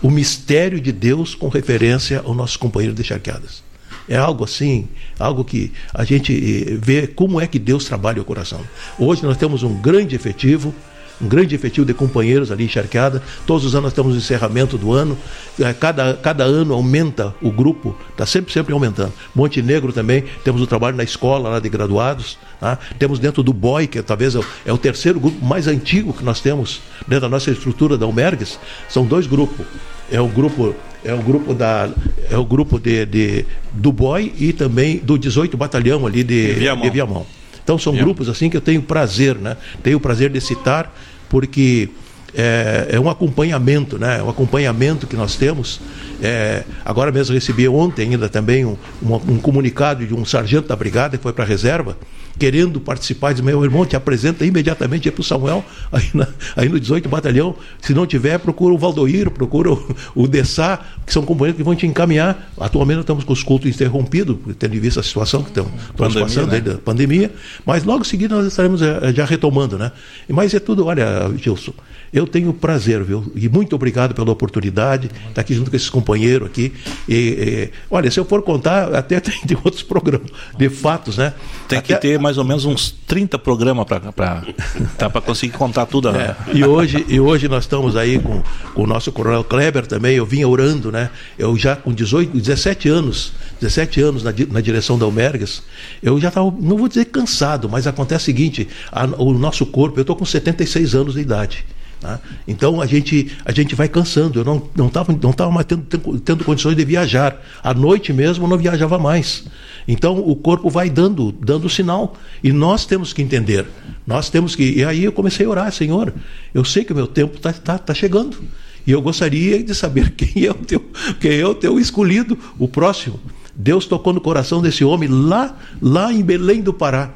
[0.00, 3.62] O mistério de Deus com referência ao nosso companheiro de Charqueadas.
[4.08, 4.88] É algo assim,
[5.18, 8.60] algo que a gente eh, vê como é que Deus trabalha o coração.
[8.98, 10.74] Hoje nós temos um grande efetivo,
[11.20, 13.22] um grande efetivo de companheiros ali encharqueada.
[13.46, 15.16] Todos os anos nós temos o encerramento do ano.
[15.58, 19.12] Eh, cada, cada ano aumenta o grupo, está sempre, sempre aumentando.
[19.34, 22.38] Montenegro também, temos o trabalho na escola lá de graduados.
[22.58, 22.76] Tá?
[22.98, 26.40] Temos dentro do BOI, que talvez é, é o terceiro grupo mais antigo que nós
[26.40, 28.58] temos dentro da nossa estrutura da Almergues.
[28.88, 29.64] São dois grupos.
[30.10, 30.74] É o grupo
[31.04, 31.90] é o grupo da
[32.30, 36.82] é o grupo de, de do Boy e também do 18 Batalhão ali de, Viamão.
[36.82, 37.26] de Viamão.
[37.62, 38.06] Então são Viamão.
[38.06, 39.56] grupos assim que eu tenho prazer, né?
[39.82, 40.94] Tenho prazer de citar
[41.28, 41.88] porque
[42.34, 44.18] é, é, um acompanhamento, né?
[44.18, 45.80] É um acompanhamento que nós temos.
[46.22, 50.76] É, agora mesmo recebi ontem ainda também um, um, um, comunicado de um sargento da
[50.76, 51.96] brigada que foi para a reserva
[52.38, 56.78] querendo participar, diz, meu irmão, te apresenta imediatamente para o Samuel, aí, na, aí, no
[56.78, 57.54] 18 Batalhão.
[57.80, 61.74] Se não tiver, procura o Valdoir, procura o, o Dessá, que são companheiros que vão
[61.74, 62.52] te encaminhar.
[62.58, 66.50] Atualmente nós estamos com os cultos interrompidos, tendo em vista a situação que estamos, passando
[66.50, 66.60] né?
[66.60, 67.32] da pandemia,
[67.64, 69.92] mas logo em seguida nós estaremos eh, já retomando, né?
[70.28, 71.72] Mas é tudo, olha, Gilson,
[72.12, 73.32] eu tenho prazer, viu?
[73.34, 76.72] E muito obrigado pela oportunidade de estar aqui junto com esses companheiros aqui.
[77.08, 81.32] E, e, olha, se eu for contar, até tem, outros programas de fatos, né?
[81.66, 81.94] Tem até...
[81.94, 84.42] que ter mais ou menos uns 30 programas para
[84.96, 86.10] tá, conseguir contar tudo.
[86.12, 86.34] Né?
[86.48, 88.42] É, e, hoje, e hoje nós estamos aí com,
[88.74, 90.16] com o nosso coronel Kleber também.
[90.16, 91.10] Eu vinha orando, né?
[91.38, 95.62] Eu já com 18, 17 anos, 17 anos na, na direção da Almergas,
[96.02, 99.98] eu já estava, não vou dizer cansado, mas acontece o seguinte: a, o nosso corpo,
[99.98, 101.64] eu estou com 76 anos de idade.
[102.02, 102.18] Tá?
[102.48, 104.40] Então a gente, a gente vai cansando.
[104.40, 107.40] Eu não estava não tava, não tava mais tendo, tendo, tendo, condições de viajar.
[107.62, 109.44] À noite mesmo eu não viajava mais.
[109.86, 112.16] Então o corpo vai dando, dando sinal.
[112.42, 113.66] E nós temos que entender.
[114.04, 114.78] Nós temos que.
[114.78, 116.12] E aí eu comecei a orar, Senhor,
[116.52, 118.36] eu sei que o meu tempo está tá, tá chegando.
[118.84, 120.84] E eu gostaria de saber quem é o teu,
[121.20, 123.20] quem é o teu escolhido, o próximo.
[123.54, 127.14] Deus tocou no coração desse homem lá, lá em Belém do Pará.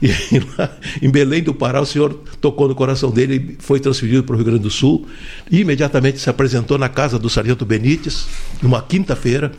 [0.00, 0.70] E lá
[1.02, 4.46] em Belém do Pará, o Senhor tocou no coração dele, foi transferido para o Rio
[4.46, 5.06] Grande do Sul.
[5.50, 8.26] E imediatamente se apresentou na casa do Sargento Benítez,
[8.62, 9.52] numa quinta-feira.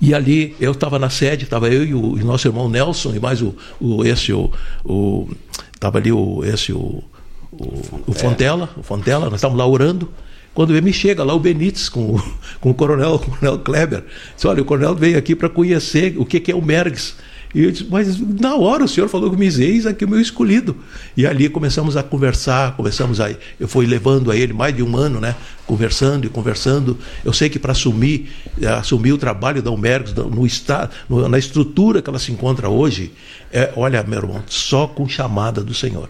[0.00, 3.20] E ali eu estava na sede, estava eu e o e nosso irmão Nelson, e
[3.20, 5.28] mais o, o esse, o.
[5.74, 7.02] Estava ali o, esse, o,
[7.50, 10.08] o, o Fontela, o Fontela, nós estávamos lá orando.
[10.52, 12.22] Quando me chega lá o Benítez com, o,
[12.60, 14.04] com o coronel, o coronel Kleber,
[14.34, 17.14] disse, olha, o coronel veio aqui para conhecer o que, que é o Mergs.
[17.52, 20.76] E eu disse, mas na hora o senhor falou me eis aqui o meu escolhido.
[21.16, 23.30] E ali começamos a conversar, começamos a.
[23.58, 25.34] Eu fui levando a ele mais de um ano, né?
[25.66, 26.96] Conversando e conversando.
[27.24, 28.30] Eu sei que para assumir,
[28.60, 30.92] eh, assumir o trabalho da Umergs no estado,
[31.28, 33.12] na estrutura que ela se encontra hoje,
[33.52, 36.08] é, olha, meu irmão, só com chamada do Senhor.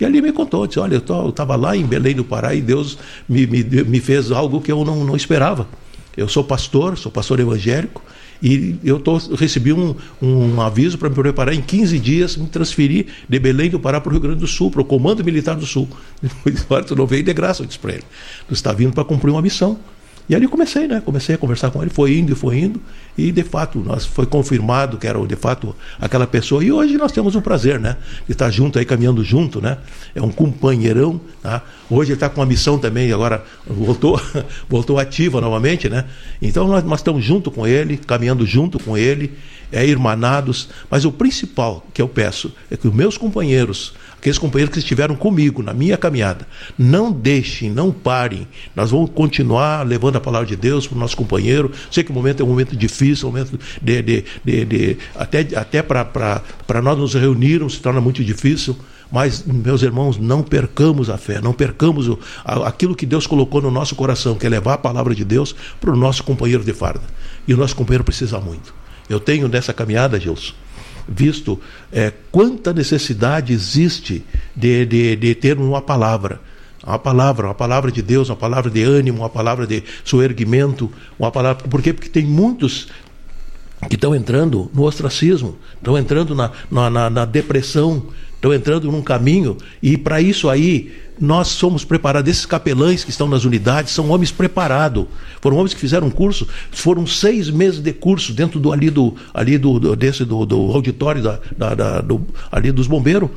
[0.00, 2.96] E ali me contou, disse, olha, eu estava lá em Belém do Pará e Deus
[3.28, 5.68] me, me, me fez algo que eu não, não esperava.
[6.16, 8.02] Eu sou pastor, sou pastor evangélico,
[8.42, 13.06] e eu tô, recebi um, um aviso para me preparar em 15 dias, me transferir
[13.28, 15.66] de Belém do Pará para o Rio Grande do Sul, para o Comando Militar do
[15.66, 15.88] Sul.
[16.70, 18.04] Olha, tu não veio de graça, eu disse para ele.
[18.48, 19.78] Tu está vindo para cumprir uma missão.
[20.28, 21.02] E ali comecei, né?
[21.04, 22.80] Comecei a conversar com ele, foi indo e foi indo,
[23.18, 26.62] e de fato nós foi confirmado que era de fato aquela pessoa.
[26.64, 27.96] E hoje nós temos o prazer, né?
[28.26, 29.78] De estar junto aí, caminhando junto, né?
[30.14, 31.62] É um companheirão, tá?
[31.90, 34.20] Hoje ele está com uma missão também, agora voltou,
[34.68, 36.04] voltou ativa novamente, né?
[36.40, 39.32] Então nós, nós estamos junto com ele, caminhando junto com ele,
[39.72, 44.72] é irmanados, mas o principal que eu peço é que os meus companheiros aqueles companheiros
[44.72, 46.46] que estiveram comigo na minha caminhada.
[46.78, 48.46] Não deixem, não parem.
[48.76, 51.72] Nós vamos continuar levando a palavra de Deus para o nosso companheiro.
[51.90, 55.40] Sei que o momento é um momento difícil, um momento de, de, de, de até,
[55.56, 58.76] até para nós nos reunirmos se torna muito difícil.
[59.10, 63.70] Mas, meus irmãos, não percamos a fé, não percamos o, aquilo que Deus colocou no
[63.70, 67.02] nosso coração, que é levar a palavra de Deus para o nosso companheiro de farda.
[67.48, 68.72] E o nosso companheiro precisa muito.
[69.08, 70.52] Eu tenho nessa caminhada, Gilson,
[71.10, 71.60] visto
[71.92, 76.40] é, quanta necessidade existe de, de, de ter uma palavra.
[76.86, 81.30] Uma palavra, uma palavra de Deus, uma palavra de ânimo, uma palavra de soerguimento, uma
[81.30, 81.68] palavra.
[81.68, 81.92] Por quê?
[81.92, 82.88] Porque tem muitos
[83.88, 88.06] que estão entrando no ostracismo, estão entrando na, na, na depressão,
[88.40, 92.30] estão entrando num caminho, e para isso aí nós somos preparados.
[92.30, 95.04] Esses capelães que estão nas unidades são homens preparados.
[95.42, 99.14] Foram homens que fizeram um curso, foram seis meses de curso dentro do ali do
[99.34, 103.28] ali do, desse do, do auditório da, da, da do, ali dos bombeiros.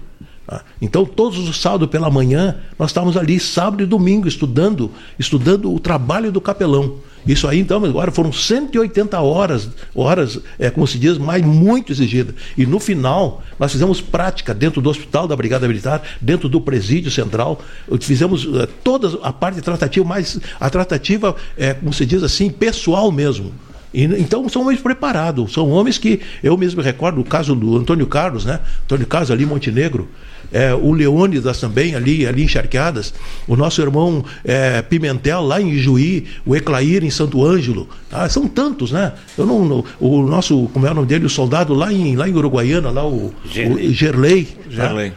[0.45, 0.63] Tá?
[0.81, 5.79] Então, todos os sábados pela manhã, nós estávamos ali, sábado e domingo, estudando, estudando o
[5.79, 6.95] trabalho do capelão.
[7.25, 12.35] Isso aí, então, agora foram 180 horas, horas, é, como se diz, mas muito exigida.
[12.57, 17.09] E no final, nós fizemos prática dentro do hospital da Brigada Militar, dentro do presídio
[17.09, 17.61] central,
[18.01, 23.09] fizemos é, toda a parte tratativa, mas a tratativa, é, como se diz assim, pessoal
[23.09, 23.53] mesmo.
[23.93, 28.43] Então são homens preparados, são homens que eu mesmo recordo o caso do Antônio Carlos,
[28.43, 28.59] né?
[28.85, 30.09] Antônio Carlos ali Montenegro,
[30.53, 33.13] é, o Leônidas também, ali, ali encharqueadas,
[33.47, 37.89] o nosso irmão é, Pimentel, lá em Juí, o Eclair em Santo Ângelo.
[38.09, 38.29] Tá?
[38.29, 39.13] São tantos, né?
[39.37, 42.33] Eu não, o nosso, como é o nome dele, o soldado lá em, lá em
[42.33, 43.87] Uruguaiana, lá o Gerlei.
[43.87, 45.09] O Gerlei, Gerlei.
[45.09, 45.15] Tá?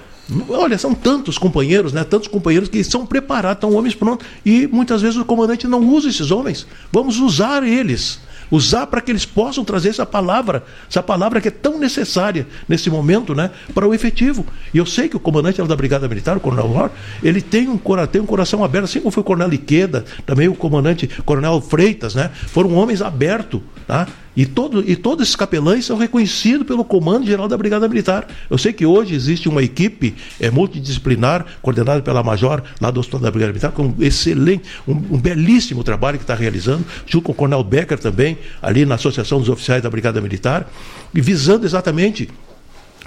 [0.49, 2.03] Olha, são tantos companheiros, né?
[2.03, 4.27] Tantos companheiros que são preparados, estão homens prontos.
[4.45, 6.67] E muitas vezes o comandante não usa esses homens.
[6.91, 8.19] Vamos usar eles
[8.51, 12.91] usar para que eles possam trazer essa palavra, essa palavra que é tão necessária nesse
[12.91, 14.47] momento, né, para o efetivo.
[14.73, 16.91] E eu sei que o comandante da Brigada Militar, o Coronel Lor,
[17.23, 17.79] ele tem um,
[18.11, 22.15] tem um coração aberto, assim como foi o Coronel Iqueda, também o comandante Coronel Freitas,
[22.15, 24.07] né, foram homens abertos, tá?
[24.37, 28.29] E, todo, e todos esses capelães são reconhecidos pelo Comando Geral da Brigada Militar.
[28.51, 33.21] Eu sei que hoje existe uma equipe é, multidisciplinar, coordenada pela Major, lá do Hospital
[33.21, 37.33] da Brigada Militar, com um excelente, um, um belíssimo trabalho que está realizando, junto com
[37.33, 40.71] o Coronel Becker também, ali na Associação dos Oficiais da Brigada Militar,
[41.15, 42.29] visando exatamente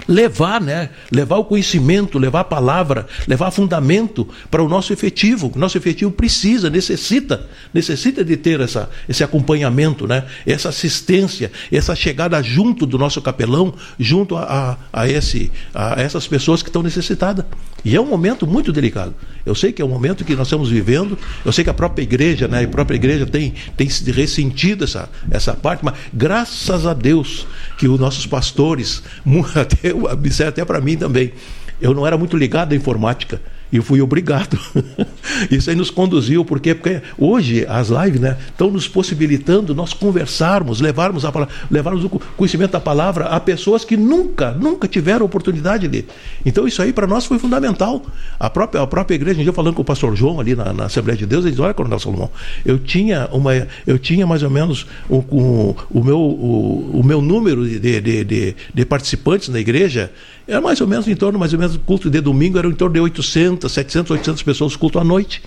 [0.07, 0.89] levar, né?
[1.11, 5.51] Levar o conhecimento, levar a palavra, levar fundamento para o nosso efetivo.
[5.53, 10.25] O nosso efetivo precisa, necessita, necessita de ter essa, esse acompanhamento, né?
[10.45, 16.27] Essa assistência, essa chegada junto do nosso capelão, junto a, a, a esse, a essas
[16.27, 17.45] pessoas que estão necessitadas.
[17.83, 19.13] E é um momento muito delicado.
[19.45, 22.03] Eu sei que é um momento que nós estamos vivendo, eu sei que a própria
[22.03, 27.47] igreja, né, a própria igreja tem, tem ressentido essa, essa parte, mas graças a Deus
[27.77, 29.01] que os nossos pastores,
[29.55, 31.33] até, até para mim também,
[31.81, 33.41] eu não era muito ligado à informática.
[33.71, 34.59] E fui obrigado.
[35.51, 40.81] Isso aí nos conduziu, porque, porque hoje as lives né, estão nos possibilitando nós conversarmos,
[40.81, 41.31] levarmos, a,
[41.69, 46.05] levarmos o conhecimento da palavra a pessoas que nunca, nunca tiveram oportunidade de.
[46.43, 48.01] Então isso aí para nós foi fundamental.
[48.39, 50.85] A própria, a própria igreja, um dia falando com o pastor João ali na, na
[50.85, 52.31] Assembleia de Deus, ele disse, olha, Coronel Salomão,
[52.65, 57.21] eu tinha, uma, eu tinha mais ou menos o, o, o meu, o, o meu
[57.21, 60.11] número de, de, de, de participantes na igreja
[60.49, 62.73] era mais ou menos em torno, mais ou menos, o culto de domingo era em
[62.73, 65.43] torno de 800, 700, 800 pessoas, culto à noite.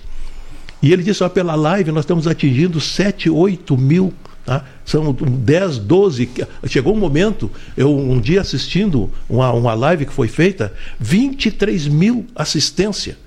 [0.81, 4.13] E ele disse, ó, pela live nós estamos atingindo 7, 8 mil,
[4.45, 4.63] tá?
[4.85, 6.29] são 10, 12.
[6.67, 12.25] Chegou um momento, eu um dia assistindo uma, uma live que foi feita, 23 mil
[12.33, 13.17] assistência.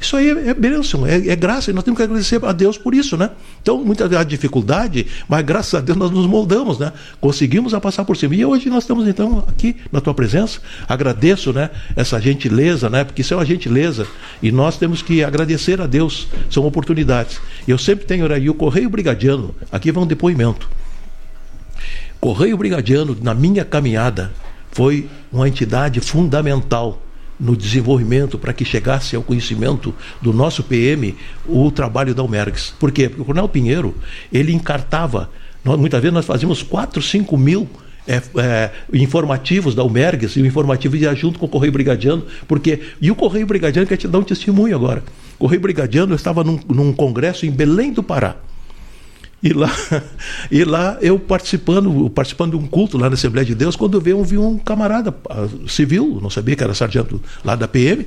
[0.00, 2.94] Isso aí é, bênção, é, é, graça, e nós temos que agradecer a Deus por
[2.94, 3.30] isso, né?
[3.60, 6.92] Então, muita dificuldade, mas graças a Deus nós nos moldamos, né?
[7.20, 8.34] Conseguimos a passar por cima.
[8.36, 10.60] E hoje nós estamos, então, aqui na tua presença.
[10.88, 11.70] Agradeço, né?
[11.96, 13.02] Essa gentileza, né?
[13.02, 14.06] Porque isso é uma gentileza.
[14.40, 16.28] E nós temos que agradecer a Deus.
[16.48, 17.40] São oportunidades.
[17.66, 20.68] Eu sempre tenho aí o Correio Brigadiano, aqui vai um depoimento.
[22.20, 24.30] Correio Brigadiano, na minha caminhada,
[24.70, 27.02] foi uma entidade fundamental
[27.38, 31.14] no desenvolvimento para que chegasse ao conhecimento do nosso PM
[31.46, 32.72] o trabalho da Almergs.
[32.78, 33.08] Por quê?
[33.08, 33.94] Porque o Coronel Pinheiro,
[34.32, 35.30] ele encartava,
[35.64, 37.68] nós, muitas vezes nós fazíamos 4, 5 mil
[38.06, 42.80] é, é, informativos da Almergs e o informativo ia junto com o Correio Brigadiano, porque.
[43.00, 45.02] E o Correio Brigadiano quer te dar um testemunho agora.
[45.36, 48.36] O Correio Brigadiano estava num, num congresso em Belém do Pará.
[49.42, 49.70] E lá,
[50.50, 54.24] e lá eu participando, participando de um culto lá na Assembleia de Deus, quando eu
[54.24, 58.06] vi um camarada ah, civil, não sabia que era sargento lá da PM,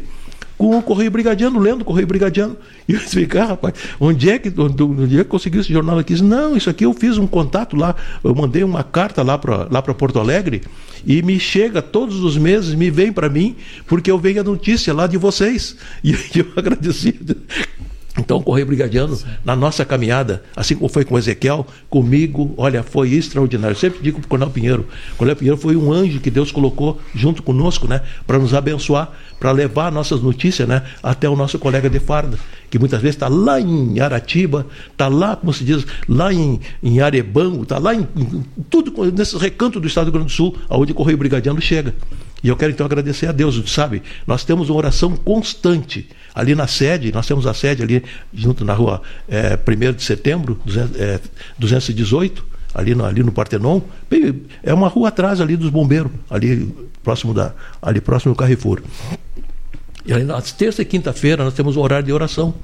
[0.58, 2.56] com o Correio Brigadiano, lendo o Correio Brigadiano.
[2.88, 5.98] E eu expliquei, ah, rapaz, onde é que, onde, onde é que conseguiu esse jornal
[5.98, 6.14] aqui?
[6.14, 9.68] Disse, não, isso aqui eu fiz um contato lá, eu mandei uma carta lá para
[9.72, 10.62] lá Porto Alegre
[11.06, 13.56] e me chega todos os meses, me vem para mim,
[13.88, 15.78] porque eu venho a notícia lá de vocês.
[16.04, 17.18] E eu agradeci.
[18.18, 23.14] Então, o Correio Brigadiano, na nossa caminhada, assim como foi com Ezequiel, comigo, olha, foi
[23.14, 23.74] extraordinário.
[23.74, 26.52] Eu sempre digo para o Coronel Pinheiro: o Coronel Pinheiro foi um anjo que Deus
[26.52, 31.58] colocou junto conosco, né, para nos abençoar, para levar nossas notícias né, até o nosso
[31.58, 32.38] colega de farda,
[32.70, 37.00] que muitas vezes está lá em Aratiba, está lá, como se diz, lá em, em
[37.00, 40.58] Arebango, está lá em, em tudo, nesses recantos do estado do Rio Grande do Sul,
[40.68, 41.96] aonde o Correio Brigadiano chega.
[42.44, 44.02] E eu quero então agradecer a Deus, sabe?
[44.26, 46.08] Nós temos uma oração constante.
[46.34, 50.60] Ali na sede, nós temos a sede ali junto na rua é, 1 de setembro,
[50.66, 51.20] 200, é,
[51.60, 53.82] 218, ali no, ali no Partenon.
[54.64, 56.74] É uma rua atrás ali dos bombeiros, ali
[57.04, 58.82] próximo, da, ali próximo do Carrefour.
[60.06, 62.56] E ali na terça e quinta-feira nós temos o horário de oração.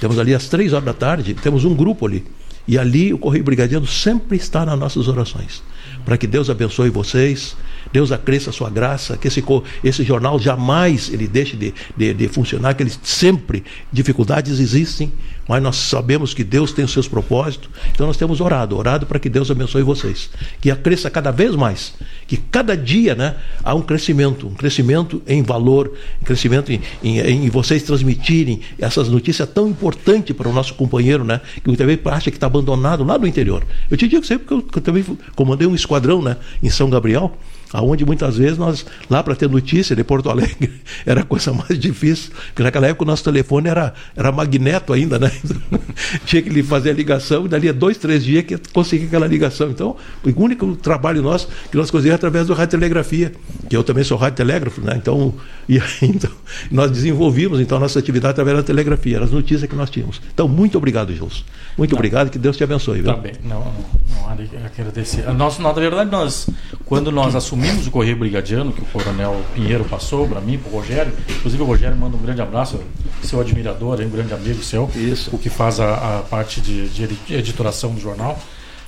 [0.00, 2.24] Temos ali às três horas da tarde, temos um grupo ali.
[2.68, 5.62] E ali o Correio Brigadiano sempre está nas nossas orações.
[6.04, 7.56] Para que Deus abençoe vocês,
[7.92, 9.42] Deus acresça a sua graça, que esse,
[9.82, 15.12] esse jornal jamais ele deixe de, de, de funcionar, que ele sempre, dificuldades existem,
[15.48, 19.18] mas nós sabemos que Deus tem os seus propósitos, então nós temos orado, orado para
[19.18, 20.30] que Deus abençoe vocês,
[20.60, 21.94] que cresça cada vez mais,
[22.26, 27.18] que cada dia né, há um crescimento, um crescimento em valor, um crescimento em, em,
[27.46, 32.04] em vocês transmitirem essas notícias tão importantes para o nosso companheiro, né, que muitas vezes
[32.06, 33.64] acha que está abandonado lá no interior.
[33.90, 36.90] Eu te digo sempre que eu, que eu também comandei um esquadrão né, em São
[36.90, 37.36] Gabriel,
[37.72, 40.72] aonde muitas vezes nós, lá para ter notícia de Porto Alegre,
[41.04, 45.18] era a coisa mais difícil, porque naquela época o nosso telefone era, era magneto ainda,
[45.18, 45.30] né?
[46.24, 49.70] Tinha que fazer a ligação e dali a dois, três dias que conseguia aquela ligação.
[49.70, 53.32] Então, o único trabalho nosso que nós conseguimos através do radiotelegrafia,
[53.68, 54.94] que eu também sou radiotelégrafo, né?
[54.96, 55.34] Então,
[55.68, 56.30] e então,
[56.70, 60.20] nós desenvolvimos então a nossa atividade através da telegrafia, as notícias que nós tínhamos.
[60.32, 61.42] Então, muito obrigado, Gilson.
[61.76, 63.02] Muito não, obrigado, que Deus te abençoe.
[63.02, 63.12] Viu?
[63.12, 63.72] Tá bem, não,
[64.10, 65.30] não, de agradecer.
[65.34, 66.48] Nós, na verdade, nós,
[66.84, 67.55] quando nós assumimos
[67.86, 71.66] o Correio Brigadiano, que o Coronel Pinheiro passou para mim, para o Rogério, inclusive o
[71.66, 72.80] Rogério manda um grande abraço,
[73.22, 75.34] seu admirador, um grande amigo seu, Isso.
[75.34, 78.38] o que faz a, a parte de, de, editoração do jornal.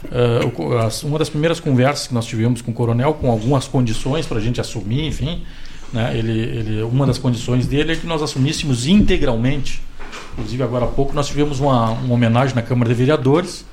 [0.05, 4.39] Uh, uma das primeiras conversas que nós tivemos com o Coronel, com algumas condições para
[4.39, 5.43] a gente assumir, enfim,
[5.93, 9.83] né, ele, ele, uma das condições dele é que nós assumíssemos integralmente
[10.39, 13.65] Inclusive, agora há pouco, nós tivemos uma, uma homenagem na Câmara de Vereadores,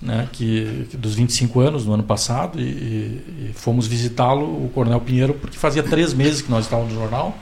[0.00, 5.00] né, que, que dos 25 anos, no ano passado, e, e fomos visitá-lo, o Coronel
[5.00, 7.36] Pinheiro, porque fazia três meses que nós estávamos no jornal.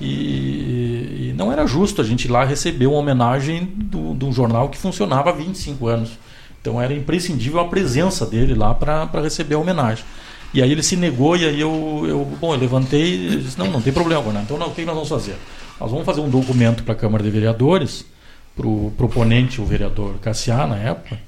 [0.00, 4.68] E, e, não era justo a gente ir lá receber uma homenagem de um jornal
[4.68, 6.10] que funcionava há 25 anos.
[6.60, 10.04] Então era imprescindível a presença dele lá para receber a homenagem.
[10.54, 13.70] E aí ele se negou, e aí eu, eu, bom, eu levantei e disse: não,
[13.70, 14.42] não tem problema, Coronel.
[14.42, 15.36] Então não, o que nós vamos fazer?
[15.80, 18.04] Nós vamos fazer um documento para a Câmara de Vereadores,
[18.56, 21.18] para o proponente, o vereador Cassiá, na época,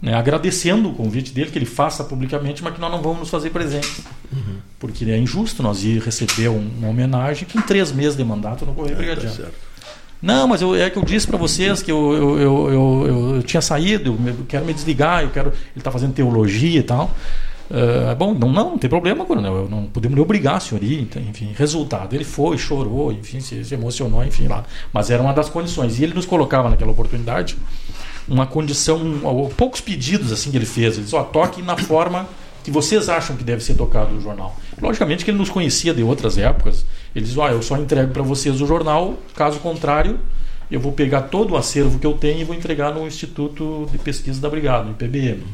[0.00, 3.30] né, agradecendo o convite dele, que ele faça publicamente, mas que nós não vamos nos
[3.30, 4.02] fazer presentes.
[4.32, 4.56] Uhum.
[4.78, 8.94] Porque é injusto nós ir receber uma homenagem com três meses de mandato no Correio
[8.94, 9.36] é, Brigadiano.
[9.36, 9.48] Tá
[10.24, 13.42] não, mas eu, é que eu disse para vocês que eu, eu, eu, eu, eu
[13.42, 15.48] tinha saído, eu quero me desligar, eu quero.
[15.50, 17.10] Ele está fazendo teologia e tal.
[17.70, 19.54] Uh, bom, não, não, não tem problema, coronel.
[19.54, 21.02] Eu não podemos lhe obrigar a senhor ir.
[21.02, 22.14] Então, enfim, resultado.
[22.14, 24.64] Ele foi, chorou, enfim, se, se, emocionou, enfim, lá.
[24.92, 25.98] Mas era uma das condições.
[25.98, 27.56] E ele nos colocava naquela oportunidade
[28.28, 29.00] uma condição,
[29.56, 30.94] poucos pedidos assim que ele fez.
[30.94, 32.26] Ele disse: ó, toque na forma
[32.62, 34.56] que vocês acham que deve ser tocado o jornal.
[34.80, 36.84] Logicamente que ele nos conhecia de outras épocas.
[37.14, 40.18] Ele diz: ó, eu só entrego para vocês o jornal, caso contrário.
[40.70, 43.98] Eu vou pegar todo o acervo que eu tenho e vou entregar no Instituto de
[43.98, 45.44] Pesquisa da Brigada, no IPBM.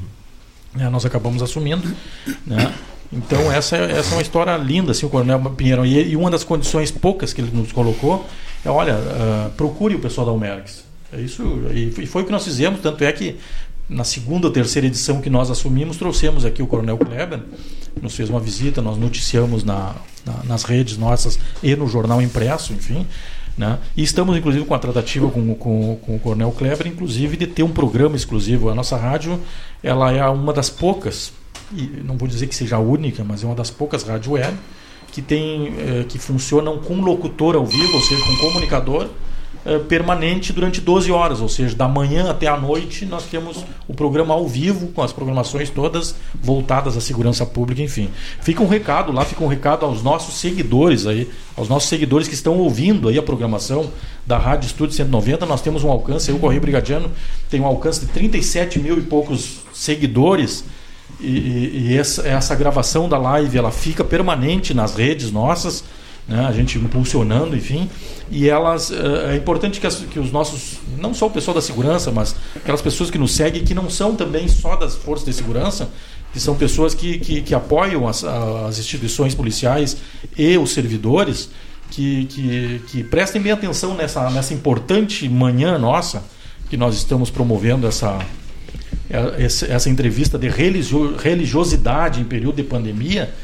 [0.73, 1.87] Né, nós acabamos assumindo.
[2.47, 2.73] Né?
[3.13, 5.85] Então essa, essa é uma história linda, assim, o Coronel Pinheiro.
[5.85, 8.25] E, e uma das condições poucas que ele nos colocou
[8.65, 10.85] é, olha, uh, procure o pessoal da Almerx.
[11.13, 11.43] É isso,
[11.73, 13.37] e foi o que nós fizemos, tanto é que
[13.89, 17.41] na segunda ou terceira edição que nós assumimos, trouxemos aqui o Coronel Kleber,
[18.01, 22.73] nos fez uma visita, nós noticiamos na, na, nas redes nossas e no jornal impresso,
[22.73, 23.05] enfim.
[23.59, 23.79] Né?
[23.97, 27.65] E estamos, inclusive, com a tratativa com, com, com o Coronel Kleber, inclusive, de ter
[27.65, 28.71] um programa exclusivo.
[28.71, 29.41] A nossa rádio
[29.83, 31.33] ela é uma das poucas,
[31.75, 34.57] e não vou dizer que seja a única, mas é uma das poucas rádio web
[35.11, 39.09] que tem eh, que funcionam com locutor ao vivo, ou seja, com comunicador
[39.63, 43.93] eh, permanente durante 12 horas, ou seja, da manhã até a noite nós temos o
[43.93, 48.09] programa ao vivo, com as programações todas voltadas à segurança pública, enfim.
[48.41, 52.33] Fica um recado lá, fica um recado aos nossos seguidores aí, aos nossos seguidores que
[52.33, 53.91] estão ouvindo aí a programação
[54.27, 57.11] da Rádio Estúdio 190, nós temos um alcance, aí, o Correio Brigadiano
[57.51, 60.65] tem um alcance de 37 mil e poucos seguidores,
[61.21, 65.85] e, e, e essa, essa gravação da live ela fica permanente nas redes nossas,
[66.31, 67.91] né, a gente impulsionando, enfim,
[68.31, 71.61] e elas eh, é importante que, as, que, os nossos, não só o pessoal da
[71.61, 75.33] segurança, mas aquelas pessoas que nos seguem, que não são também só das forças de
[75.33, 75.91] segurança,
[76.33, 79.97] que são pessoas que, que, que apoiam as, as, instituições policiais
[80.39, 81.51] e os servidores,
[81.91, 86.23] que, que, que prestem bem atenção nessa, nessa importante manhã nossa,
[86.69, 88.25] que nós estamos promovendo essa,
[89.11, 93.35] eh, essa entrevista de religiosidade em período de pandemia,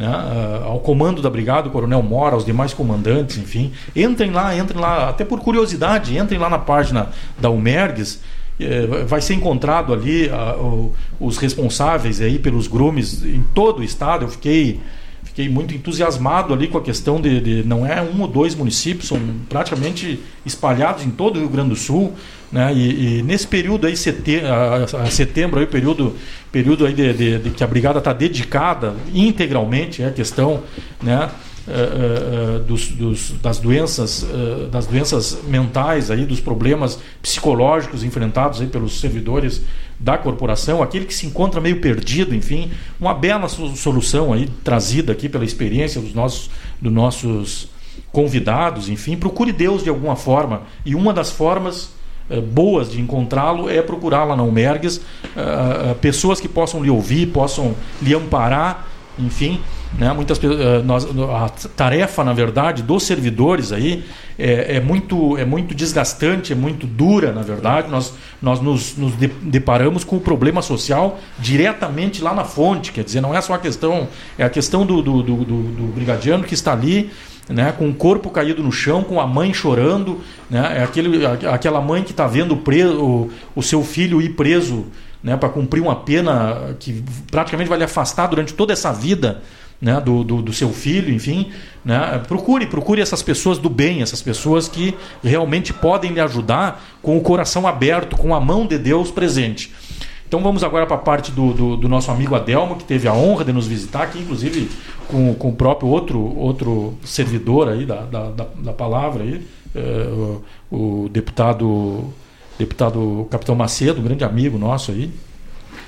[0.00, 3.70] né, uh, ao comando da brigada, o coronel Mora, aos demais comandantes, enfim.
[3.94, 8.22] Entrem lá, entrem lá, até por curiosidade, entrem lá na página da Umergues.
[8.58, 14.24] Eh, vai ser encontrado ali uh, os responsáveis aí pelos grumes em todo o estado.
[14.24, 14.80] Eu fiquei
[15.22, 19.08] fiquei muito entusiasmado ali com a questão de, de, não é um ou dois municípios,
[19.08, 22.14] são praticamente espalhados em todo o Rio Grande do Sul,
[22.52, 22.72] né?
[22.74, 24.48] E, e nesse período aí setembro,
[25.10, 26.16] setembro aí período
[26.50, 30.62] período aí de, de, de que a brigada está dedicada integralmente à questão,
[31.02, 31.30] né?
[31.68, 38.62] Uh, uh, dos, dos, das doenças uh, das doenças mentais aí dos problemas psicológicos enfrentados
[38.62, 39.62] aí pelos servidores
[40.00, 45.28] da corporação, aquele que se encontra meio perdido, enfim, uma bela solução aí trazida aqui
[45.28, 47.68] pela experiência dos nossos, dos nossos
[48.10, 50.62] convidados, enfim, procure Deus de alguma forma.
[50.86, 51.90] E uma das formas
[52.38, 57.74] boas de encontrá-lo é procurar lá na Umergues uh, pessoas que possam lhe ouvir, possam
[58.00, 58.86] lhe amparar,
[59.18, 59.60] enfim,
[59.98, 60.12] né?
[60.12, 60.40] Muitas
[60.84, 64.04] nós, a tarefa, na verdade, dos servidores aí
[64.38, 67.90] é, é, muito, é muito desgastante, é muito dura, na verdade.
[67.90, 72.92] Nós, nós nos, nos deparamos com o problema social diretamente lá na fonte.
[72.92, 74.08] Quer dizer, não é só a questão,
[74.38, 77.10] é a questão do, do, do, do brigadiano que está ali
[77.50, 81.80] né, com o corpo caído no chão, com a mãe chorando, né, é aquele, aquela
[81.80, 84.86] mãe que está vendo preso, o, o seu filho ir preso
[85.22, 89.42] né, para cumprir uma pena que praticamente vai lhe afastar durante toda essa vida
[89.80, 91.50] né, do, do, do, seu filho, enfim.
[91.84, 97.16] Né, procure, procure essas pessoas do bem, essas pessoas que realmente podem lhe ajudar com
[97.16, 99.72] o coração aberto, com a mão de Deus presente.
[100.30, 103.12] Então vamos agora para a parte do, do, do, nosso amigo Adelmo, que teve a
[103.12, 104.70] honra de nos visitar, aqui inclusive
[105.08, 109.80] com, com o próprio outro, outro servidor aí da, da, da, da palavra, aí, é,
[109.80, 112.14] o, o, deputado,
[112.56, 115.10] deputado Capitão Macedo, um grande amigo nosso aí.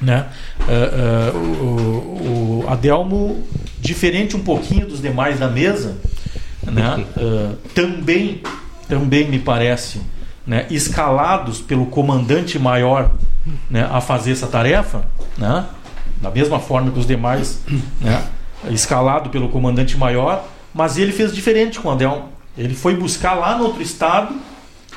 [0.01, 0.27] Né?
[0.69, 3.45] É, é, o, o Adelmo,
[3.79, 5.99] diferente um pouquinho dos demais da mesa,
[6.65, 7.05] né?
[7.77, 8.43] também,
[8.89, 10.01] também me parece,
[10.47, 10.67] né?
[10.71, 13.11] escalados pelo comandante maior
[13.71, 15.05] né, a fazer essa tarefa,
[15.37, 15.67] né,
[16.21, 17.61] da mesma forma que os demais,
[18.01, 18.25] né,
[18.71, 22.29] escalado pelo comandante maior, mas ele fez diferente com o Adelmo.
[22.57, 24.35] Ele foi buscar lá no outro estado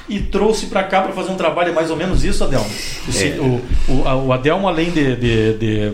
[0.08, 2.70] e trouxe para cá para fazer um trabalho, é mais ou menos isso, Adelmo.
[3.16, 3.40] É.
[3.40, 5.94] O, o, o, Adelmo, além de, de, de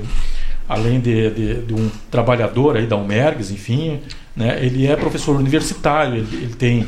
[0.68, 4.02] além de, de, de, um trabalhador aí da Umergs, enfim,
[4.36, 6.88] né, ele é professor universitário, ele, ele, tem,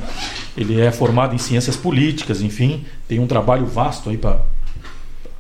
[0.56, 4.39] ele é formado em ciências políticas, enfim, tem um trabalho vasto aí para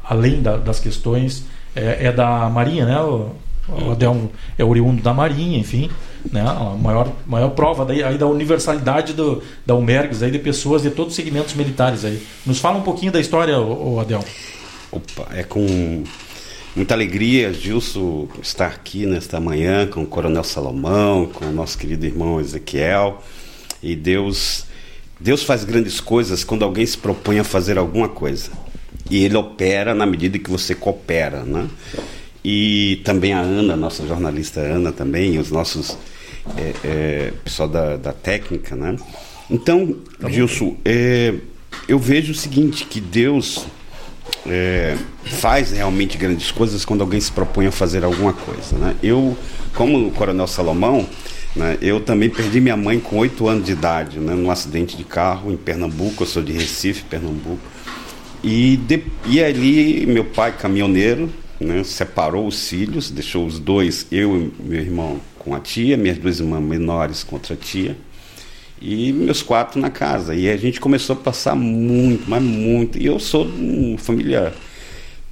[0.03, 1.45] além da, das questões,
[1.75, 2.99] é, é, da Marinha, né?
[2.99, 3.31] O,
[3.69, 5.89] o Adelmo é oriundo da Marinha, enfim,
[6.29, 6.41] né?
[6.41, 10.89] A maior, maior prova daí, aí da universalidade do, da Umergs, aí de pessoas de
[10.89, 12.21] todos os segmentos militares aí.
[12.45, 14.25] Nos fala um pouquinho da história, o, o Adelmo.
[14.91, 16.03] Opa, é com
[16.75, 22.05] muita alegria, Gilson, estar aqui nesta manhã com o Coronel Salomão, com o nosso querido
[22.05, 23.23] irmão Ezequiel.
[23.81, 24.65] E Deus,
[25.19, 28.51] Deus faz grandes coisas quando alguém se propõe a fazer alguma coisa
[29.09, 31.67] e ele opera na medida que você coopera, né?
[32.43, 35.97] E também a Ana, nossa jornalista Ana também, e os nossos
[36.57, 38.95] é, é, pessoal da, da técnica, né?
[39.49, 41.33] Então, tá Gilson, é,
[41.87, 43.65] eu vejo o seguinte, que Deus
[44.45, 48.95] é, faz realmente grandes coisas quando alguém se propõe a fazer alguma coisa, né?
[49.01, 49.37] Eu,
[49.73, 51.07] como o Coronel Salomão,
[51.55, 55.03] né, eu também perdi minha mãe com oito anos de idade, né, num acidente de
[55.03, 57.59] carro em Pernambuco, eu sou de Recife, Pernambuco.
[58.43, 61.29] E, de, e ali, meu pai, caminhoneiro,
[61.59, 66.17] né, separou os filhos, deixou os dois, eu e meu irmão com a tia, minhas
[66.17, 67.95] duas irmãs menores com outra tia,
[68.83, 70.35] e meus quatro na casa.
[70.35, 72.97] E a gente começou a passar muito, mas muito.
[72.97, 74.53] E eu sou uma família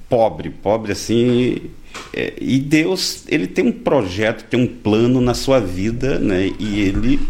[0.08, 1.70] pobre, pobre assim,
[2.14, 6.50] é, e Deus, ele tem um projeto, tem um plano na sua vida, né?
[6.58, 7.20] E ele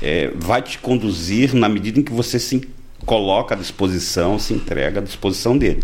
[0.00, 2.68] é, vai te conduzir na medida em que você se
[3.04, 5.82] coloca à disposição, se entrega à disposição dele.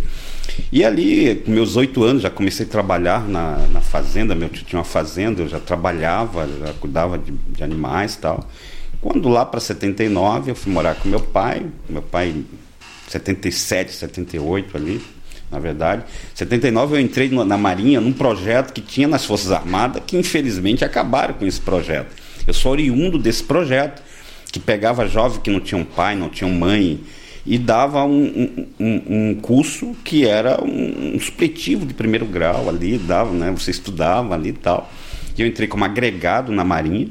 [0.70, 4.34] E ali, com meus oito anos, já comecei a trabalhar na, na fazenda.
[4.34, 8.48] Meu tio tinha uma fazenda, eu já trabalhava, já cuidava de, de animais e tal.
[9.04, 12.34] Quando lá para 79 eu fui morar com meu pai, meu pai
[13.06, 14.98] 77, 78 ali,
[15.52, 16.04] na verdade.
[16.34, 21.34] 79 eu entrei na Marinha num projeto que tinha nas Forças Armadas, que infelizmente acabaram
[21.34, 22.16] com esse projeto.
[22.46, 24.02] Eu sou oriundo desse projeto,
[24.50, 26.98] que pegava jovens que não tinham pai, não tinham mãe,
[27.44, 32.96] e dava um, um, um curso que era um, um, supletivo de primeiro grau ali,
[32.96, 33.50] dava, né?
[33.50, 34.90] Você estudava ali e tal.
[35.36, 37.08] E eu entrei como agregado na Marinha,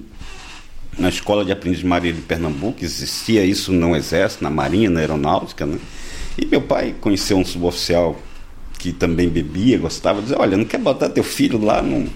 [0.97, 4.99] na Escola de Aprendiz de Marinha de Pernambuco, existia isso no Exército, na Marinha, na
[4.99, 5.77] Aeronáutica, né?
[6.37, 8.19] E meu pai conheceu um suboficial
[8.79, 12.09] que também bebia, gostava, dizia, olha, não quer botar teu filho lá no...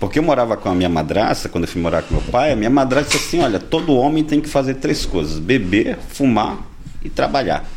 [0.00, 2.56] Porque eu morava com a minha madraça, quando eu fui morar com meu pai, a
[2.56, 6.58] minha madraça disse assim, olha, todo homem tem que fazer três coisas, beber, fumar
[7.04, 7.68] e trabalhar.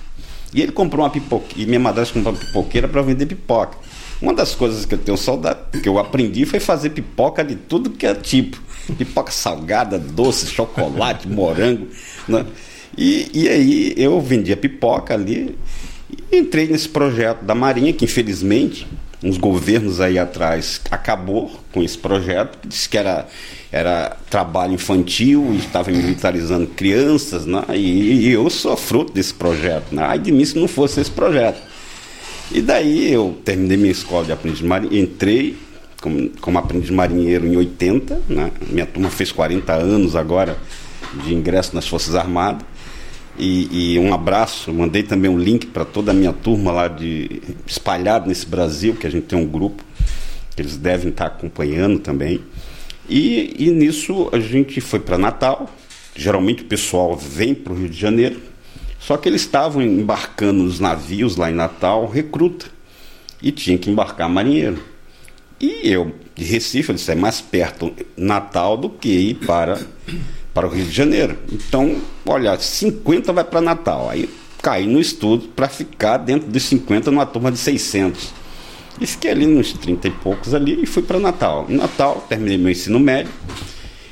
[0.53, 3.77] E ele comprou uma pipoca, e minha madrasta comprou uma pipoqueira para vender pipoca.
[4.21, 7.89] Uma das coisas que eu tenho saudade, que eu aprendi foi fazer pipoca de tudo
[7.89, 8.61] que é tipo.
[8.95, 11.87] Pipoca salgada, doce, chocolate, morango.
[12.27, 12.45] Né?
[12.97, 15.57] E, e aí eu vendia pipoca ali
[16.31, 18.87] e entrei nesse projeto da Marinha, que infelizmente
[19.23, 23.27] uns governos aí atrás acabou com esse projeto, disse que era,
[23.71, 27.63] era trabalho infantil estava militarizando crianças, né?
[27.73, 29.93] e, e eu sou fruto desse projeto.
[29.93, 30.03] Né?
[30.03, 31.61] Ai de mim se não fosse esse projeto.
[32.51, 35.55] E daí eu terminei minha escola de aprendiz marinheiro, entrei
[36.01, 38.51] como, como aprendiz marinheiro em 80, né?
[38.67, 40.57] minha turma fez 40 anos agora
[41.23, 42.65] de ingresso nas Forças Armadas.
[43.37, 47.41] E, e, um abraço, mandei também um link para toda a minha turma lá de
[47.65, 49.83] espalhado nesse Brasil, que a gente tem um grupo
[50.53, 52.41] que eles devem estar acompanhando também.
[53.07, 55.69] E, e nisso a gente foi para Natal.
[56.13, 58.39] Geralmente o pessoal vem para o Rio de Janeiro,
[58.99, 62.65] só que eles estavam embarcando nos navios lá em Natal, recruta,
[63.41, 64.90] e tinha que embarcar marinheiro.
[65.61, 69.79] E eu, de Recife, eu disse, é mais perto Natal do que ir para
[70.53, 71.37] para o Rio de Janeiro.
[71.51, 71.95] Então,
[72.25, 74.09] olha, 50 vai para Natal.
[74.09, 74.29] Aí
[74.61, 78.33] caí no estudo para ficar dentro dos 50 numa turma de 600.
[78.99, 81.65] E fiquei ali nos 30 e poucos ali e fui para Natal.
[81.69, 83.31] Em Natal, terminei meu ensino médio,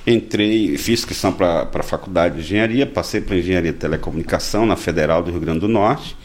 [0.07, 5.21] entrei, fiz inscrição para a faculdade de engenharia, passei para engenharia de telecomunicação na Federal
[5.21, 6.15] do Rio Grande do Norte,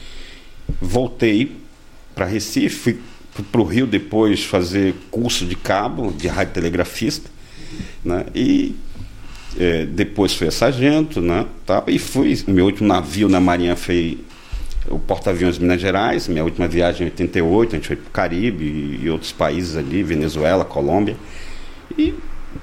[0.80, 1.56] voltei
[2.14, 3.00] para Recife, fui
[3.42, 7.28] para o Rio depois fazer curso de cabo, de radiotelegrafista,
[8.04, 8.26] né?
[8.34, 8.76] e
[9.58, 11.46] é, depois foi a sargento, né?
[11.64, 12.36] Tá, e fui.
[12.46, 14.18] Meu último navio na Marinha foi
[14.88, 16.28] o porta-aviões Minas Gerais.
[16.28, 19.76] Minha última viagem em 88, a gente foi para o Caribe e, e outros países
[19.76, 21.16] ali, Venezuela, Colômbia.
[21.96, 22.14] E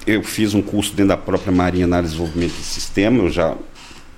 [0.06, 3.18] eu fiz um curso dentro da própria Marinha na área de desenvolvimento de sistema.
[3.18, 3.56] Eu já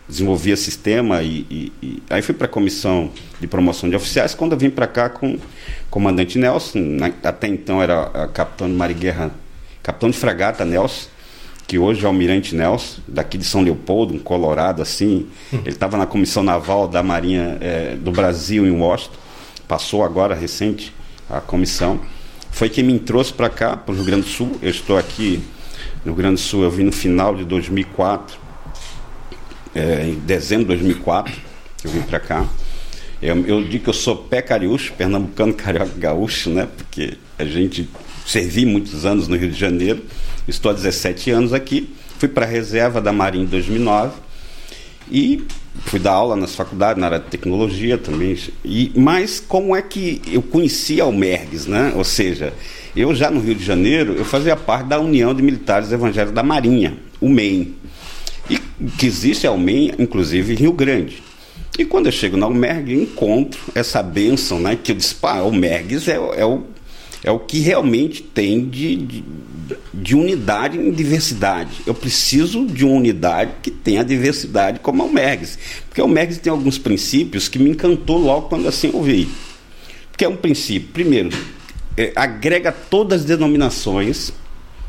[0.09, 4.35] desenvolvia sistema e, e, e aí fui para a comissão de promoção de oficiais.
[4.35, 5.39] Quando eu vim para cá com
[5.95, 9.31] comandante Nelson, na, até então era capitão de Mariguerra,
[9.81, 11.07] capitão de fragata Nelson
[11.69, 15.29] que hoje é o Almirante Nelson, daqui de São Leopoldo, um colorado assim.
[15.53, 15.61] Hum.
[15.61, 19.15] Ele estava na Comissão Naval da Marinha é, do Brasil em Washington,
[19.69, 20.93] passou agora recente
[21.31, 22.01] a comissão.
[22.51, 24.59] Foi quem me trouxe para cá, para o Rio Grande do Sul.
[24.61, 25.43] Eu estou aqui
[26.05, 28.37] no Rio Grande do Sul, eu vim no final de 2004,
[29.77, 31.33] é, em dezembro de 2004,
[31.85, 32.45] eu vim para cá.
[33.27, 36.69] Eu, eu, digo que eu sou pé cariúcho, pernambucano, carioca, gaúcho, né?
[36.77, 37.89] Porque a gente
[38.27, 40.03] servi muitos anos no Rio de Janeiro
[40.47, 44.13] Estou há 17 anos aqui, fui para a reserva da Marinha em 2009
[45.11, 45.43] e
[45.87, 48.37] fui dar aula nas faculdades, na área de tecnologia também.
[48.63, 51.93] E, mas como é que eu conhecia a Almergues, né?
[51.97, 52.53] Ou seja,
[52.95, 56.43] eu já no Rio de Janeiro, eu fazia parte da União de Militares Evangélicos da
[56.43, 57.75] Marinha, o MEI.
[58.51, 58.59] E
[58.99, 61.23] que existe a UMEM, inclusive, em Rio Grande.
[61.79, 64.79] E quando eu chego na Almerg, encontro essa bênção, né?
[64.81, 66.63] Que eu disse, pá, Almergues é, é, o,
[67.23, 69.25] é o que realmente tem de, de
[69.93, 71.71] de unidade em diversidade.
[71.87, 75.59] Eu preciso de uma unidade que tenha diversidade como a Almergues.
[75.89, 79.29] Porque a Almergues tem alguns princípios que me encantou logo quando assim ouvi.
[80.11, 81.31] Porque é um princípio, primeiro,
[81.97, 84.33] é, agrega todas as denominações.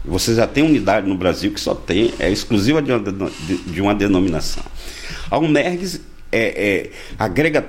[0.03, 3.81] Você já tem unidade no Brasil que só tem, é exclusiva de uma, de, de
[3.81, 4.63] uma denominação.
[5.31, 6.01] A Almergues
[6.31, 7.67] é, é, agrega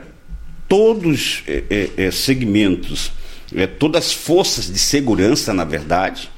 [0.68, 3.12] todos é, é, é segmentos,
[3.78, 6.30] todas as forças de segurança, na verdade,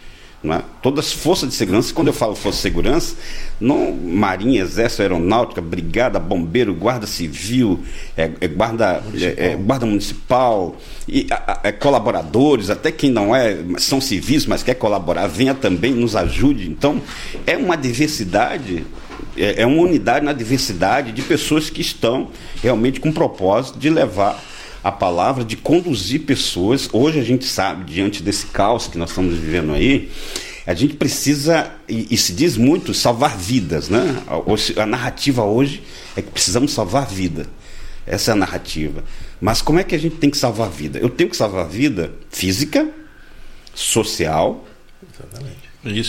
[0.45, 0.62] é?
[0.81, 3.16] Todas as forças de segurança, quando eu falo força de segurança,
[3.61, 7.82] não Marinha, Exército, Aeronáutica, Brigada, Bombeiro, Guarda Civil,
[8.16, 9.35] é, é guarda, municipal.
[9.36, 10.77] É, é, guarda Municipal,
[11.09, 11.27] e
[11.65, 16.70] é, colaboradores, até quem não é, são civis, mas quer colaborar, venha também, nos ajude.
[16.70, 17.03] Então,
[17.45, 18.86] é uma diversidade
[19.39, 22.31] é, é uma unidade na diversidade de pessoas que estão
[22.62, 24.43] realmente com o propósito de levar
[24.82, 26.89] a palavra, de conduzir pessoas.
[26.93, 30.10] Hoje a gente sabe, diante desse caos que nós estamos vivendo aí,
[30.66, 33.89] a gente precisa, e, e se diz muito, salvar vidas.
[33.89, 34.23] Né?
[34.27, 35.82] A, a narrativa hoje
[36.16, 37.47] é que precisamos salvar vida.
[38.06, 39.05] Essa é a narrativa.
[39.40, 40.98] Mas como é que a gente tem que salvar vida?
[40.98, 42.89] Eu tenho que salvar vida física,
[43.74, 44.66] social,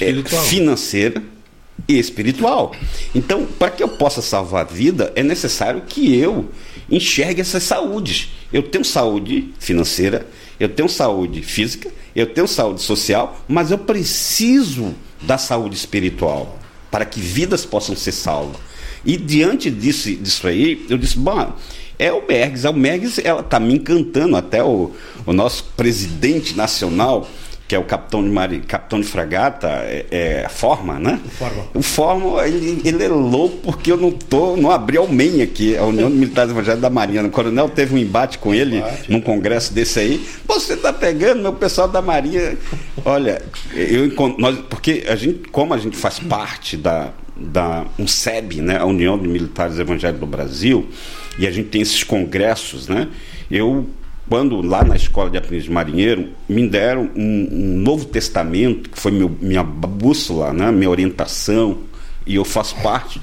[0.02, 1.39] é, financeira e
[1.88, 2.76] espiritual.
[3.14, 6.50] Então, para que eu possa salvar a vida, é necessário que eu
[6.90, 8.30] enxergue essas saúdes.
[8.52, 10.28] Eu tenho saúde financeira,
[10.60, 16.58] eu tenho saúde física, eu tenho saúde social, mas eu preciso da saúde espiritual
[16.90, 18.58] para que vidas possam ser salvas.
[19.06, 21.54] E diante disso, disso aí, eu disse, bom,
[21.98, 24.92] é o Mergs, a Mergs, ela está me encantando, até o,
[25.26, 27.30] o nosso presidente nacional,
[27.70, 31.20] que é o capitão de, Mari, capitão de fragata, é, é Forma, né?
[31.24, 31.64] O Forma.
[31.76, 35.78] O Forma, ele, ele é louco porque eu não tô, não abri ao MEN aqui,
[35.78, 37.24] a União de Militares Evangélicos da Marinha.
[37.24, 40.28] O coronel teve um embate com ele embate, num congresso desse aí.
[40.48, 42.58] Você tá pegando, meu pessoal da Marinha.
[43.06, 43.40] Olha,
[43.76, 48.86] eu nós, porque a gente, como a gente faz parte da, da UNSEB, né, a
[48.86, 50.90] União de Militares Evangélicos do Brasil,
[51.38, 53.10] e a gente tem esses congressos, né?
[53.52, 53.88] Eu
[54.30, 59.00] quando lá na escola de aprendiz de marinheiro me deram um, um novo testamento que
[59.00, 61.80] foi meu, minha bússola, né, minha orientação
[62.26, 63.20] e eu faço parte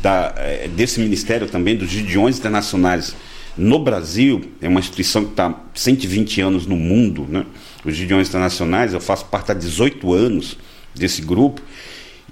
[0.00, 3.14] da, eh, desse ministério também dos Gideões Internacionais
[3.56, 7.46] no Brasil é uma instituição que está 120 anos no mundo, né?
[7.84, 10.58] Os Gideões Internacionais, eu faço parte há 18 anos
[10.94, 11.62] desse grupo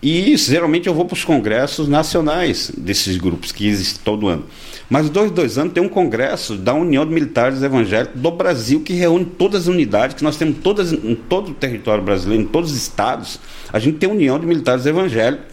[0.03, 4.45] e geralmente eu vou para os congressos nacionais desses grupos que existem todo ano.
[4.91, 8.95] Mas dois, dois anos tem um congresso da União de Militares Evangélicos do Brasil que
[8.95, 12.73] reúne todas as unidades que nós temos todas em todo o território brasileiro, em todos
[12.73, 13.39] os estados.
[13.73, 15.47] A gente tem União de Militares Evangélicos.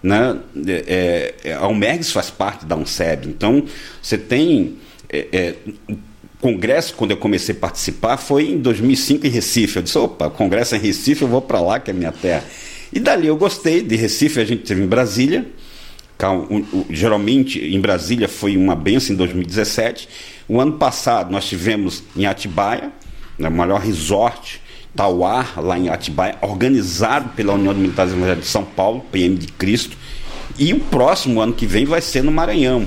[0.00, 0.38] Né?
[0.64, 3.26] É, é, a UMERGS faz parte da UNSEB.
[3.26, 3.64] Então,
[4.00, 4.76] você tem.
[5.10, 5.54] É, é,
[6.40, 9.76] congresso, quando eu comecei a participar, foi em 2005 em Recife.
[9.76, 12.44] Eu disse: opa, congresso é em Recife, eu vou para lá, que é minha terra.
[12.92, 13.82] E dali eu gostei.
[13.82, 15.46] De Recife a gente teve em Brasília.
[16.90, 20.08] Geralmente em Brasília foi uma benção em 2017.
[20.48, 22.90] O ano passado nós tivemos em Atibaia,
[23.38, 24.60] né, o maior resort
[24.96, 29.96] Tauar, lá em Atibaia, organizado pela União de Militares de São Paulo, PM de Cristo.
[30.58, 32.84] E o próximo ano que vem vai ser no Maranhão.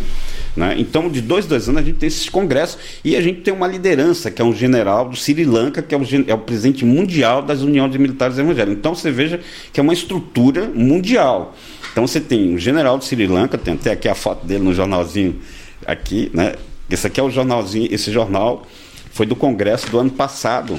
[0.56, 0.76] Né?
[0.78, 3.68] Então, de dois, dois anos, a gente tem esses congressos e a gente tem uma
[3.68, 7.42] liderança, que é um general do Sri Lanka, que é o, é o presidente mundial
[7.42, 8.78] das Uniões de Militares Evangélicos.
[8.78, 9.40] Então, você veja
[9.72, 11.56] que é uma estrutura mundial.
[11.92, 14.74] Então, você tem um general do Sri Lanka, tem até aqui a foto dele no
[14.74, 15.40] jornalzinho
[15.86, 16.56] aqui, né?
[16.90, 18.68] Esse aqui é o jornalzinho, esse jornal
[19.14, 20.78] foi do congresso do ano passado,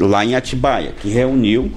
[0.00, 1.70] lá em Atibaia, que reuniu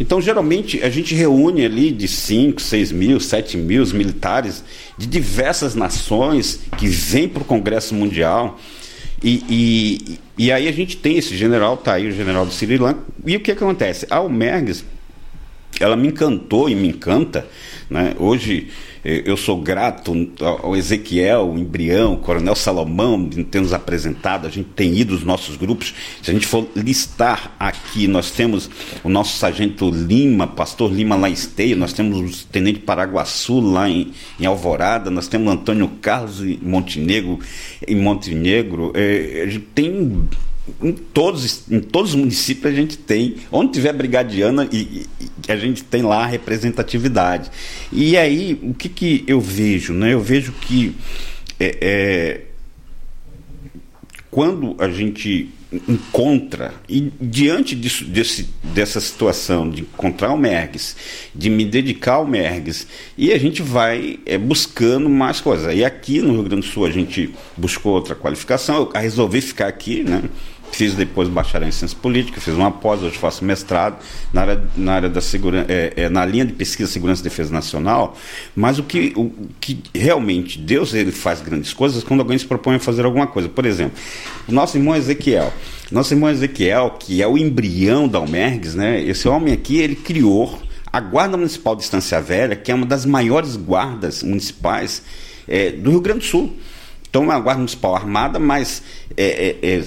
[0.00, 4.64] então, geralmente, a gente reúne ali de 5, 6 mil, 7 mil militares
[5.00, 8.60] de diversas nações que vêm para o Congresso Mundial.
[9.24, 12.76] E, e, e, aí a gente tem esse general, tá aí o general do Sri
[12.76, 13.00] Lanka.
[13.24, 14.06] E o que acontece?
[14.10, 14.84] A Almergues,
[15.80, 17.46] ela me encantou e me encanta.
[17.88, 18.14] Né?
[18.18, 18.68] Hoje
[19.04, 20.12] eu sou grato
[20.62, 24.46] ao Ezequiel, Embrião, Coronel Salomão, de ter nos apresentado.
[24.46, 25.94] A gente tem ido os nossos grupos.
[26.22, 28.68] Se a gente for listar aqui, nós temos
[29.02, 33.88] o nosso sargento Lima, pastor Lima lá em Esteio, nós temos o tenente Paraguaçu lá
[33.88, 37.38] em, em Alvorada, nós temos Antônio Carlos em Montenegro,
[37.86, 38.92] em Montenegro.
[38.94, 40.28] É, a gente tem
[40.82, 45.56] em todos, em todos os municípios a gente tem, onde tiver brigadiana, e, e, a
[45.56, 47.50] gente tem lá a representatividade.
[47.92, 49.92] E aí, o que, que eu vejo?
[49.92, 50.12] Né?
[50.12, 50.94] Eu vejo que
[51.58, 52.40] é, é,
[54.30, 55.50] quando a gente
[55.88, 60.96] encontra, e diante disso, desse, dessa situação de encontrar o Mergs,
[61.34, 62.86] de me dedicar ao Mergs,
[63.16, 65.74] e a gente vai é, buscando mais coisas.
[65.74, 69.68] E aqui no Rio Grande do Sul a gente buscou outra qualificação, eu resolvi ficar
[69.68, 70.22] aqui, né?
[70.72, 73.98] Fiz depois bacharel em ciência política, fiz uma pós, hoje faço mestrado
[74.32, 77.52] na área, na área da segurança, é, é, na linha de pesquisa, segurança e defesa
[77.52, 78.16] nacional.
[78.54, 79.30] Mas o que, o
[79.60, 83.48] que realmente Deus ele faz grandes coisas quando alguém se propõe a fazer alguma coisa.
[83.48, 83.98] Por exemplo,
[84.48, 85.52] o nosso irmão Ezequiel.
[85.90, 89.02] Nosso irmão Ezequiel, que é o embrião da Almergues, né?
[89.02, 90.60] Esse homem aqui, ele criou
[90.92, 95.02] a Guarda Municipal de Estância Velha, que é uma das maiores guardas municipais
[95.46, 96.56] é, do Rio Grande do Sul.
[97.08, 98.82] Então, é uma guarda municipal armada, mas
[99.16, 99.84] é, é, é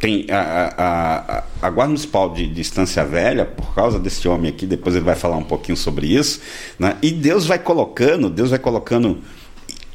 [0.00, 4.96] tem a, a, a, Guarda Municipal de, Estância Velha, por causa desse homem aqui, depois
[4.96, 6.40] ele vai falar um pouquinho sobre isso,
[6.78, 6.96] né?
[7.02, 9.18] e Deus vai colocando, Deus vai colocando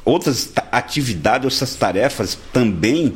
[0.04, 3.14] outras atividades, outras tarefas também,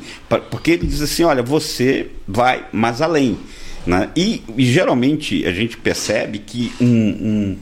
[0.50, 3.38] porque ele diz assim, olha, você vai mais além.
[3.86, 4.10] Né?
[4.16, 7.58] E, e geralmente a gente percebe que um, um,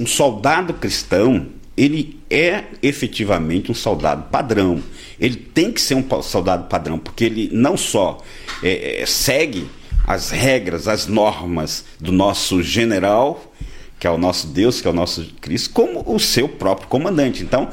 [0.00, 4.82] um soldado cristão, ele é efetivamente um soldado padrão.
[5.18, 8.18] Ele tem que ser um soldado padrão, porque ele não só
[8.62, 9.66] é, é, segue
[10.06, 13.52] as regras, as normas do nosso general,
[13.98, 17.42] que é o nosso Deus, que é o nosso Cristo, como o seu próprio comandante.
[17.42, 17.70] Então,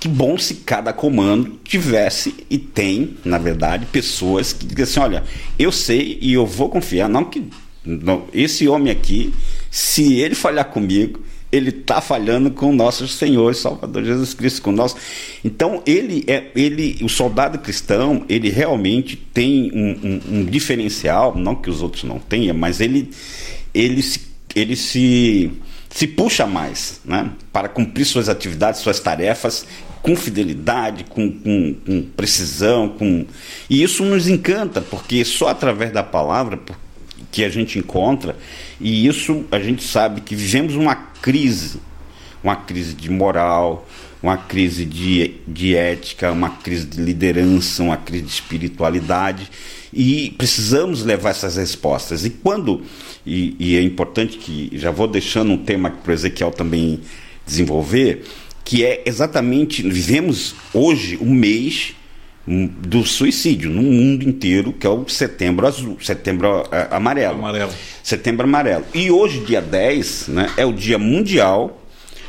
[0.00, 5.24] que bom se cada comando tivesse e tem, na verdade, pessoas que dizem assim: olha,
[5.58, 7.08] eu sei e eu vou confiar.
[7.08, 7.50] Não que
[7.84, 9.32] não, esse homem aqui,
[9.70, 11.20] se ele falhar comigo,
[11.52, 14.94] ele está falhando com o nosso Senhor e Salvador Jesus Cristo, com nós.
[15.44, 21.54] Então ele é, ele, o soldado cristão, ele realmente tem um, um, um diferencial, não
[21.54, 23.10] que os outros não tenham, mas ele,
[23.74, 24.20] ele se,
[24.54, 25.50] ele se
[25.90, 29.66] se puxa mais né, para cumprir suas atividades, suas tarefas
[30.02, 33.26] com fidelidade, com, com, com, precisão, com
[33.68, 36.58] e isso nos encanta porque só através da palavra
[37.30, 38.36] que a gente encontra
[38.80, 41.80] e isso a gente sabe que vivemos uma crise,
[42.42, 43.86] uma crise de moral,
[44.22, 49.50] uma crise de, de ética, uma crise de liderança, uma crise de espiritualidade
[49.92, 52.24] e precisamos levar essas respostas.
[52.24, 52.82] E quando,
[53.26, 57.00] e, e é importante que, já vou deixando um tema para o Ezequiel também
[57.46, 58.24] desenvolver,
[58.64, 61.94] que é exatamente, vivemos hoje um mês
[62.46, 67.34] do suicídio no mundo inteiro, que é o setembro azul, setembro é, amarelo.
[67.34, 67.72] amarelo.
[68.02, 68.84] Setembro amarelo.
[68.94, 71.82] E hoje, dia 10, né, é o dia mundial,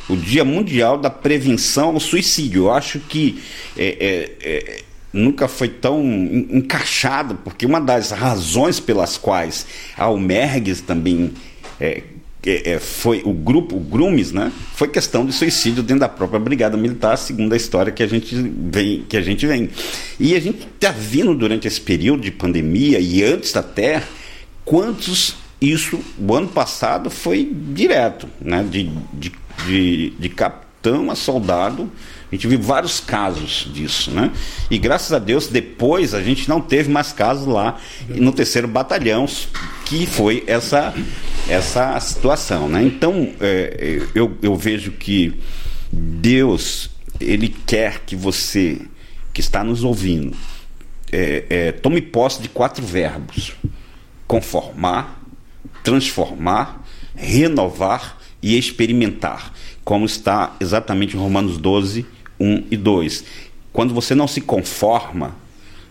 [0.08, 2.64] o dia mundial da prevenção ao suicídio.
[2.64, 3.42] Eu acho que
[3.76, 4.82] é, é, é,
[5.12, 9.66] nunca foi tão encaixado, porque uma das razões pelas quais
[9.96, 11.32] a Almergues também
[12.44, 14.50] é, foi o grupo, o Grumes, né?
[14.74, 18.34] Foi questão de suicídio dentro da própria brigada militar, segundo a história que a gente
[18.34, 19.70] vem, que a gente vem.
[20.18, 24.02] E a gente está vendo durante esse período de pandemia e antes até
[24.64, 28.66] quantos isso o ano passado foi direto, né?
[28.68, 29.32] De, de,
[29.66, 31.90] de, de capitão a soldado
[32.32, 34.32] a gente viu vários casos disso, né?
[34.70, 37.78] E graças a Deus, depois a gente não teve mais casos lá
[38.08, 39.26] no terceiro batalhão,
[39.84, 40.94] que foi essa,
[41.46, 42.82] essa situação, né?
[42.82, 45.34] Então, é, eu, eu vejo que
[45.92, 46.88] Deus,
[47.20, 48.80] Ele quer que você,
[49.34, 50.34] que está nos ouvindo,
[51.12, 53.52] é, é, tome posse de quatro verbos:
[54.26, 55.22] conformar,
[55.84, 56.82] transformar,
[57.14, 59.52] renovar e experimentar,
[59.84, 62.06] como está exatamente em Romanos 12,
[62.42, 63.24] 1 e 2.
[63.72, 65.36] Quando você não se conforma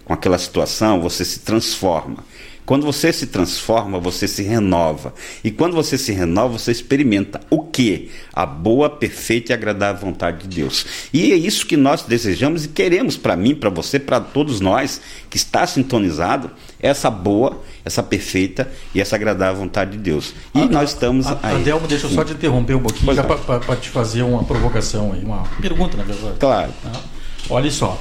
[0.03, 2.23] com aquela situação, você se transforma.
[2.65, 5.13] Quando você se transforma, você se renova.
[5.43, 8.11] E quando você se renova, você experimenta o que?
[8.31, 10.85] A boa, perfeita e agradável vontade de Deus.
[11.11, 15.01] E é isso que nós desejamos e queremos para mim, para você, para todos nós
[15.29, 20.33] que está sintonizado, essa boa, essa perfeita e essa agradável vontade de Deus.
[20.53, 21.61] E a, nós estamos a, aí.
[21.61, 25.43] Adelmo, deixa eu só te interromper um pouquinho para te fazer uma provocação aí, uma
[25.61, 26.37] pergunta, na verdade.
[26.39, 26.71] Claro.
[26.83, 26.99] Tá?
[27.49, 27.99] Olha só.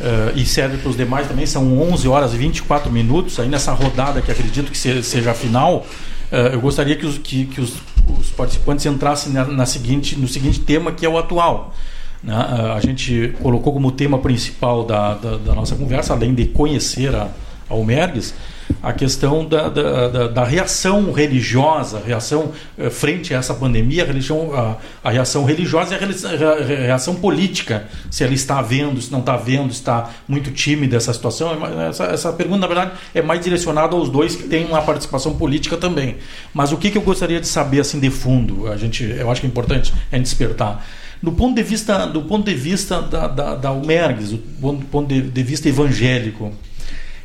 [0.00, 3.72] Uh, e serve para os demais também, são 11 horas e 24 minutos, aí nessa
[3.72, 5.84] rodada que acredito que seja a final,
[6.32, 7.74] uh, eu gostaria que os, que, que os,
[8.18, 11.74] os participantes entrassem na, na, seguinte, no seguinte tema, que é o atual.
[12.22, 12.34] Né?
[12.34, 17.14] Uh, a gente colocou como tema principal da, da, da, nossa conversa, além de conhecer
[17.14, 17.28] a,
[17.70, 18.34] a Almergues,
[18.82, 24.04] a questão da, da, da, da reação religiosa, a reação eh, frente a essa pandemia,
[24.04, 29.12] a, religião, a, a, reação religiosa e a reação política, se ela está vendo, se
[29.12, 31.50] não está vendo, está muito tímida essa situação.
[31.52, 35.36] É essa, essa pergunta, na verdade, é mais direcionada aos dois que têm uma participação
[35.36, 36.16] política também.
[36.54, 39.40] Mas o que, que eu gostaria de saber assim de fundo, a gente, eu acho
[39.40, 40.86] que é importante é despertar.
[41.22, 45.42] Do ponto de vista, do ponto de vista da, da, da do ponto de, de
[45.42, 46.50] vista evangélico,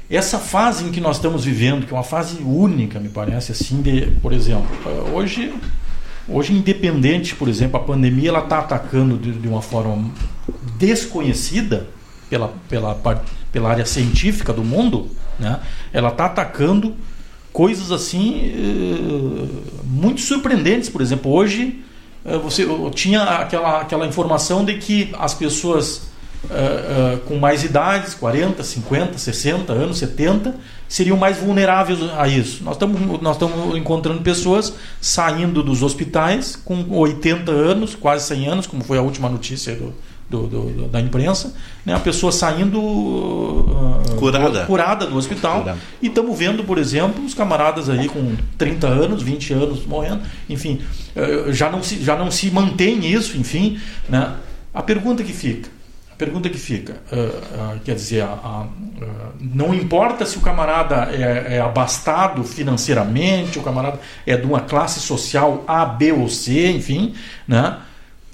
[0.09, 3.81] essa fase em que nós estamos vivendo, que é uma fase única, me parece, assim,
[3.81, 4.67] de, por exemplo,
[5.13, 5.53] hoje,
[6.27, 10.11] hoje independente, por exemplo, a pandemia ela está atacando de, de, uma forma
[10.77, 11.87] desconhecida
[12.29, 12.95] pela, pela,
[13.51, 15.09] pela área científica do mundo,
[15.39, 15.59] né?
[15.91, 16.95] ela está atacando
[17.51, 19.47] coisas assim eh,
[19.85, 21.83] muito surpreendentes, por exemplo, hoje
[22.25, 26.09] eh, você tinha aquela, aquela informação de que as pessoas
[26.45, 30.55] uh, uh, com mais idades, 40, 50, 60 anos, 70,
[30.87, 32.63] seriam mais vulneráveis a isso.
[32.63, 38.67] Nós estamos nós estamos encontrando pessoas saindo dos hospitais com 80 anos, quase 100 anos,
[38.67, 39.93] como foi a última notícia do,
[40.29, 41.53] do, do, da imprensa,
[41.85, 41.93] né?
[41.93, 44.65] a pessoa saindo uh, curada.
[44.65, 45.61] curada do hospital.
[45.61, 45.79] Curada.
[46.01, 50.81] E estamos vendo, por exemplo, os camaradas aí com 30 anos, 20 anos morrendo, enfim,
[51.15, 53.79] uh, já não se, já não se mantém isso, enfim.
[54.09, 54.33] Né?
[54.73, 55.69] A pergunta que fica,
[56.17, 58.67] pergunta que fica, uh, quer dizer, a,
[59.39, 64.99] não importa se o camarada é, é abastado financeiramente, o camarada é de uma classe
[64.99, 67.13] social A, B ou C, enfim,
[67.47, 67.77] né?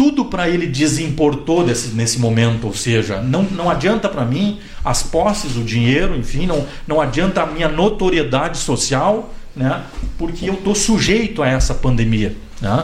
[0.01, 5.03] tudo para ele desimportou desse, nesse momento, ou seja, não, não adianta para mim as
[5.03, 9.83] posses, o dinheiro, enfim, não, não adianta a minha notoriedade social, né,
[10.17, 12.35] porque eu estou sujeito a essa pandemia.
[12.59, 12.83] Né?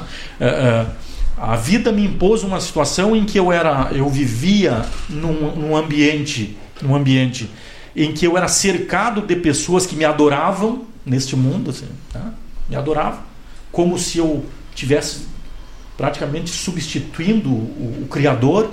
[1.37, 6.57] A vida me impôs uma situação em que eu era, eu vivia num, num ambiente,
[6.81, 7.49] num ambiente
[7.95, 12.33] em que eu era cercado de pessoas que me adoravam neste mundo, assim, né?
[12.69, 13.19] me adoravam,
[13.71, 14.45] como se eu
[14.75, 15.25] tivesse
[15.97, 18.69] praticamente substituindo o, o Criador.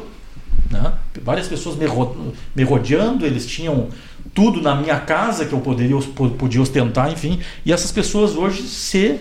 [0.71, 0.93] Né?
[1.23, 3.89] Várias pessoas me, ro me rodeando, eles tinham
[4.35, 5.97] tudo na minha casa que eu poderia,
[6.39, 7.41] podia ostentar, enfim.
[7.65, 9.21] E essas pessoas hoje se,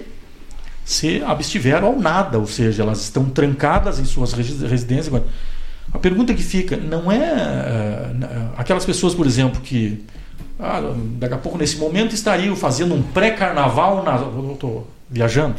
[0.85, 5.21] se abstiveram ao nada, ou seja, elas estão trancadas em suas residências.
[5.93, 10.03] A pergunta que fica não é uh, aquelas pessoas, por exemplo, que
[10.59, 10.81] ah,
[11.19, 14.15] daqui a pouco nesse momento estariam fazendo um pré-carnaval na.
[14.53, 15.55] Estou viajando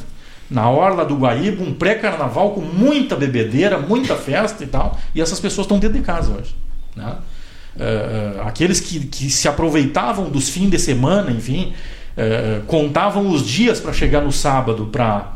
[0.50, 4.98] na orla do Guaíba, um pré-carnaval com muita bebedeira, muita festa e tal.
[5.14, 6.54] E essas pessoas estão dentro de casa hoje.
[6.94, 7.16] Né?
[7.76, 11.72] Uh, aqueles que, que se aproveitavam dos fins de semana, enfim,
[12.16, 15.32] uh, contavam os dias para chegar no sábado para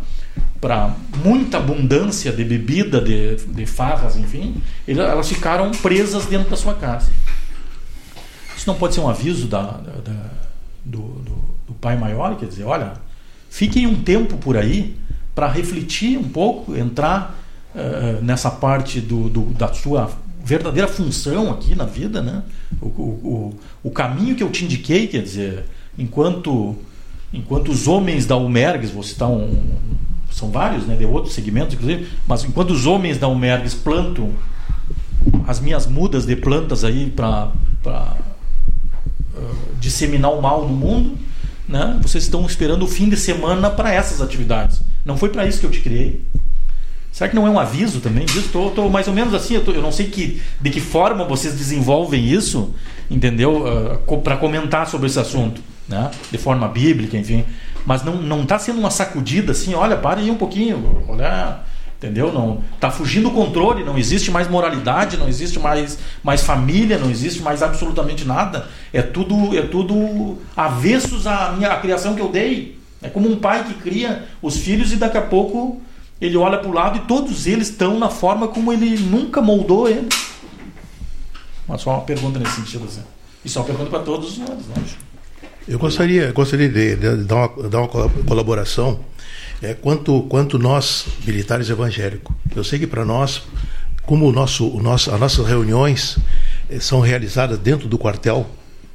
[0.61, 0.93] para
[1.23, 7.13] muita abundância de bebida, de, de farras, enfim, elas ficaram presas dentro da sua casa.
[8.57, 10.15] Isso não pode ser um aviso da, da
[10.85, 11.35] do, do,
[11.69, 12.95] do pai maior, quer dizer, olha,
[13.51, 14.97] Fiquem um tempo por aí
[15.35, 17.39] para refletir um pouco, entrar
[17.75, 20.11] uh, nessa parte do, do, da sua
[20.45, 22.43] verdadeira função aqui na vida, né?
[22.81, 25.65] O, o, o, caminho que eu te indiquei, quer dizer,
[25.99, 26.77] enquanto
[27.33, 29.55] enquanto os homens da Umergues, vou citar um,
[30.31, 34.33] são vários, né, de outros segmentos inclusive, mas enquanto os homens da Umergues plantam
[35.47, 37.51] as minhas mudas de plantas aí para
[37.85, 39.49] uh,
[39.81, 41.19] disseminar o mal no mundo,
[41.69, 41.99] né?
[42.03, 44.81] Vocês estão esperando o fim de semana para essas atividades.
[45.05, 46.25] Não foi para isso que eu te criei.
[47.13, 48.47] Será que não é um aviso também disso?
[48.47, 51.55] Estou mais ou menos assim, eu, tô, eu, não sei que, de que forma vocês
[51.55, 52.75] desenvolvem isso,
[53.11, 53.65] entendeu?
[54.07, 56.11] Uh, para comentar sobre esse assunto, né?
[56.31, 57.45] de forma bíblica, enfim.
[57.87, 61.61] Mas não está sendo uma sacudida assim, olha, para aí um pouquinho, olha,
[61.99, 62.33] Entendeu?
[62.33, 67.11] Não tá fugindo do controle, não existe mais moralidade, não existe mais, mais família, não
[67.11, 68.69] existe mais absolutamente nada.
[68.93, 72.79] É tudo é tudo avessos à minha à criação que eu dei.
[73.03, 75.83] É como um pai que cria os filhos e daqui a pouco
[76.21, 79.89] ele olha para o lado e todos eles estão na forma como ele nunca moldou
[79.89, 80.09] ele.
[81.67, 82.85] Mas só uma pergunta nesse sentido.
[82.85, 83.03] Assim.
[83.45, 84.51] Isso é uma pergunta para todos nós.
[84.51, 84.85] Né?
[85.69, 89.01] Eu gostaria, gostaria de, de, de dar, uma, dar uma colaboração
[89.61, 92.35] é, quanto, quanto nós, militares evangélicos.
[92.57, 93.43] Eu sei que para nós,
[94.03, 96.17] como o nosso, o nosso, as nossas reuniões
[96.71, 98.49] é, são realizadas dentro do quartel,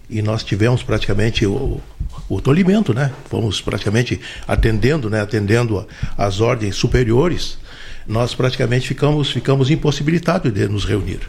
[0.10, 1.80] e nós tivemos praticamente o,
[2.28, 3.12] o tolimento, né?
[3.30, 5.22] Fomos praticamente atendendo, né?
[5.22, 5.88] Atendendo
[6.18, 7.60] as ordens superiores,
[8.08, 11.20] nós praticamente ficamos, ficamos impossibilitados de nos reunir.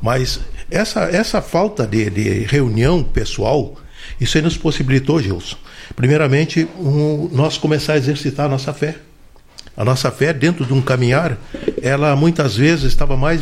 [0.00, 0.40] Mas
[0.70, 3.76] essa, essa falta de, de reunião pessoal,
[4.20, 5.56] isso aí nos possibilitou, Gilson,
[5.96, 8.96] Primeiramente, um, nós começar a exercitar a nossa fé.
[9.76, 11.38] A nossa fé, dentro de um caminhar,
[11.80, 13.40] ela muitas vezes estava mais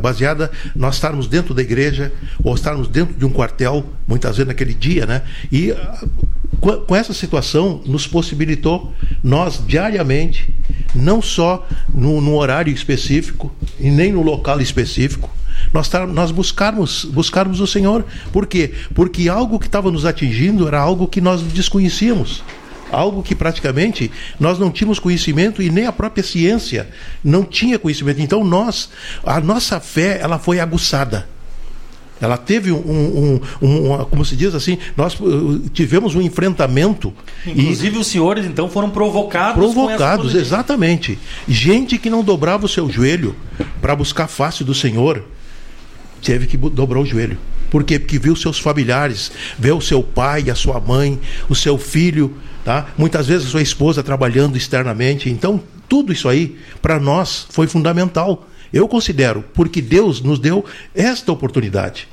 [0.00, 2.12] baseada nós estarmos dentro da igreja
[2.42, 5.22] ou estarmos dentro de um quartel, muitas vezes naquele dia, né?
[5.52, 6.04] E ah,
[6.86, 8.92] com essa situação nos possibilitou
[9.22, 10.52] nós diariamente,
[10.94, 15.30] não só no horário específico e nem no local específico,
[15.72, 18.04] nós, nós buscarmos, buscarmos o Senhor.
[18.32, 18.72] Por quê?
[18.94, 22.42] Porque algo que estava nos atingindo era algo que nós desconhecíamos.
[22.90, 26.88] Algo que praticamente nós não tínhamos conhecimento e nem a própria ciência
[27.22, 28.20] não tinha conhecimento.
[28.20, 28.88] Então nós,
[29.24, 31.26] a nossa fé, ela foi aguçada.
[32.20, 37.12] Ela teve um, um, um, um, como se diz assim, nós uh, tivemos um enfrentamento.
[37.46, 38.00] Inclusive e...
[38.00, 39.54] os senhores então foram provocados.
[39.54, 41.18] Provocados, exatamente.
[41.46, 43.36] Gente que não dobrava o seu joelho
[43.80, 45.24] para buscar a face do Senhor,
[46.22, 47.38] teve que dobrar o joelho.
[47.70, 47.98] Por quê?
[47.98, 51.18] Porque viu seus familiares, viu o seu pai, a sua mãe,
[51.48, 52.34] o seu filho,
[52.64, 52.88] tá?
[52.96, 55.28] muitas vezes a sua esposa trabalhando externamente.
[55.28, 58.46] Então, tudo isso aí, para nós, foi fundamental.
[58.72, 60.64] Eu considero, porque Deus nos deu
[60.94, 62.08] esta oportunidade.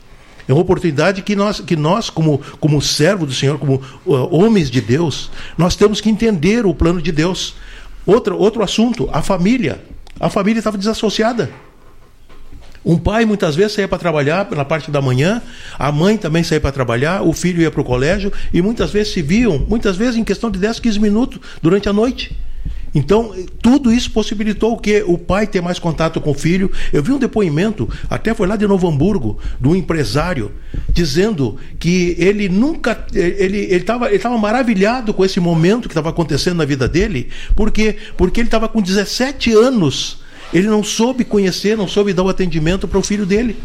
[0.47, 4.69] É uma oportunidade que nós, que nós como, como servo do Senhor, como uh, homens
[4.69, 7.55] de Deus, nós temos que entender o plano de Deus.
[8.05, 9.83] Outro, outro assunto, a família.
[10.19, 11.51] A família estava desassociada.
[12.85, 15.41] Um pai muitas vezes saía para trabalhar na parte da manhã,
[15.77, 19.11] a mãe também saía para trabalhar, o filho ia para o colégio e muitas vezes
[19.11, 22.37] se viam, muitas vezes em questão de 10, 15 minutos durante a noite.
[22.95, 26.71] Então, tudo isso possibilitou o que o pai ter mais contato com o filho.
[26.93, 30.53] Eu vi um depoimento, até foi lá de Novo Hamburgo, de um empresário,
[30.89, 33.05] dizendo que ele nunca.
[33.13, 37.97] Ele estava ele tava maravilhado com esse momento que estava acontecendo na vida dele, porque,
[38.15, 40.23] porque ele estava com 17 anos.
[40.55, 43.57] Ele não soube conhecer, não soube dar o atendimento para o filho dele.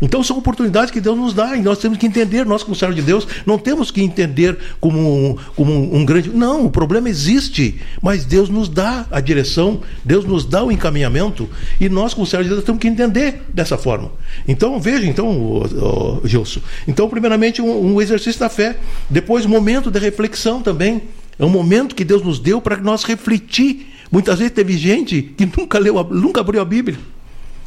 [0.00, 2.94] Então são oportunidades que Deus nos dá e nós temos que entender, nós como servos
[2.94, 6.30] de Deus, não temos que entender como um, como um grande.
[6.30, 11.50] Não, o problema existe, mas Deus nos dá a direção, Deus nos dá o encaminhamento
[11.80, 14.12] e nós como servos de Deus temos que entender dessa forma.
[14.46, 16.60] Então veja, então, o, o, Gilson.
[16.86, 18.76] Então, primeiramente, um, um exercício da fé,
[19.10, 21.02] depois um momento de reflexão também.
[21.38, 23.88] É um momento que Deus nos deu para nós refletir.
[24.12, 26.98] Muitas vezes teve gente que nunca leu, nunca abriu a Bíblia.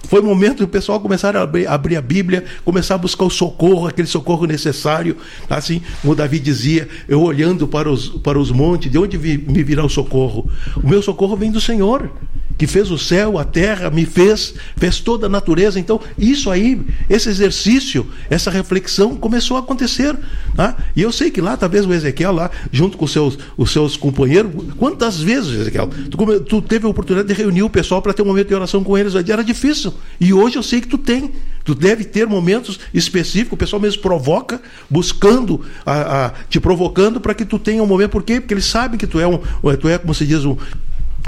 [0.07, 3.29] Foi o momento do pessoal começar a abrir, abrir, a Bíblia, começar a buscar o
[3.31, 5.17] socorro, aquele socorro necessário.
[5.49, 9.83] Assim, como Davi dizia, eu olhando para os, para os montes, de onde me virá
[9.83, 10.47] o socorro?
[10.75, 12.11] O meu socorro vem do Senhor,
[12.57, 15.79] que fez o céu, a terra, me fez, fez toda a natureza.
[15.79, 20.15] Então, isso aí, esse exercício, essa reflexão começou a acontecer.
[20.55, 20.75] Tá?
[20.95, 23.97] E eu sei que lá, talvez o Ezequiel, lá, junto com os seus, os seus
[23.97, 28.21] companheiros, quantas vezes, Ezequiel, tu, tu teve a oportunidade de reunir o pessoal para ter
[28.21, 29.13] um momento de oração com eles?
[29.15, 29.93] Era difícil.
[30.19, 31.31] E hoje eu sei que tu tem.
[31.65, 37.33] Tu deve ter momentos específicos, o pessoal mesmo provoca, buscando, a, a te provocando para
[37.33, 38.11] que tu tenha um momento.
[38.11, 38.39] Por quê?
[38.39, 39.39] Porque eles sabem que tu é um,
[39.81, 40.55] tu é, como se diz, um,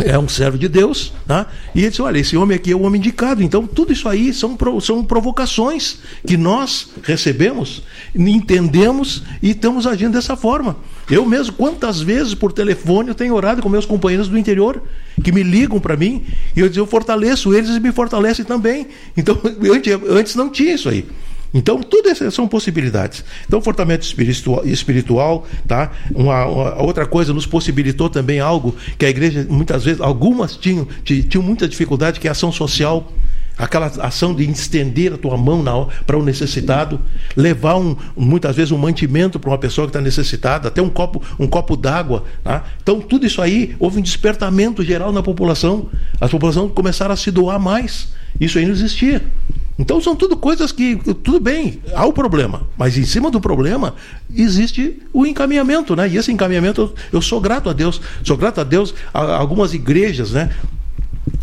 [0.06, 1.48] é um servo de Deus, tá?
[1.74, 3.42] e ele disse: Olha, esse homem aqui é o homem indicado.
[3.42, 7.84] Então, tudo isso aí são, são provocações que nós recebemos,
[8.16, 10.78] entendemos e estamos agindo dessa forma.
[11.10, 14.82] Eu mesmo, quantas vezes por telefone eu tenho orado com meus companheiros do interior,
[15.24, 16.24] que me ligam para mim,
[16.56, 18.88] e eu digo: Eu fortaleço eles e me fortalecem também.
[19.16, 19.40] Então,
[20.10, 21.06] antes não tinha isso aí.
[21.54, 23.24] Então, tudo isso são possibilidades.
[23.48, 25.92] Então, fortalecimento espiritual, espiritual tá?
[26.14, 30.88] Uma, uma, outra coisa nos possibilitou também algo que a igreja, muitas vezes, algumas tinham,
[31.04, 33.12] tinham muita dificuldade, que é a ação social.
[33.58, 37.02] Aquela ação de estender a tua mão para o um necessitado,
[37.36, 41.24] levar um, muitas vezes um mantimento para uma pessoa que está necessitada, até um copo,
[41.40, 42.24] um copo d'água.
[42.44, 42.66] Tá?
[42.84, 45.90] Então, tudo isso aí, houve um despertamento geral na população.
[46.22, 48.10] As populações começaram a se doar mais.
[48.40, 49.24] Isso aí não existia.
[49.80, 53.94] Então são tudo coisas que, tudo bem, há o problema, mas em cima do problema
[54.34, 56.10] existe o encaminhamento, né?
[56.10, 60.32] E esse encaminhamento eu, sou grato a Deus, sou grato a Deus a algumas igrejas,
[60.32, 60.50] né?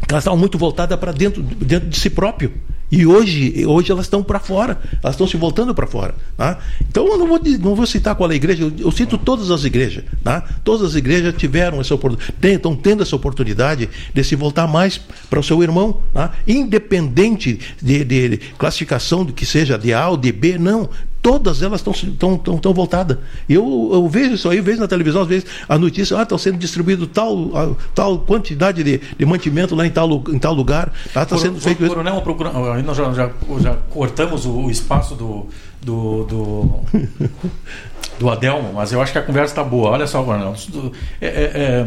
[0.09, 2.53] Elas estavam muito voltadas para dentro, dentro de si próprio.
[2.91, 6.15] E hoje, hoje elas estão para fora, elas estão se voltando para fora.
[6.37, 6.59] Tá?
[6.89, 9.51] Então eu não vou, não vou citar qual é a igreja, eu, eu cito todas
[9.51, 10.05] as igrejas.
[10.23, 10.43] Tá?
[10.63, 14.99] Todas as igrejas tiveram essa oportunidade, estão tendo essa oportunidade de se voltar mais
[15.29, 16.33] para o seu irmão, tá?
[16.47, 20.89] independente de, de, classificação do que seja de A ou de B, não
[21.25, 23.17] todas elas estão tão, tão, voltadas.
[23.49, 26.59] Eu, eu vejo isso aí, vejo na televisão, às vezes, a notícia, ah, estão sendo
[26.59, 30.93] distribuído tal, tal quantidade de, de mantimento lá em tal, em tal lugar.
[31.07, 31.95] Está tá sendo feito isso.
[31.95, 32.53] Coronel, procura,
[32.83, 35.47] nós já, já, já cortamos o, o espaço do,
[35.81, 36.81] do, do,
[38.21, 39.93] do, Adelmo, mas eu acho que a conversa está boa.
[39.93, 40.55] Olha só, Coronel.
[41.23, 41.87] É, é, é,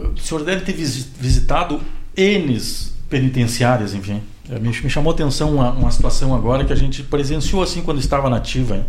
[0.00, 1.80] o senhor deve ter visitado
[2.16, 4.22] N's penitenciárias, enfim.
[4.50, 8.28] É, me, chamou atenção uma, uma, situação agora que a gente presenciou assim quando estava
[8.28, 8.78] nativa.
[8.78, 8.84] Hein?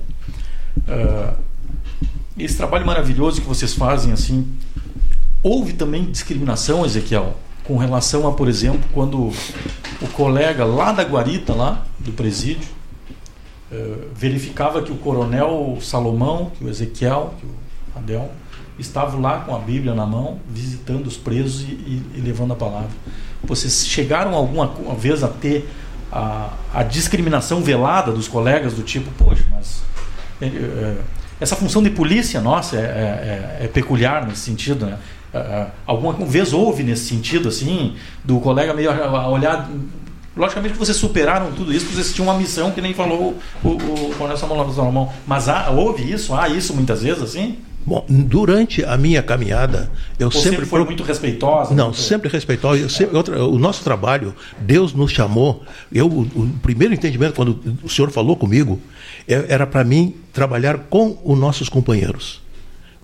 [0.80, 1.38] Uh,
[2.36, 4.48] esse trabalho maravilhoso que vocês fazem, assim,
[5.44, 9.32] houve também discriminação, Ezequiel, com relação a, por exemplo, quando
[10.02, 12.68] o colega lá da guarita, lá do presídio,
[13.72, 17.54] uh, verificava que o coronel Salomão, que o Ezequiel, que o
[17.96, 18.32] Adel,
[18.80, 22.56] estavam lá com a Bíblia na mão, visitando os presos e, e, e levando a
[22.56, 22.90] palavra.
[23.44, 25.70] Vocês chegaram alguma vez a ter
[26.12, 29.82] a, a discriminação velada dos colegas do tipo, poxa, mas
[30.42, 30.98] é, é,
[31.40, 34.98] essa função de polícia nossa é, é, é, é peculiar nesse sentido, né?
[35.34, 39.70] É, alguma vez houve nesse sentido assim do colega meio a olhar
[40.36, 44.16] Logicamente que vocês superaram tudo isso, vocês tinham uma missão que nem falou o, o
[44.18, 45.12] Coronel Samuel Salomão.
[45.28, 46.34] Mas há, houve isso?
[46.34, 47.58] Há isso muitas vezes assim?
[47.86, 50.66] Bom, durante a minha caminhada, eu Você sempre.
[50.66, 51.74] foi muito respeitosa?
[51.74, 52.00] Não, muito...
[52.00, 52.88] sempre respeitosa.
[52.90, 55.64] Sempre, outra, o nosso trabalho, Deus nos chamou.
[55.92, 58.80] Eu, o, o primeiro entendimento, quando o senhor falou comigo,
[59.28, 62.42] é, era para mim trabalhar com os nossos companheiros.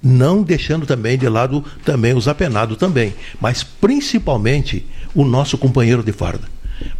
[0.02, 4.86] Não deixando também de lado também os apenados também, mas principalmente
[5.16, 6.48] o nosso companheiro de farda.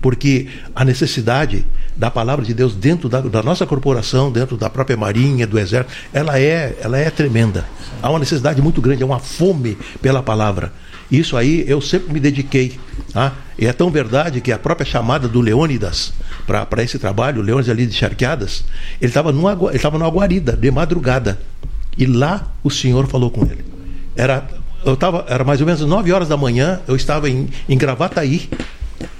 [0.02, 4.96] Porque a necessidade da palavra de Deus dentro da, da, nossa corporação, dentro da própria
[4.96, 7.66] marinha, do exército, ela é, ela é tremenda.
[8.02, 10.72] Há uma necessidade muito grande, há uma fome pela palavra.
[11.10, 12.78] Isso aí eu sempre me dediquei.
[13.14, 13.34] Tá?
[13.58, 16.14] E é tão verdade que a própria chamada do Leônidas
[16.46, 18.64] para esse trabalho, Leônidas ali de Charqueadas,
[19.02, 21.40] ele estava ele numa guarida, de madrugada.
[21.98, 23.66] E lá o Senhor falou com ele.
[24.16, 24.48] Era,
[24.86, 28.50] eu tava, era mais ou menos 9 horas da manhã, eu estava em, em Gravataí,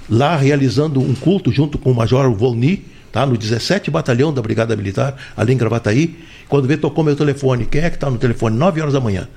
[0.08, 3.26] lá realizando um culto junto com o Major Volny, tá?
[3.26, 6.16] no 17 Batalhão da Brigada Militar, ali em Gravataí.
[6.48, 7.66] Quando veio, tocou meu telefone.
[7.66, 8.56] Quem é que está no telefone?
[8.56, 9.28] 9 horas da manhã.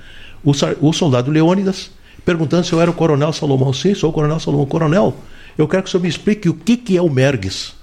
[0.42, 1.90] O, o soldado Leônidas,
[2.24, 3.72] perguntando se eu era o Coronel Salomão.
[3.72, 4.66] Sim, sou o Coronel Salomão.
[4.66, 5.14] Coronel,
[5.58, 7.81] eu quero que o senhor me explique o que, que é o Mergues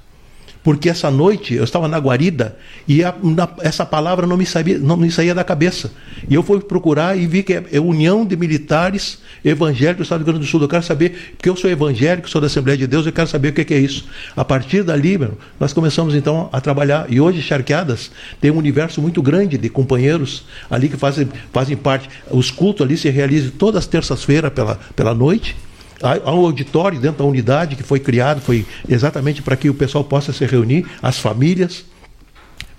[0.64, 2.58] porque essa noite eu estava na guarida
[2.88, 5.92] e a, na, essa palavra não me, sabia, não me saía da cabeça.
[6.30, 10.20] E eu fui procurar e vi que é, é União de Militares Evangélicos do Estado
[10.20, 10.62] do Rio Grande do Sul.
[10.62, 13.50] Eu quero saber, porque eu sou evangélico, sou da Assembleia de Deus, eu quero saber
[13.50, 14.06] o que, que é isso.
[14.36, 17.06] A partir dali, meu, nós começamos então a trabalhar.
[17.10, 18.12] E hoje, Charqueadas
[18.42, 22.10] tem um universo muito grande de companheiros ali que fazem, fazem parte.
[22.30, 25.56] Os cultos ali se realizam todas as terças-feiras pela, pela noite.
[26.02, 30.04] Há um auditório dentro da unidade que foi criado, foi exatamente para que o pessoal
[30.04, 31.86] possa se reunir, as famílias.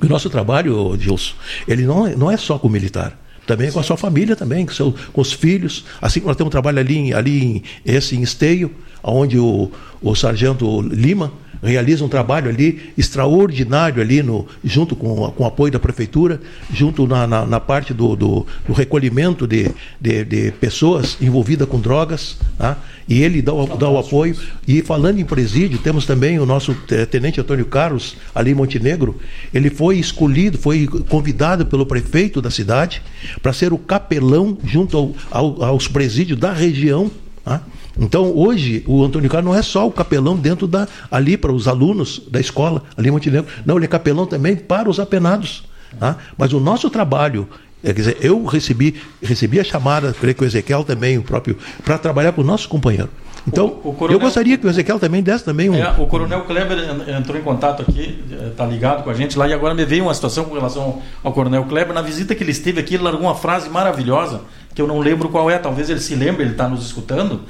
[0.02, 1.34] O nosso trabalho, Gilson,
[1.68, 4.64] ele não, é, não é só com o militar também com a sua família também,
[4.64, 5.84] com, seu, com os filhos.
[6.00, 8.70] Assim como nós temos um trabalho ali, ali em, esse em Esteio,
[9.02, 11.32] onde o, o sargento Lima
[11.62, 16.40] realiza um trabalho ali extraordinário ali no, junto com, com o apoio da prefeitura,
[16.72, 19.70] junto na, na, na parte do, do, do recolhimento de,
[20.00, 22.78] de, de, pessoas envolvidas com drogas, tá?
[23.08, 24.36] e ele dá o, dá o apoio.
[24.66, 26.74] E falando em presídio, temos também o nosso
[27.10, 29.18] tenente Antônio Carlos, ali em Montenegro,
[29.52, 33.02] ele foi escolhido, foi convidado pelo prefeito da cidade
[33.42, 37.10] para ser o capelão junto ao, ao, aos presídios da região.
[37.44, 37.62] Tá?
[37.98, 41.66] Então, hoje, o Antônio Carlos não é só o capelão dentro da ali para os
[41.66, 43.50] alunos da escola, ali em Montenegro.
[43.64, 45.64] Não, ele é capelão também para os apenados.
[45.98, 46.16] Tá?
[46.38, 47.48] Mas o nosso trabalho
[47.82, 51.56] é, quer dizer, eu recebi, recebi a chamada, creio que o Ezequiel também, o próprio,
[51.82, 53.08] para trabalhar com o nosso companheiro.
[53.48, 55.74] Então, o, o coronel, eu gostaria que o Ezequiel também desse também um.
[55.74, 56.78] É, o Coronel Kleber
[57.18, 60.12] entrou em contato aqui, está ligado com a gente lá, e agora me veio uma
[60.12, 61.94] situação com relação ao Coronel Kleber.
[61.94, 64.42] Na visita que ele esteve aqui, ele largou uma frase maravilhosa,
[64.74, 67.40] que eu não lembro qual é, talvez ele se lembre, ele está nos escutando.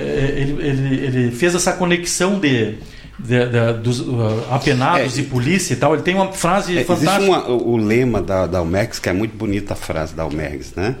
[0.00, 2.76] É, ele, ele, ele fez essa conexão de,
[3.18, 5.94] de, de, dos uh, apenados é, e polícia e tal.
[5.94, 7.16] Ele tem uma frase é, fantástica.
[7.16, 10.22] Existe uma, o, o, lema da, da Almex, que é muito bonita a frase da
[10.22, 10.96] Almex, né?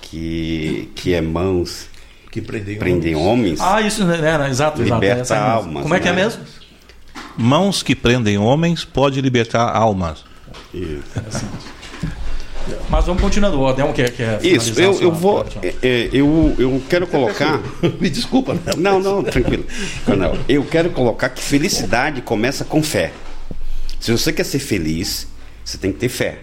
[0.00, 1.86] Que, que é mãos
[2.30, 3.60] que prendem, prendem homens.
[3.60, 3.60] homens.
[3.60, 4.16] Ah, isso, né?
[4.16, 5.82] né exato, Liberta exato, almas.
[5.82, 6.22] Como é que é né?
[6.22, 6.42] mesmo?
[7.36, 10.24] Mãos que prendem homens pode libertar almas.
[10.72, 11.02] Isso.
[12.68, 12.76] É.
[12.88, 13.60] Mas vamos continuando.
[13.60, 15.46] O Adel quer, quer Isso, eu, eu vou.
[15.62, 17.60] É, é, eu, eu quero colocar.
[18.00, 18.60] Me desculpa, né?
[18.76, 19.64] Não, não, tranquilo.
[20.06, 23.12] Não, eu quero colocar que felicidade começa com fé.
[23.98, 25.26] Se você quer ser feliz,
[25.64, 26.38] você tem que ter fé.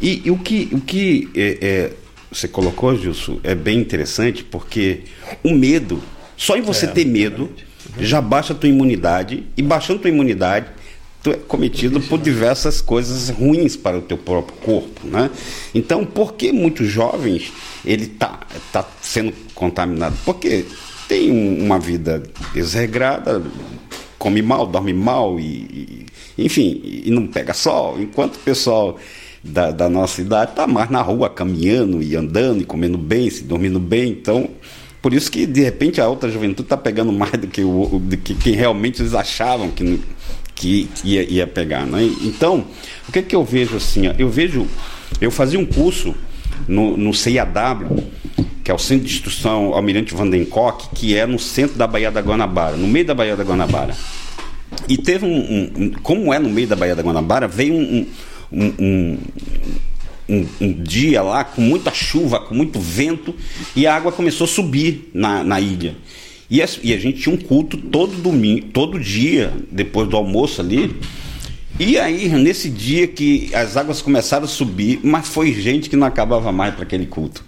[0.00, 1.92] E, e o que, o que é, é,
[2.30, 5.02] você colocou, Gilson, é bem interessante, porque
[5.44, 6.02] o medo,
[6.36, 7.50] só em você é, ter medo,
[7.98, 10.66] já baixa a tua imunidade, e baixando a tua imunidade,
[11.30, 15.30] é cometido por diversas coisas ruins para o teu próprio corpo, né?
[15.74, 17.52] Então, por que muitos jovens
[17.84, 18.40] ele tá
[18.72, 20.16] tá sendo contaminado?
[20.24, 20.64] Porque
[21.08, 22.22] tem uma vida
[22.54, 23.42] desregrada,
[24.18, 28.98] come mal, dorme mal e, e enfim, e não pega sol, enquanto o pessoal
[29.44, 33.44] da, da nossa idade está mais na rua caminhando e andando e comendo bem, se
[33.44, 34.48] dormindo bem, então
[35.02, 38.16] por isso que de repente a outra juventude está pegando mais do que, o, do
[38.16, 40.00] que quem realmente eles achavam que
[40.62, 41.84] que ia, ia pegar.
[41.84, 42.08] Né?
[42.22, 42.64] Então,
[43.08, 44.02] o que, que eu vejo assim?
[44.16, 44.68] Eu vejo,
[45.20, 46.14] eu fazia um curso
[46.68, 48.04] no, no CIAW,
[48.62, 52.20] que é o Centro de Instrução Almirante Vandencock, que é no centro da Baía da
[52.20, 53.96] Guanabara, no meio da Baía da Guanabara.
[54.88, 58.06] E teve um, um, um como é no meio da Baía da Guanabara, veio um,
[58.52, 59.18] um,
[60.28, 63.34] um, um, dia lá com muita chuva, com muito vento,
[63.74, 65.96] e a água começou a subir na, na ilha.
[66.52, 70.60] E a, e a gente tinha um culto todo domingo, todo dia, depois do almoço
[70.60, 70.94] ali.
[71.80, 76.06] E aí, nesse dia que as águas começaram a subir, mas foi gente que não
[76.06, 77.42] acabava mais para aquele culto.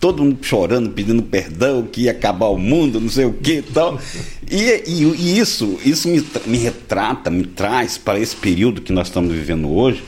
[0.00, 3.62] Todo mundo chorando, pedindo perdão, que ia acabar o mundo, não sei o que e
[3.62, 4.00] tal.
[4.50, 9.30] E, e, isso, isso me, me retrata, me traz para esse período que nós estamos
[9.30, 10.02] vivendo hoje,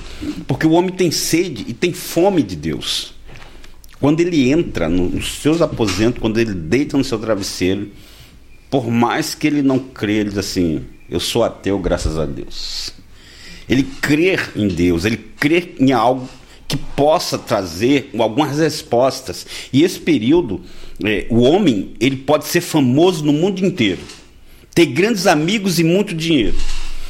[0.47, 3.13] porque o homem tem sede e tem fome de Deus.
[4.01, 7.91] Quando ele entra nos seus aposentos, quando ele deita no seu travesseiro,
[8.71, 12.93] por mais que ele não crê, ele diz assim: Eu sou ateu, graças a Deus.
[13.69, 16.29] Ele crer em Deus, ele crer em algo
[16.67, 19.45] que possa trazer algumas respostas.
[19.73, 20.61] E esse período,
[21.05, 24.01] é, o homem, ele pode ser famoso no mundo inteiro,
[24.73, 26.57] ter grandes amigos e muito dinheiro,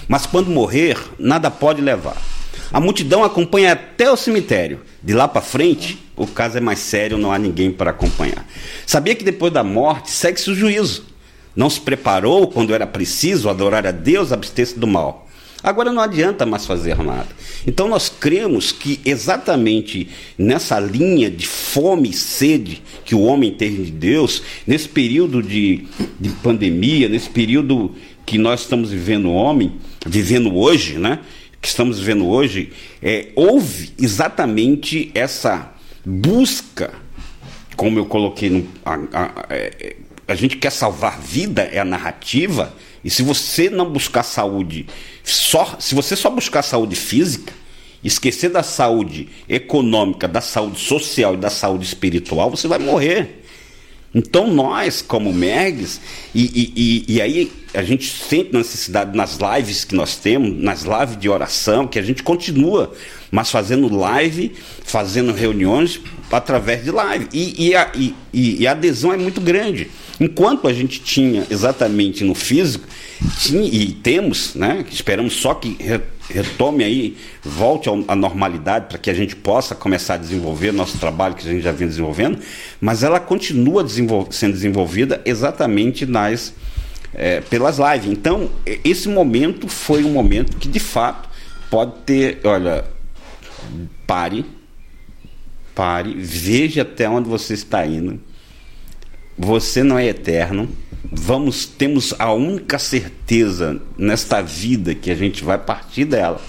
[0.09, 2.17] mas quando morrer, nada pode levar.
[2.73, 7.19] A multidão acompanha até o cemitério, De lá para frente, o caso é mais sério,
[7.19, 8.47] não há ninguém para acompanhar.
[8.87, 11.10] Sabia que depois da morte segue-se o juízo.
[11.61, 15.29] Não se preparou quando era preciso adorar a Deus, abster-se do mal.
[15.63, 17.29] Agora não adianta mais fazer nada.
[17.67, 20.09] Então nós cremos que exatamente
[20.39, 25.87] nessa linha de fome e sede que o homem tem de Deus, nesse período de,
[26.19, 29.75] de pandemia, nesse período que nós estamos vivendo homem,
[30.07, 31.19] vivendo hoje, né?
[31.61, 32.73] Que estamos vivendo hoje,
[33.03, 35.75] é, houve exatamente essa
[36.07, 36.91] busca,
[37.77, 39.97] como eu coloquei no, a, a, é,
[40.31, 42.73] a gente quer salvar vida, é a narrativa,
[43.05, 44.87] e se você não buscar saúde
[45.25, 47.53] só, se você só buscar saúde física,
[48.03, 53.43] esquecer da saúde econômica, da saúde social e da saúde espiritual, você vai morrer.
[54.15, 56.01] Então nós, como MERGs,
[56.35, 60.83] e, e, e, e, aí a gente sente necessidade nas lives que nós temos, nas
[60.83, 62.93] lives de oração, que a gente continua,
[63.31, 64.53] mas fazendo live,
[64.85, 67.29] fazendo reuniões através de live.
[67.33, 67.93] E, a,
[68.33, 69.91] e a adesão é muito grande.
[70.21, 72.87] Enquanto a gente tinha exatamente no físico,
[73.39, 75.79] tinha, e temos, né, esperamos só que
[76.29, 81.35] retome aí, volte à normalidade para que a gente possa começar a desenvolver nosso trabalho
[81.35, 82.39] que a gente já vem desenvolvendo,
[82.79, 83.87] mas ela continua
[84.31, 86.53] sendo desenvolvida exatamente nas
[87.15, 88.11] é, pelas lives.
[88.11, 88.51] Então,
[88.85, 91.29] esse momento foi um momento que de fato
[91.71, 92.85] pode ter, olha,
[94.07, 94.45] pare,
[95.75, 98.21] pare, veja até onde você está indo
[99.41, 100.69] você não é eterno.
[101.11, 106.41] Vamos temos a única certeza nesta vida que a gente vai partir dela.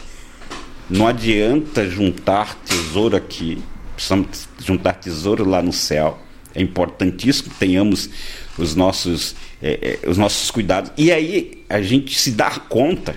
[0.90, 3.64] Não adianta juntar tesouro aqui,
[3.96, 6.20] precisamos juntar tesouro lá no céu.
[6.54, 8.10] É importantíssimo que tenhamos
[8.58, 10.92] os nossos, é, é, os nossos cuidados.
[10.98, 13.16] E aí a gente se dar conta,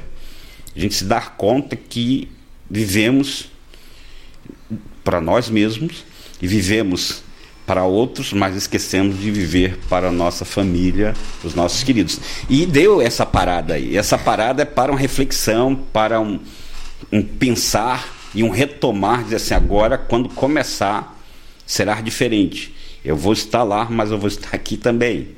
[0.74, 2.28] a gente se dar conta que
[2.70, 3.46] vivemos
[5.02, 6.04] para nós mesmos
[6.40, 7.22] e vivemos
[7.66, 12.20] para outros, mas esquecemos de viver para a nossa família, os nossos queridos.
[12.48, 13.96] E deu essa parada aí.
[13.96, 16.40] Essa parada é para uma reflexão, para um,
[17.10, 21.18] um pensar e um retomar, dizer assim, agora quando começar
[21.66, 22.74] será diferente.
[23.04, 25.28] Eu vou estar lá, mas eu vou estar aqui também.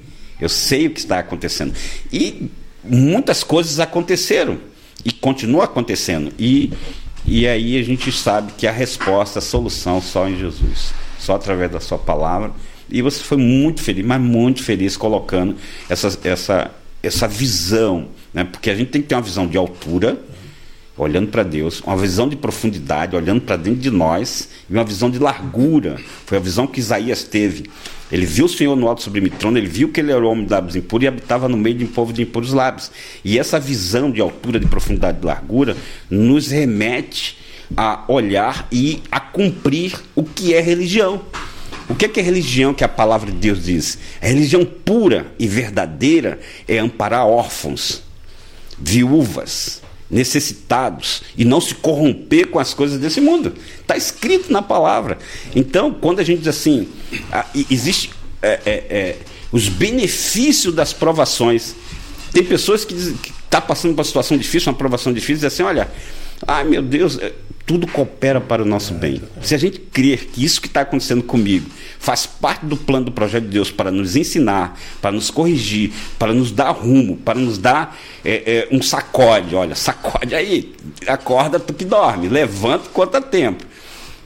[0.41, 1.75] Eu sei o que está acontecendo.
[2.13, 2.51] E
[2.85, 4.59] muitas coisas aconteceram
[5.05, 6.33] e continuam acontecendo.
[6.39, 6.73] E,
[7.25, 10.95] e aí a gente sabe que a resposta, a solução só em Jesus
[11.27, 12.53] só através da sua palavra.
[12.89, 15.57] E você foi muito feliz, mas muito feliz colocando
[15.89, 16.71] essa, essa,
[17.03, 18.45] essa visão, né?
[18.45, 20.19] porque a gente tem que ter uma visão de altura,
[20.97, 25.11] olhando para Deus, uma visão de profundidade, olhando para dentro de nós, e uma visão
[25.11, 26.01] de largura.
[26.25, 27.71] Foi a visão que Isaías teve.
[28.11, 30.45] Ele viu o Senhor no alto sublime trono, ele viu que ele era o homem
[30.45, 32.91] de lábios impuros e habitava no meio de um povo de impuros lábios.
[33.25, 35.77] E essa visão de altura, de profundidade, de largura,
[36.09, 37.37] nos remete
[37.77, 41.21] a olhar e a cumprir o que é religião.
[41.89, 43.99] O que é, que é religião que a palavra de Deus diz?
[44.21, 48.03] A religião pura e verdadeira é amparar órfãos,
[48.79, 53.55] viúvas, necessitados e não se corromper com as coisas desse mundo.
[53.81, 55.19] Está escrito na palavra.
[55.55, 56.89] Então, quando a gente diz assim,
[57.71, 58.11] existe
[58.43, 59.17] é, é, é,
[59.51, 61.75] os benefícios das provações.
[62.33, 63.19] Tem pessoas que estão
[63.49, 65.91] tá passando por uma situação difícil, uma provação difícil, e dizem assim, olha,
[66.47, 67.19] ai meu Deus,
[67.67, 69.21] tudo coopera para o nosso bem.
[69.43, 71.69] Se a gente crer que isso que está acontecendo comigo
[71.99, 76.33] faz parte do plano do projeto de Deus para nos ensinar, para nos corrigir, para
[76.33, 80.73] nos dar rumo, para nos dar é, é, um sacode, olha, sacode aí,
[81.09, 83.65] acorda tu que dorme, levanta quanto tempo.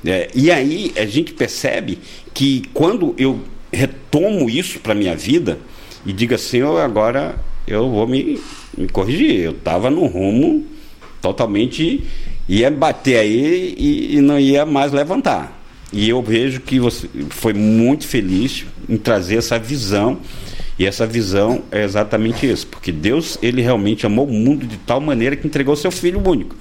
[0.04, 1.98] É, e aí a gente percebe
[2.34, 3.40] que quando eu
[3.72, 5.58] retomo isso para minha vida
[6.04, 8.38] e digo assim, eu agora eu vou me,
[8.76, 10.66] me corrigir, eu estava no rumo
[11.20, 12.04] totalmente
[12.48, 15.60] ia bater aí e, e, não ia mais levantar.
[15.92, 20.18] E eu vejo que você foi muito feliz em trazer essa visão.
[20.78, 24.98] E essa visão é exatamente isso, porque Deus ele realmente amou o mundo de tal
[24.98, 26.56] maneira que entregou seu filho único,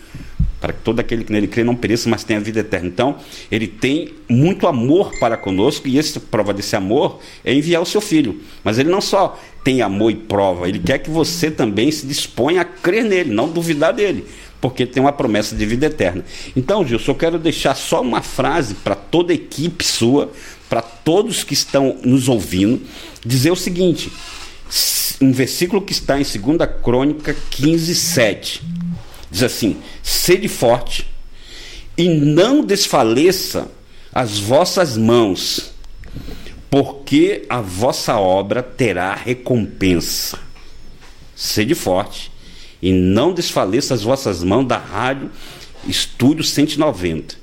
[0.60, 2.88] para que todo aquele que nele crê não pereça, mas tenha vida eterna.
[2.88, 3.16] Então,
[3.50, 8.02] ele tem muito amor para conosco e essa prova desse amor é enviar o seu
[8.02, 8.42] filho.
[8.62, 12.62] Mas ele não só tem amor e prova, ele quer que você também se disponha
[12.62, 14.26] a crer nele, não duvidar dele
[14.62, 16.24] porque tem uma promessa de vida eterna.
[16.56, 20.32] Então, Gilson, eu quero deixar só uma frase para toda a equipe sua,
[20.68, 22.82] para todos que estão nos ouvindo,
[23.26, 24.12] dizer o seguinte:
[25.22, 28.62] um versículo que está em 2 Crônica 15, 7.
[29.32, 31.08] Diz assim: sede forte
[31.98, 33.70] e não desfaleça
[34.14, 35.72] as vossas mãos,
[36.70, 40.40] porque a vossa obra terá recompensa.
[41.36, 42.32] Sede forte
[42.82, 45.30] e não desfaleça as vossas mãos da rádio
[45.88, 47.36] Estúdio 190,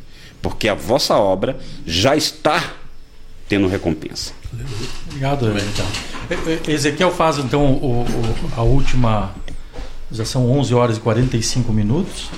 [0.43, 2.75] porque a vossa obra já está
[3.49, 4.33] tendo recompensa.
[5.07, 5.87] Obrigado, então.
[6.69, 9.35] Ezequiel faz então o, o, a última
[10.11, 12.31] já são 11 horas e 45 minutos.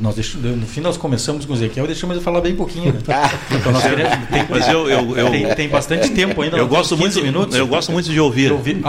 [0.00, 2.92] Nós no fim nós começamos com o Ezequiel e deixamos ele falar bem pouquinho.
[2.92, 3.00] Né?
[3.50, 6.56] Então, nós queremos, tem, Mas eu, eu, eu tem, tem, bastante tempo ainda.
[6.56, 7.54] Eu gosto muito, minutos.
[7.54, 8.52] Eu gosto muito de ouvir.
[8.52, 8.80] ouvir.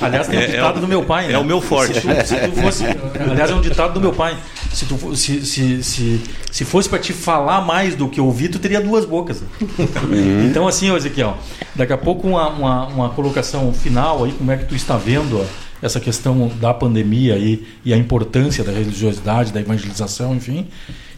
[0.00, 1.26] Aliás, tem um é, ditado é, do meu pai.
[1.26, 1.38] É né?
[1.38, 1.94] o meu forte.
[1.94, 4.36] Se tu, se tu fosse, aliás, é um ditado do meu pai.
[4.72, 6.20] Se, tu, se, se, se,
[6.52, 9.42] se fosse para te falar mais do que ouvir, tu teria duas bocas.
[9.60, 10.46] Uhum.
[10.46, 11.36] Então, assim, Ezequiel,
[11.74, 15.44] daqui a pouco uma, uma, uma colocação final aí, como é que tu está vendo
[15.82, 20.68] essa questão da pandemia e, e a importância da religiosidade, da evangelização, enfim.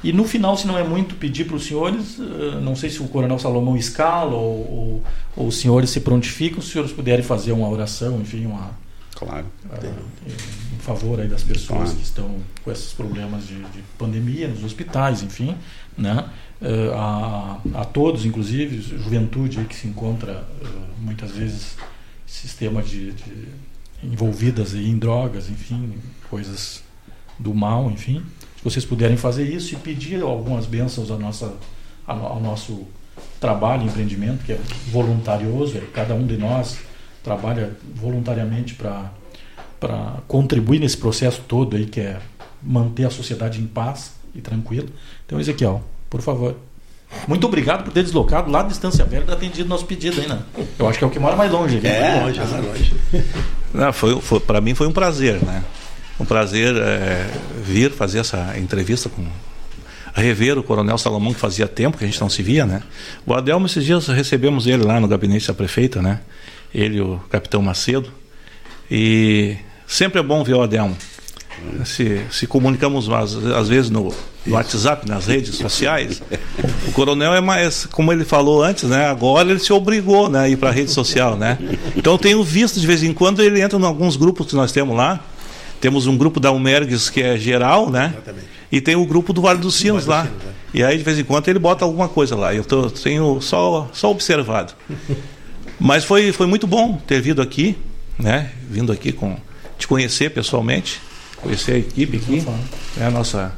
[0.03, 3.03] E no final, se não é muito pedir para os senhores, eh, não sei se
[3.03, 5.05] o Coronel Salomão escala ou, ou,
[5.37, 8.71] ou, os senhores se prontificam, se os senhores puderem fazer uma oração, enfim, uma.
[9.17, 9.47] Claro.
[9.65, 10.31] Uh,
[10.77, 11.97] em favor aí das pessoas claro.
[11.97, 15.57] que estão com esses problemas de, de, pandemia nos hospitais, enfim,
[15.97, 16.25] né?
[16.63, 20.69] Uh, a, a todos, inclusive, juventude aí que se encontra uh,
[21.01, 21.77] muitas vezes
[22.25, 23.49] sistema de, de
[24.03, 25.95] envolvidas em drogas, enfim,
[26.31, 26.83] coisas
[27.39, 28.23] do mal, enfim.
[28.57, 31.55] Se vocês puderem fazer isso e pedir algumas bênçãos à nossa,
[32.07, 32.87] ao nosso
[33.41, 34.61] trabalho, empreendimento, que é
[34.91, 36.79] voluntarioso, é, cada um de nós
[37.23, 39.11] trabalha voluntariamente para
[40.27, 42.21] contribuir nesse processo todo aí, que é
[42.63, 44.89] manter a sociedade em paz e tranquila.
[45.25, 46.57] Então, Ezequiel, por favor.
[47.27, 50.41] Muito obrigado por ter deslocado lá da Distância Velha e atendido nosso pedido aí, né?
[50.79, 51.87] Eu acho que é o que mora mais longe aqui.
[51.87, 52.95] É, mais longe, mais longe.
[53.73, 55.63] Não, foi, foi para mim foi um prazer, né?
[56.19, 57.27] Um prazer é,
[57.63, 59.25] vir fazer essa entrevista com
[60.15, 62.83] rever o Coronel Salomão que fazia tempo que a gente não se via, né?
[63.25, 66.21] O Adelmo esses dias recebemos ele lá no gabinete da prefeita, né?
[66.75, 68.11] Ele e o capitão Macedo
[68.91, 69.57] e
[69.87, 70.97] sempre é bom ver o Adelmo
[71.85, 74.15] se, se comunicamos às, às vezes no,
[74.47, 76.23] no, WhatsApp, nas redes sociais.
[76.87, 79.07] O coronel é mais, como ele falou antes, né?
[79.07, 81.59] Agora ele se obrigou né, a ir para a rede social, né?
[81.97, 84.73] Então eu tenho visto de vez em quando ele entra em alguns grupos que nós
[84.73, 85.21] temos lá.
[85.81, 88.13] Temos um grupo da Umergues que é geral, né?
[88.15, 88.47] Exatamente.
[88.71, 90.25] E tem o grupo do Vale dos Sinos lá.
[90.25, 90.49] Sinos, é.
[90.75, 92.55] E aí de vez em quando ele bota alguma coisa lá.
[92.55, 94.73] Eu tô, tenho só, só observado.
[95.79, 97.79] Mas foi, foi muito bom ter vindo aqui,
[98.19, 98.51] né?
[98.69, 99.37] Vindo aqui com
[99.79, 101.01] te conhecer pessoalmente
[101.43, 102.45] conhecer a equipe aqui.
[102.99, 103.53] É a nossa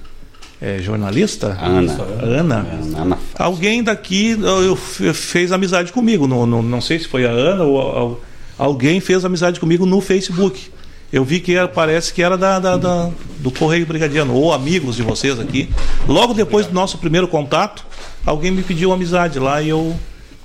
[0.60, 1.96] é, jornalista Ana.
[2.22, 2.66] Ana.
[2.96, 3.18] Ana.
[3.38, 6.26] Alguém daqui eu, fez amizade comigo.
[6.26, 8.24] No, no, não sei se foi a Ana ou, ou,
[8.58, 10.70] alguém fez amizade comigo no Facebook.
[11.12, 14.94] Eu vi que era, parece que era da, da, da, do Correio Brigadiano, ou amigos
[14.94, 15.68] de vocês aqui.
[16.06, 17.84] Logo depois do nosso primeiro contato,
[18.24, 19.96] alguém me pediu amizade lá e eu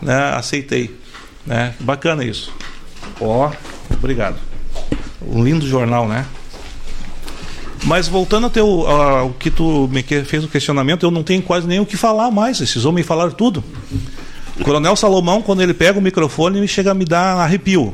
[0.02, 0.98] né, aceitei.
[1.46, 1.76] Né?
[1.80, 2.52] Bacana isso.
[3.22, 3.52] Ó,
[3.94, 4.38] obrigado.
[5.22, 6.26] Um lindo jornal, né?
[7.86, 11.80] Mas voltando até o, que tu me fez o questionamento, eu não tenho quase nem
[11.80, 12.60] o que falar mais.
[12.60, 13.64] Esses homens falaram tudo.
[14.64, 17.94] Coronel Salomão, quando ele pega o microfone, me chega a me dar arrepio.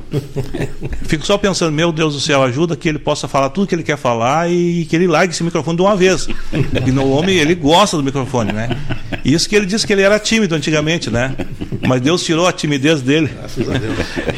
[1.04, 3.84] Fico só pensando, meu Deus do céu, ajuda que ele possa falar tudo que ele
[3.84, 6.28] quer falar e que ele largue esse microfone de uma vez.
[6.86, 8.78] E no homem, ele gosta do microfone, né?
[9.26, 11.36] Isso que ele disse que ele era tímido antigamente, né?
[11.88, 13.30] Mas Deus tirou a timidez dele.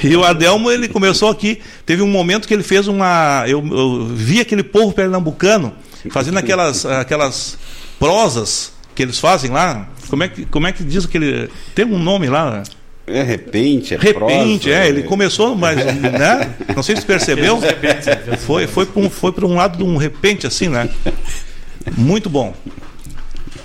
[0.03, 1.61] E o Adelmo, ele começou aqui.
[1.85, 3.43] Teve um momento que ele fez uma.
[3.47, 5.73] Eu, eu vi aquele povo pernambucano
[6.09, 7.57] fazendo aquelas, aquelas
[7.99, 9.89] prosas que eles fazem lá.
[10.09, 11.49] Como é que, como é que diz aquele.
[11.73, 12.63] Tem um nome lá?
[13.05, 14.88] É repente, é Repente, prosa, é.
[14.88, 16.55] Ele começou, mas, né?
[16.73, 17.59] Não sei se percebeu.
[18.39, 20.89] Foi, foi para um, foi um lado de um repente, assim, né?
[21.97, 22.53] Muito bom.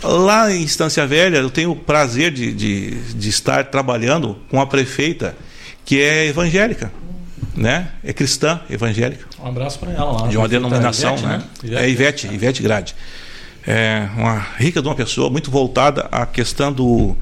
[0.03, 4.67] Lá em Estância Velha, eu tenho o prazer de, de, de estar trabalhando com a
[4.67, 5.37] prefeita,
[5.85, 6.91] que é evangélica
[7.59, 7.89] né?
[8.05, 9.27] É cristã, evangélica.
[9.43, 10.29] Um abraço para ela lá.
[10.29, 11.43] De uma denominação, Ivete, né?
[11.65, 12.95] Ivete, é Ivete, Ivete Grade
[13.67, 17.17] é, uma rica de uma pessoa, muito voltada à questão do,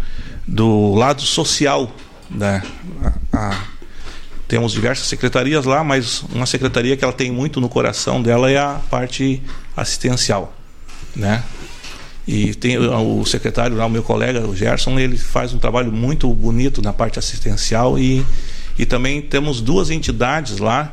[0.47, 1.91] do lado social.
[2.31, 2.63] Né?
[3.33, 3.65] A, a,
[4.49, 8.59] temos diversas secretarias lá, mas uma secretaria que ela tem muito no coração dela é
[8.59, 9.43] a parte
[9.77, 10.55] assistencial.
[11.15, 11.43] Né?
[12.27, 16.33] E tem o secretário lá, o meu colega, o Gerson, ele faz um trabalho muito
[16.35, 18.25] bonito na parte assistencial e,
[18.77, 20.93] e também temos duas entidades lá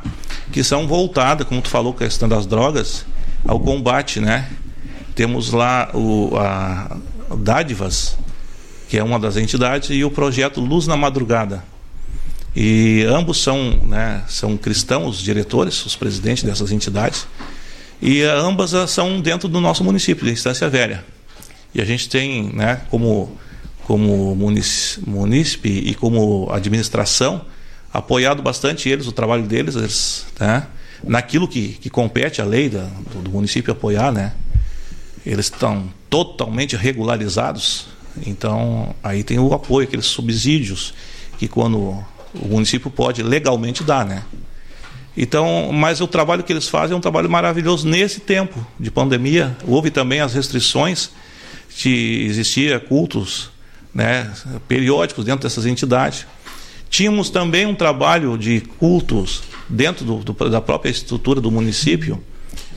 [0.52, 3.04] que são voltadas, como tu falou, questão das drogas,
[3.44, 4.48] ao combate, né?
[5.14, 6.96] Temos lá o, a
[7.36, 8.16] Dádivas,
[8.88, 11.62] que é uma das entidades, e o projeto Luz na Madrugada.
[12.54, 17.26] E ambos são, né, são cristãos, os diretores, os presidentes dessas entidades.
[18.00, 21.04] E ambas são dentro do nosso município, de Instância Velha.
[21.74, 23.36] E a gente tem, né, como,
[23.84, 27.44] como munícipe e como administração,
[27.92, 30.66] apoiado bastante eles, o trabalho deles, eles, né,
[31.02, 34.32] naquilo que, que compete a lei da, do, do município apoiar, né?
[35.24, 37.86] Eles estão totalmente regularizados,
[38.24, 40.94] Então, aí tem o apoio, aqueles subsídios
[41.36, 44.22] que quando o município pode legalmente dar, né?
[45.16, 49.56] Então, mas o trabalho que eles fazem é um trabalho maravilhoso nesse tempo de pandemia.
[49.66, 51.10] Houve também as restrições
[51.76, 53.50] que existia cultos,
[53.92, 54.32] né,
[54.66, 56.26] periódicos dentro dessas entidades.
[56.90, 62.22] Tínhamos também um trabalho de cultos dentro do, do, da própria estrutura do município,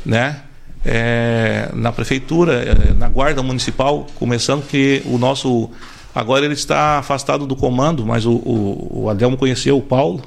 [0.05, 0.41] né?
[0.85, 5.69] É, na prefeitura, é, na guarda municipal, começando que o nosso
[6.15, 10.23] agora ele está afastado do comando, mas o, o, o Adelmo conheceu o Paulo,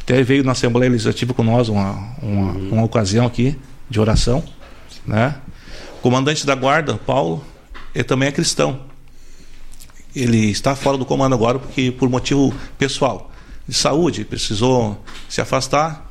[0.00, 3.56] até veio na Assembleia Legislativa com nós uma, uma, uma ocasião aqui
[3.88, 4.44] de oração,
[5.06, 5.36] né?
[5.98, 7.42] O comandante da guarda, Paulo,
[7.94, 8.80] ele também é cristão.
[10.14, 13.30] Ele está fora do comando agora porque por motivo pessoal
[13.66, 16.03] de saúde precisou se afastar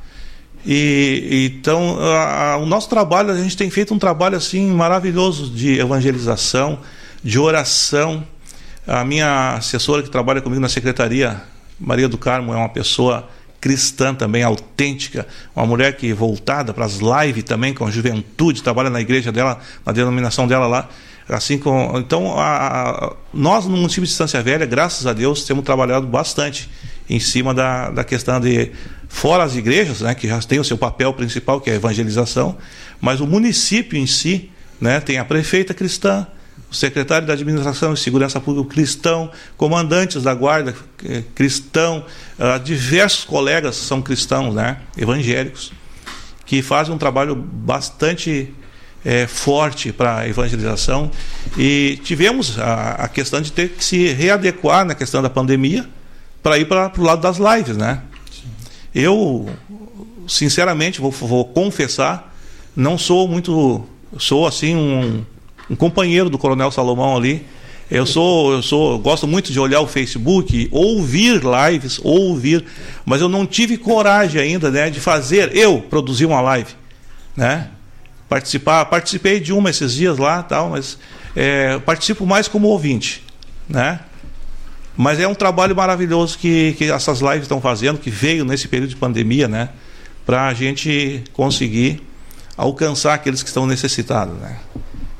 [0.66, 5.50] e então a, a, o nosso trabalho a gente tem feito um trabalho assim maravilhoso
[5.50, 6.78] de evangelização,
[7.22, 8.26] de oração.
[8.86, 11.42] A minha assessora que trabalha comigo na secretaria,
[11.78, 13.28] Maria do Carmo, é uma pessoa
[13.60, 15.26] cristã também autêntica,
[15.56, 19.58] uma mulher que voltada para as lives também com a juventude, trabalha na igreja dela,
[19.86, 20.88] na denominação dela lá.
[21.26, 26.06] Assim como, então, a, nós no município de Estância Velha, graças a Deus, temos trabalhado
[26.06, 26.68] bastante
[27.08, 28.70] em cima da, da questão de
[29.08, 32.56] fora as igrejas, né, que já tem o seu papel principal, que é a evangelização,
[33.00, 34.50] mas o município em si,
[34.80, 36.26] né, tem a prefeita cristã,
[36.70, 40.74] o secretário da Administração e Segurança Pública cristão, comandantes da guarda
[41.04, 42.04] eh, cristão,
[42.38, 45.72] uh, diversos colegas são cristãos, né, evangélicos,
[46.44, 48.52] que fazem um trabalho bastante
[49.04, 51.10] é, forte para a evangelização.
[51.56, 55.88] E tivemos a, a, questão de ter que se readequar na questão da pandemia
[56.44, 58.02] para ir para o lado das lives, né?
[58.94, 59.48] Eu,
[60.28, 62.36] sinceramente, vou, vou, confessar,
[62.76, 63.82] não sou muito,
[64.18, 65.24] sou assim um,
[65.70, 67.46] um companheiro do Coronel Salomão ali.
[67.90, 72.62] Eu sou, eu sou, gosto muito de olhar o Facebook, ouvir lives, ouvir,
[73.06, 76.72] mas eu não tive coragem ainda, né, de fazer eu produzir uma live,
[77.34, 77.70] né?
[78.28, 80.98] Participar, participei de uma esses dias lá, tal, mas
[81.34, 83.22] é, participo mais como ouvinte,
[83.66, 84.00] né?
[84.96, 88.90] Mas é um trabalho maravilhoso que, que essas lives estão fazendo, que veio nesse período
[88.90, 89.70] de pandemia, né?
[90.24, 92.02] Para a gente conseguir
[92.56, 94.56] alcançar aqueles que estão necessitados, né?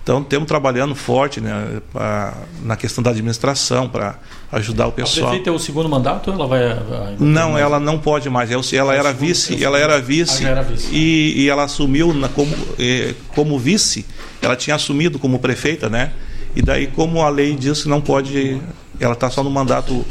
[0.05, 4.17] Então, temos trabalhando forte né, pra, na questão da administração para
[4.53, 5.29] ajudar o pessoal.
[5.29, 6.75] A prefeita é o segundo mandato ela vai.
[6.75, 7.65] vai não, mais?
[7.65, 8.51] ela não pode mais.
[8.51, 10.95] Ela, era vice, ela era vice, era vice.
[10.95, 14.05] E, e, ela assumiu na, como, eh, como vice,
[14.43, 16.13] ela tinha assumido como prefeita, né?
[16.55, 18.61] E daí, como a lei diz que não pode
[19.01, 20.05] ela está só no mandato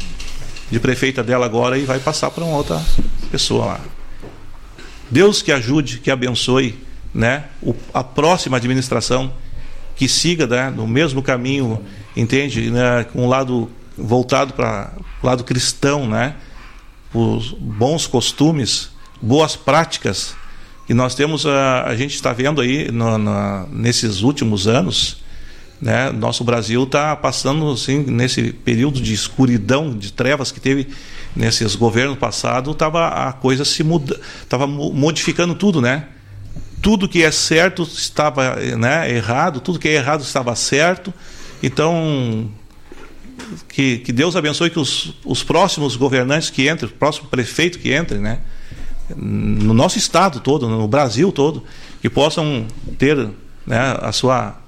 [0.70, 2.82] de prefeita dela agora e vai passar para uma outra
[3.30, 3.80] pessoa lá.
[5.10, 6.78] Deus que ajude, que abençoe
[7.12, 9.32] né, o, a próxima administração
[9.94, 11.80] que siga né, no mesmo caminho,
[12.16, 12.70] entende?
[12.70, 14.92] Né, com um lado voltado para
[15.22, 16.34] o lado cristão, né?
[17.12, 18.90] Os bons costumes,
[19.22, 20.34] boas práticas
[20.86, 23.18] que nós temos, a, a gente está vendo aí no,
[23.68, 25.23] nesses últimos anos,
[25.80, 26.10] né?
[26.10, 30.88] Nosso Brasil está passando assim, nesse período de escuridão, de trevas que teve
[31.34, 36.06] nesses governos passados, tava a coisa se muda, estava modificando tudo, né?
[36.80, 41.12] Tudo que é certo estava né, errado, tudo que é errado estava certo.
[41.62, 42.50] Então,
[43.68, 47.92] que, que Deus abençoe que os, os próximos governantes que entrem, o próximo prefeito que
[47.92, 48.40] entre, né?
[49.16, 51.62] No nosso estado todo, no Brasil todo,
[52.00, 52.66] que possam
[52.98, 53.16] ter
[53.66, 54.63] né, a sua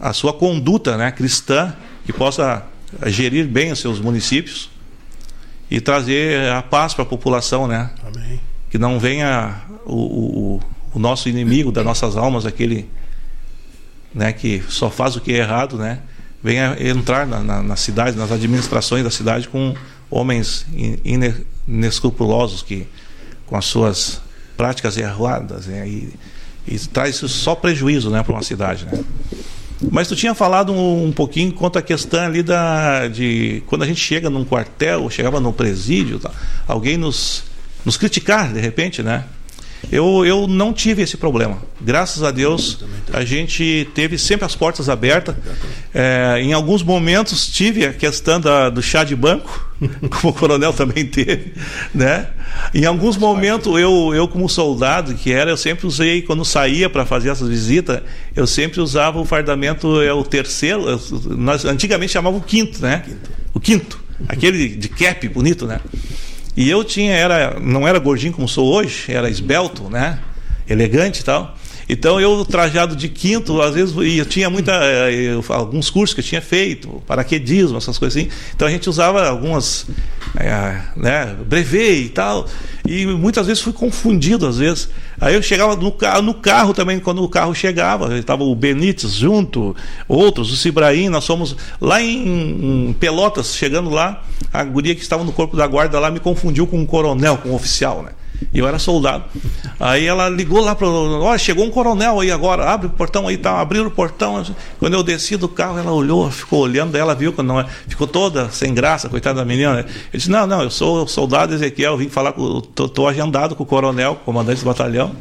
[0.00, 1.74] a sua conduta né, cristã,
[2.04, 2.64] que possa
[3.06, 4.70] gerir bem os seus municípios
[5.70, 7.90] e trazer a paz para a população, né?
[8.04, 8.40] Amém.
[8.70, 10.60] Que não venha o, o,
[10.94, 12.88] o, nosso inimigo das nossas almas, aquele
[14.14, 16.00] né, que só faz o que é errado, né?
[16.42, 19.74] Venha entrar na, na, na cidade, nas administrações da cidade com
[20.10, 20.66] homens
[21.66, 22.86] inescrupulosos que
[23.46, 24.20] com as suas
[24.56, 26.12] práticas erradas né, e,
[26.66, 29.02] e traz só prejuízo né, para uma cidade, né?
[29.90, 33.86] Mas tu tinha falado um, um, pouquinho quanto à questão ali da de quando a
[33.86, 36.30] gente chega num quartel, chegava no presídio, tá,
[36.66, 37.44] alguém nos
[37.84, 39.24] nos criticar de repente, né?
[39.90, 41.58] Eu, eu não tive esse problema.
[41.80, 45.34] Graças a Deus, a gente teve sempre as portas abertas.
[45.92, 49.72] É, em alguns momentos tive a questão da, do chá de banco,
[50.08, 51.54] como o coronel também teve,
[51.94, 52.28] né?
[52.72, 57.04] Em alguns momentos eu, eu como soldado que era, eu sempre usei quando saía para
[57.04, 58.00] fazer essas visitas,
[58.36, 60.84] eu sempre usava o fardamento é o terceiro,
[61.36, 63.04] nós antigamente chamava o quinto, né?
[63.52, 63.98] O quinto,
[64.28, 65.80] aquele de cap bonito, né?
[66.56, 70.18] E eu tinha, era, não era gordinho como sou hoje, era esbelto, né?
[70.68, 71.56] Elegante e tal.
[71.88, 76.20] Então eu, trajado de quinto, às vezes eu tinha muita, eh, eu, alguns cursos que
[76.20, 78.30] eu tinha feito, paraquedismo, essas coisas assim.
[78.54, 79.86] Então a gente usava algumas,
[80.36, 82.46] é, né, brevet e tal.
[82.86, 84.88] E muitas vezes fui confundido, às vezes.
[85.20, 89.12] Aí eu chegava no carro, no carro também, quando o carro chegava, estava o Benítez
[89.12, 89.76] junto,
[90.08, 94.22] outros, o Cibraim, nós fomos lá em, em, Pelotas, chegando lá,
[94.52, 97.50] a guria que estava no corpo da guarda lá me confundiu com um coronel, com
[97.50, 98.10] um oficial, né?
[98.52, 99.24] E eu era soldado.
[99.78, 100.88] Aí ela ligou lá para.
[100.88, 104.44] Olha, chegou um coronel aí agora, abre o portão aí, tá, abriram o portão.
[104.78, 108.06] Quando eu desci do carro, ela olhou, ficou olhando, ela viu que não é, ficou
[108.06, 109.80] toda sem graça, coitada da menina.
[110.12, 112.58] Eu disse: Não, não, eu sou soldado Ezequiel, vim falar com.
[112.58, 115.14] Estou agendado com o coronel, comandante do batalhão.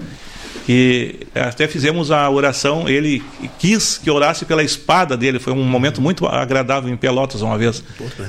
[0.68, 3.24] E até fizemos a oração, ele
[3.58, 7.84] quis que orasse pela espada dele, foi um momento muito agradável em Pelotas uma vez.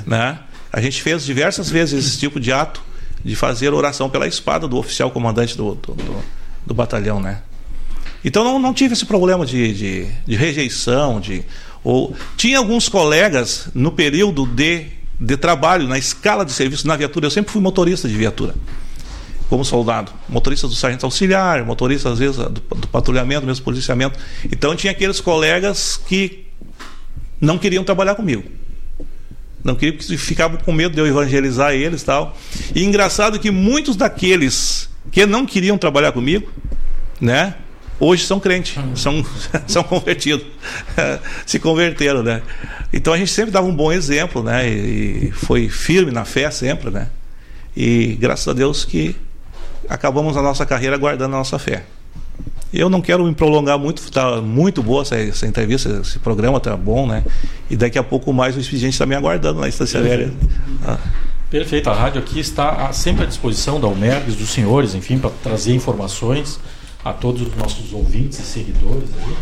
[0.05, 0.39] Né?
[0.71, 2.81] A gente fez diversas vezes esse tipo de ato
[3.23, 6.23] de fazer oração pela espada do oficial comandante do, do, do,
[6.67, 7.41] do batalhão, né?
[8.23, 11.43] Então não, não tive esse problema de, de, de, rejeição, de
[11.83, 14.87] ou tinha alguns colegas no período de,
[15.19, 17.25] de trabalho na escala de serviço na viatura.
[17.25, 18.55] Eu sempre fui motorista de viatura,
[19.49, 24.17] como soldado, motorista do sargento auxiliar, motorista às vezes do, do patrulhamento, mesmo policiamento.
[24.49, 26.47] Então tinha aqueles colegas que
[27.41, 28.62] não queriam trabalhar comigo
[29.63, 32.37] não queria porque ficavam com medo de eu evangelizar eles tal.
[32.75, 36.51] E engraçado que muitos daqueles que não queriam trabalhar comigo,
[37.21, 37.55] né?
[37.99, 39.25] Hoje são crentes, são,
[39.65, 40.45] são convertidos,
[41.45, 42.41] se converteram, né?
[42.91, 44.67] Então a gente sempre dava um bom exemplo, né?
[44.67, 47.07] E foi firme na fé sempre, né?
[47.75, 49.15] E graças a Deus que
[49.87, 51.85] acabamos a nossa carreira guardando a nossa fé.
[52.73, 56.75] Eu não quero me prolongar muito, está muito boa essa, essa, entrevista, esse programa está
[56.75, 57.23] bom, né?
[57.69, 60.33] E daqui a pouco mais o expediente está me aguardando na Estância Velha.
[60.83, 60.97] Ah.
[61.51, 65.75] Perfeito, a rádio aqui está sempre à disposição da Almergues, dos senhores, enfim, para trazer
[65.75, 66.59] informações
[67.05, 69.07] a todos os nossos ouvintes e seguidores.
[69.19, 69.35] Aí.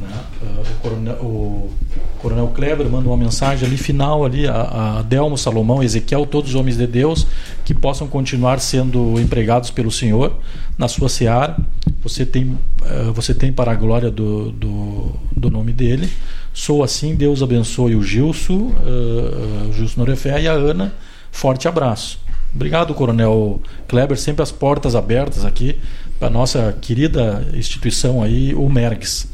[0.00, 0.24] Né?
[0.42, 1.70] Uh, o, coronel, o,
[2.18, 6.56] coronel, Kleber manda uma mensagem ali final ali a, a Delmo, Salomão, Ezequiel, todos os
[6.56, 7.26] homens de Deus
[7.64, 10.36] que possam continuar sendo empregados pelo Senhor
[10.76, 11.56] na sua seara.
[12.02, 16.10] Você tem, uh, você tem para a glória do, do, do, nome dele.
[16.52, 20.92] Sou assim, Deus abençoe o Gilson, uh, Gilson Norefé e a Ana.
[21.30, 22.20] Forte abraço.
[22.54, 24.18] Obrigado, Coronel Kleber.
[24.18, 25.78] Sempre as portas abertas aqui
[26.20, 29.24] a nossa querida instituição aí, o Mergs.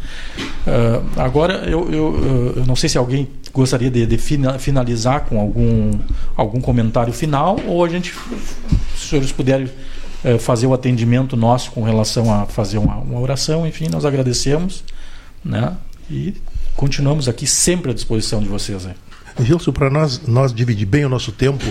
[0.67, 4.19] Uh, agora, eu, eu, eu, não sei se alguém gostaria de, de,
[4.59, 5.93] finalizar com algum,
[6.37, 11.71] algum comentário final, ou a gente, se os senhores puderem uh, fazer o atendimento nosso
[11.71, 14.85] com relação a fazer uma, uma oração, enfim, nós agradecemos,
[15.45, 15.75] né?
[16.11, 16.35] E
[16.77, 18.85] continuamos aqui sempre à disposição de vocês.
[18.85, 18.95] Aí.
[19.45, 21.65] Gilson, para nós, nós dividir bem o nosso tempo,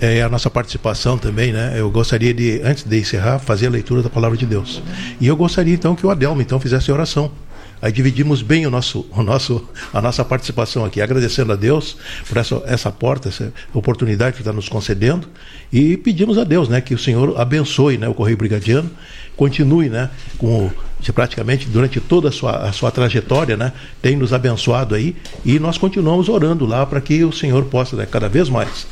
[0.00, 1.74] é, a nossa participação também, né?
[1.76, 4.82] Eu gostaria de, antes de encerrar, fazer a leitura da palavra de Deus.
[5.20, 7.32] E eu gostaria então que o Adelmo então fizesse a oração.
[7.80, 11.96] Aí dividimos bem o nosso, o nosso, a nossa participação aqui, agradecendo a Deus
[12.26, 15.28] por essa, essa porta, essa oportunidade que está nos concedendo
[15.70, 18.90] e pedimos a Deus, né, que o Senhor abençoe, né, o Correio Brigadiano,
[19.36, 20.08] continue, né,
[20.38, 20.70] com
[21.14, 25.14] praticamente durante toda a sua, a sua trajetória, né, tem nos abençoado aí
[25.44, 28.86] e nós continuamos orando lá para que o Senhor possa, né, cada vez mais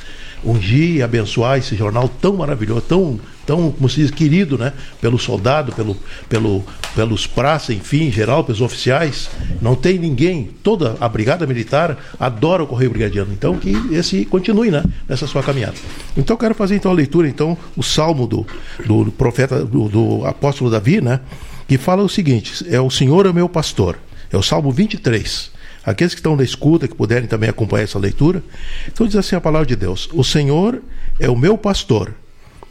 [0.44, 4.72] ungir e abençoar esse jornal tão maravilhoso, tão, tão como se diz, querido, né?
[5.00, 5.96] Pelo soldado, pelo,
[6.28, 6.64] pelo,
[6.94, 9.30] pelos praças, enfim, em geral, pelos oficiais.
[9.60, 13.32] Não tem ninguém, toda a Brigada Militar adora o Correio Brigadiano.
[13.32, 14.84] Então, que esse continue, né?
[15.08, 15.74] Nessa sua caminhada.
[16.16, 18.46] Então, quero fazer então a leitura, então, o salmo do,
[18.84, 21.20] do profeta, do, do apóstolo Davi, né?
[21.66, 23.98] Que fala o seguinte: é o Senhor é meu pastor.
[24.32, 25.53] É o Salmo 23.
[25.84, 28.42] Aqueles que estão na escuta, que puderem também acompanhar essa leitura.
[28.88, 30.82] Então diz assim a palavra de Deus: O Senhor
[31.20, 32.14] é o meu pastor,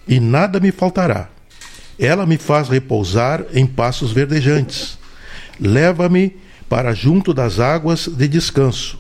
[0.08, 1.30] e nada me faltará.
[2.00, 4.98] Ela me faz repousar em passos verdejantes.
[5.60, 6.36] Leva-me
[6.68, 8.98] para junto das águas de descanso.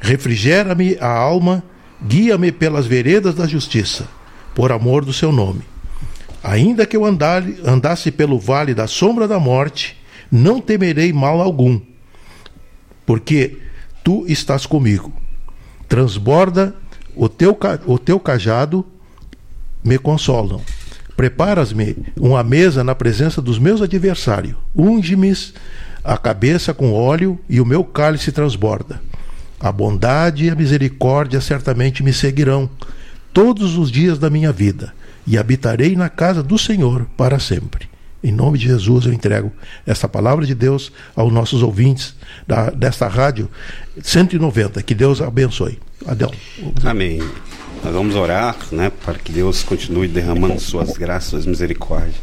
[0.00, 1.62] Refrigera-me a alma,
[2.02, 4.08] guia-me pelas veredas da justiça,
[4.54, 5.60] por amor do seu nome.
[6.42, 9.94] Ainda que eu andasse pelo vale da sombra da morte,
[10.32, 11.78] não temerei mal algum
[13.10, 13.58] porque
[14.04, 15.12] tu estás comigo.
[15.88, 16.76] Transborda
[17.16, 18.86] o teu, o teu cajado,
[19.82, 20.60] me consolam.
[21.16, 24.54] Preparas-me uma mesa na presença dos meus adversários.
[24.76, 25.36] Unge-me
[26.04, 29.02] a cabeça com óleo e o meu cálice transborda.
[29.58, 32.70] A bondade e a misericórdia certamente me seguirão
[33.32, 34.94] todos os dias da minha vida,
[35.26, 37.89] e habitarei na casa do Senhor para sempre.
[38.22, 39.50] Em nome de Jesus eu entrego
[39.86, 42.14] essa palavra de Deus aos nossos ouvintes
[42.46, 43.48] da, desta rádio
[44.02, 44.82] 190.
[44.82, 45.78] Que Deus abençoe.
[46.06, 46.30] Adel.
[46.84, 47.20] Amém.
[47.82, 52.16] Nós vamos orar né, para que Deus continue derramando suas graças, suas misericórdias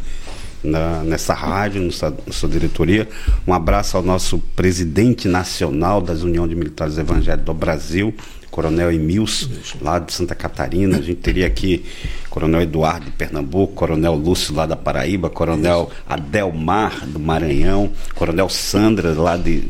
[0.63, 3.07] na, nessa rádio, nessa, sua diretoria.
[3.45, 8.13] Um abraço ao nosso presidente nacional das União de Militares Evangélicos do Brasil,
[8.57, 10.97] Coronel Emilson, lá de Santa Catarina.
[10.97, 11.85] A gente teria aqui
[12.27, 19.13] Coronel Eduardo de Pernambuco, Coronel Lúcio lá da Paraíba, Coronel Adelmar do Maranhão, Coronel Sandra
[19.13, 19.67] lá de,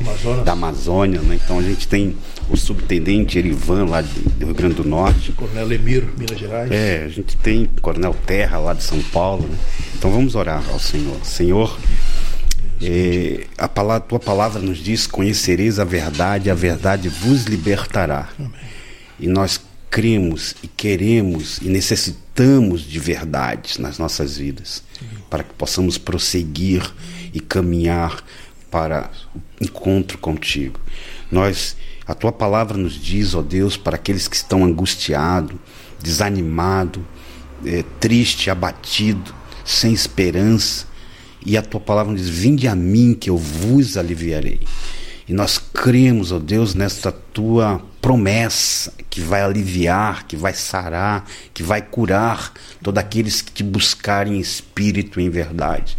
[0.00, 0.44] Amazonas.
[0.46, 1.20] da Amazônia.
[1.20, 1.38] Né?
[1.44, 2.16] Então a gente tem
[2.48, 5.32] o subtenente Erivan lá de, do Rio Grande do Norte.
[5.32, 6.72] Coronel Lemir, Minas Gerais.
[6.72, 9.42] É, a gente tem Coronel Terra lá de São Paulo.
[9.42, 9.58] Né?
[9.94, 11.18] Então vamos orar ao Senhor.
[11.22, 11.78] Senhor,
[12.82, 18.28] é, a palavra, tua palavra nos diz: conhecereis a verdade, a verdade vos libertará.
[19.20, 24.82] E nós cremos e queremos e necessitamos de verdades nas nossas vidas,
[25.30, 26.82] para que possamos prosseguir
[27.32, 28.24] e caminhar
[28.70, 30.80] para o encontro contigo.
[31.30, 31.76] Nós,
[32.06, 35.56] a tua palavra nos diz, ó Deus, para aqueles que estão angustiados,
[36.02, 37.02] desanimados,
[37.64, 39.32] é, triste, abatido,
[39.64, 40.86] sem esperança,
[41.44, 44.60] e a tua palavra diz: Vinde a mim, que eu vos aliviarei.
[45.28, 51.24] E nós cremos, ó Deus, nesta tua promessa que vai aliviar, que vai sarar,
[51.54, 52.52] que vai curar
[52.82, 55.96] todos aqueles que te buscarem em espírito e em verdade.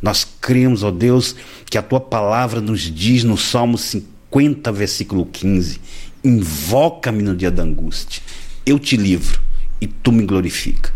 [0.00, 1.36] Nós cremos, ó Deus,
[1.66, 5.80] que a tua palavra nos diz no Salmo 50, versículo 15:
[6.24, 8.22] Invoca-me no dia da angústia,
[8.64, 9.40] eu te livro
[9.80, 10.92] e tu me glorifica.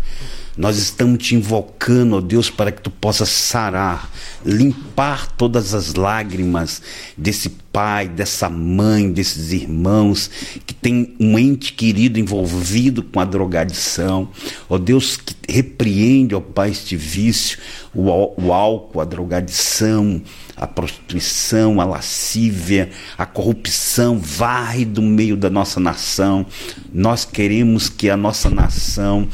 [0.57, 4.09] Nós estamos te invocando, ó Deus, para que tu possas sarar,
[4.43, 6.81] limpar todas as lágrimas
[7.15, 10.31] desse pai, dessa mãe, desses irmãos
[10.65, 14.29] que tem um ente querido envolvido com a drogadição.
[14.67, 17.59] Ó Deus, que repreende, ó Pai, este vício,
[17.93, 18.09] o,
[18.41, 20.19] o álcool, a drogadição,
[20.55, 26.47] a prostituição, a lascívia, a corrupção varre do meio da nossa nação.
[26.91, 29.27] Nós queremos que a nossa nação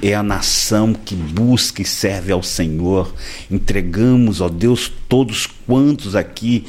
[0.00, 0.69] é a nação
[1.04, 3.14] que busca e serve ao Senhor.
[3.50, 6.64] Entregamos, ó Deus, todos quantos aqui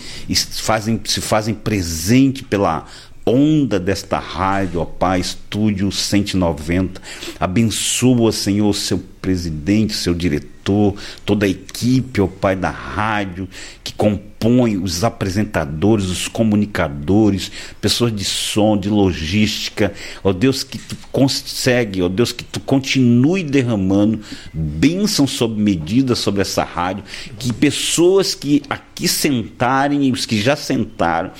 [0.62, 2.86] fazem, se fazem presente pela
[3.26, 7.02] onda desta rádio, ó Pai, Estúdio 190.
[7.40, 10.96] Abençoa, Senhor, seu presidente, seu diretor,
[11.26, 13.48] toda a equipe, ó Pai, da rádio,
[13.84, 19.94] que compõe os apresentadores, os comunicadores, pessoas de som, de logística.
[20.24, 24.22] Ó Deus, que tu consegue, ó Deus, que tu continue derramando
[24.54, 27.04] bênção sob medida sobre essa rádio,
[27.38, 31.32] que pessoas que aqui sentarem e os que já sentaram,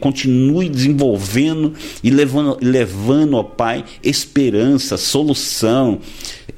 [0.00, 6.00] continue desenvolvendo e levando, levando ó Pai, esperança, solução,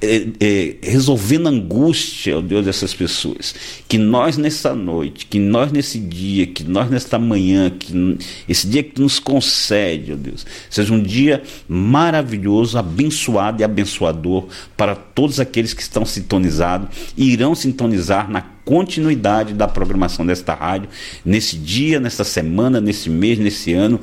[0.00, 3.54] é, é, resolvendo a angústia, ó Deus, dessas pessoas.
[3.88, 8.18] Que nós nessa noite, que nós nesse dia, que nós nesta manhã, que
[8.48, 14.46] esse dia que tu nos concede, ó Deus, seja um dia maravilhoso, abençoado e abençoador
[14.76, 20.88] para todos aqueles que estão sintonizados e irão sintonizar na continuidade da programação desta rádio,
[21.24, 24.00] nesse dia, nessa semana, nesse mês, nesse ano,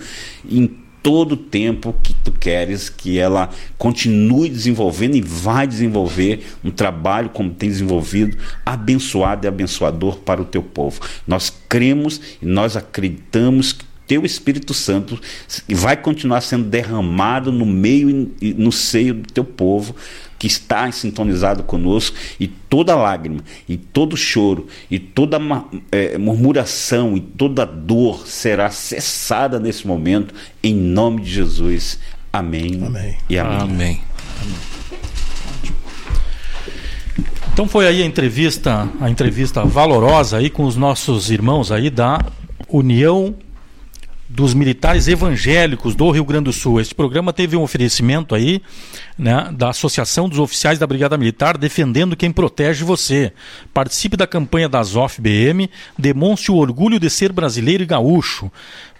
[0.49, 6.71] em todo o tempo que tu queres que ela continue desenvolvendo e vai desenvolver um
[6.71, 11.01] trabalho como tem desenvolvido, abençoado e abençoador para o teu povo.
[11.27, 15.19] Nós cremos e nós acreditamos que teu Espírito Santo
[15.69, 19.95] vai continuar sendo derramado no meio e no seio do teu povo
[20.43, 25.39] que está sintonizado conosco e toda lágrima e todo choro e toda
[25.89, 31.97] é, murmuração e toda dor será cessada nesse momento em nome de Jesus.
[32.33, 32.83] Amém.
[32.85, 33.17] Amém.
[33.29, 33.61] E amém.
[33.61, 34.01] Amém.
[37.53, 42.19] Então foi aí a entrevista, a entrevista valorosa aí com os nossos irmãos aí da
[42.67, 43.33] União
[44.27, 46.81] dos militares evangélicos do Rio Grande do Sul.
[46.81, 48.61] Este programa teve um oferecimento aí
[49.17, 53.33] né, da Associação dos Oficiais da Brigada Militar defendendo quem protege você.
[53.73, 58.51] Participe da campanha da ZOF BM, demonstre o orgulho de ser brasileiro e gaúcho.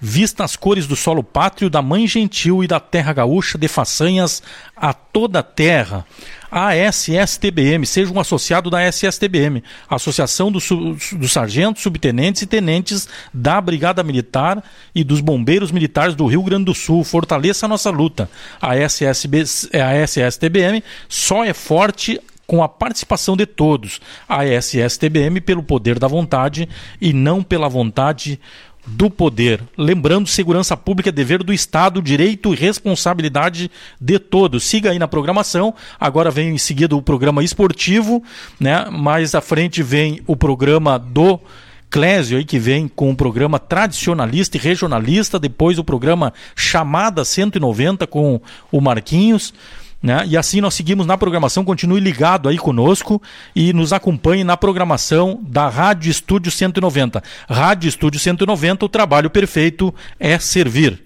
[0.05, 4.43] Vista as cores do solo pátrio, da mãe gentil e da terra gaúcha, de façanhas
[4.75, 6.05] a toda a terra.
[6.51, 13.59] A SSTBM, seja um associado da SSTBM, Associação dos, dos Sargentos, Subtenentes e Tenentes da
[13.59, 14.63] Brigada Militar
[14.93, 17.03] e dos Bombeiros Militares do Rio Grande do Sul.
[17.03, 18.29] Fortaleça a nossa luta.
[18.61, 23.99] A, SSB, a SSTBM só é forte com a participação de todos.
[24.27, 26.67] A SSTBM pelo poder da vontade
[26.99, 28.39] e não pela vontade
[28.85, 29.61] do poder.
[29.77, 34.63] Lembrando, segurança pública é dever do Estado, direito e responsabilidade de todos.
[34.63, 35.73] Siga aí na programação.
[35.99, 38.21] Agora vem em seguida o programa esportivo,
[38.59, 38.85] né?
[38.91, 41.39] Mais à frente vem o programa do
[41.89, 48.07] Clésio aí que vem com o programa tradicionalista e regionalista, depois o programa Chamada 190
[48.07, 49.53] com o Marquinhos.
[50.03, 50.25] Né?
[50.27, 51.63] E assim nós seguimos na programação.
[51.63, 53.21] Continue ligado aí conosco
[53.55, 57.23] e nos acompanhe na programação da Rádio Estúdio 190.
[57.49, 61.02] Rádio Estúdio 190, o trabalho perfeito é servir.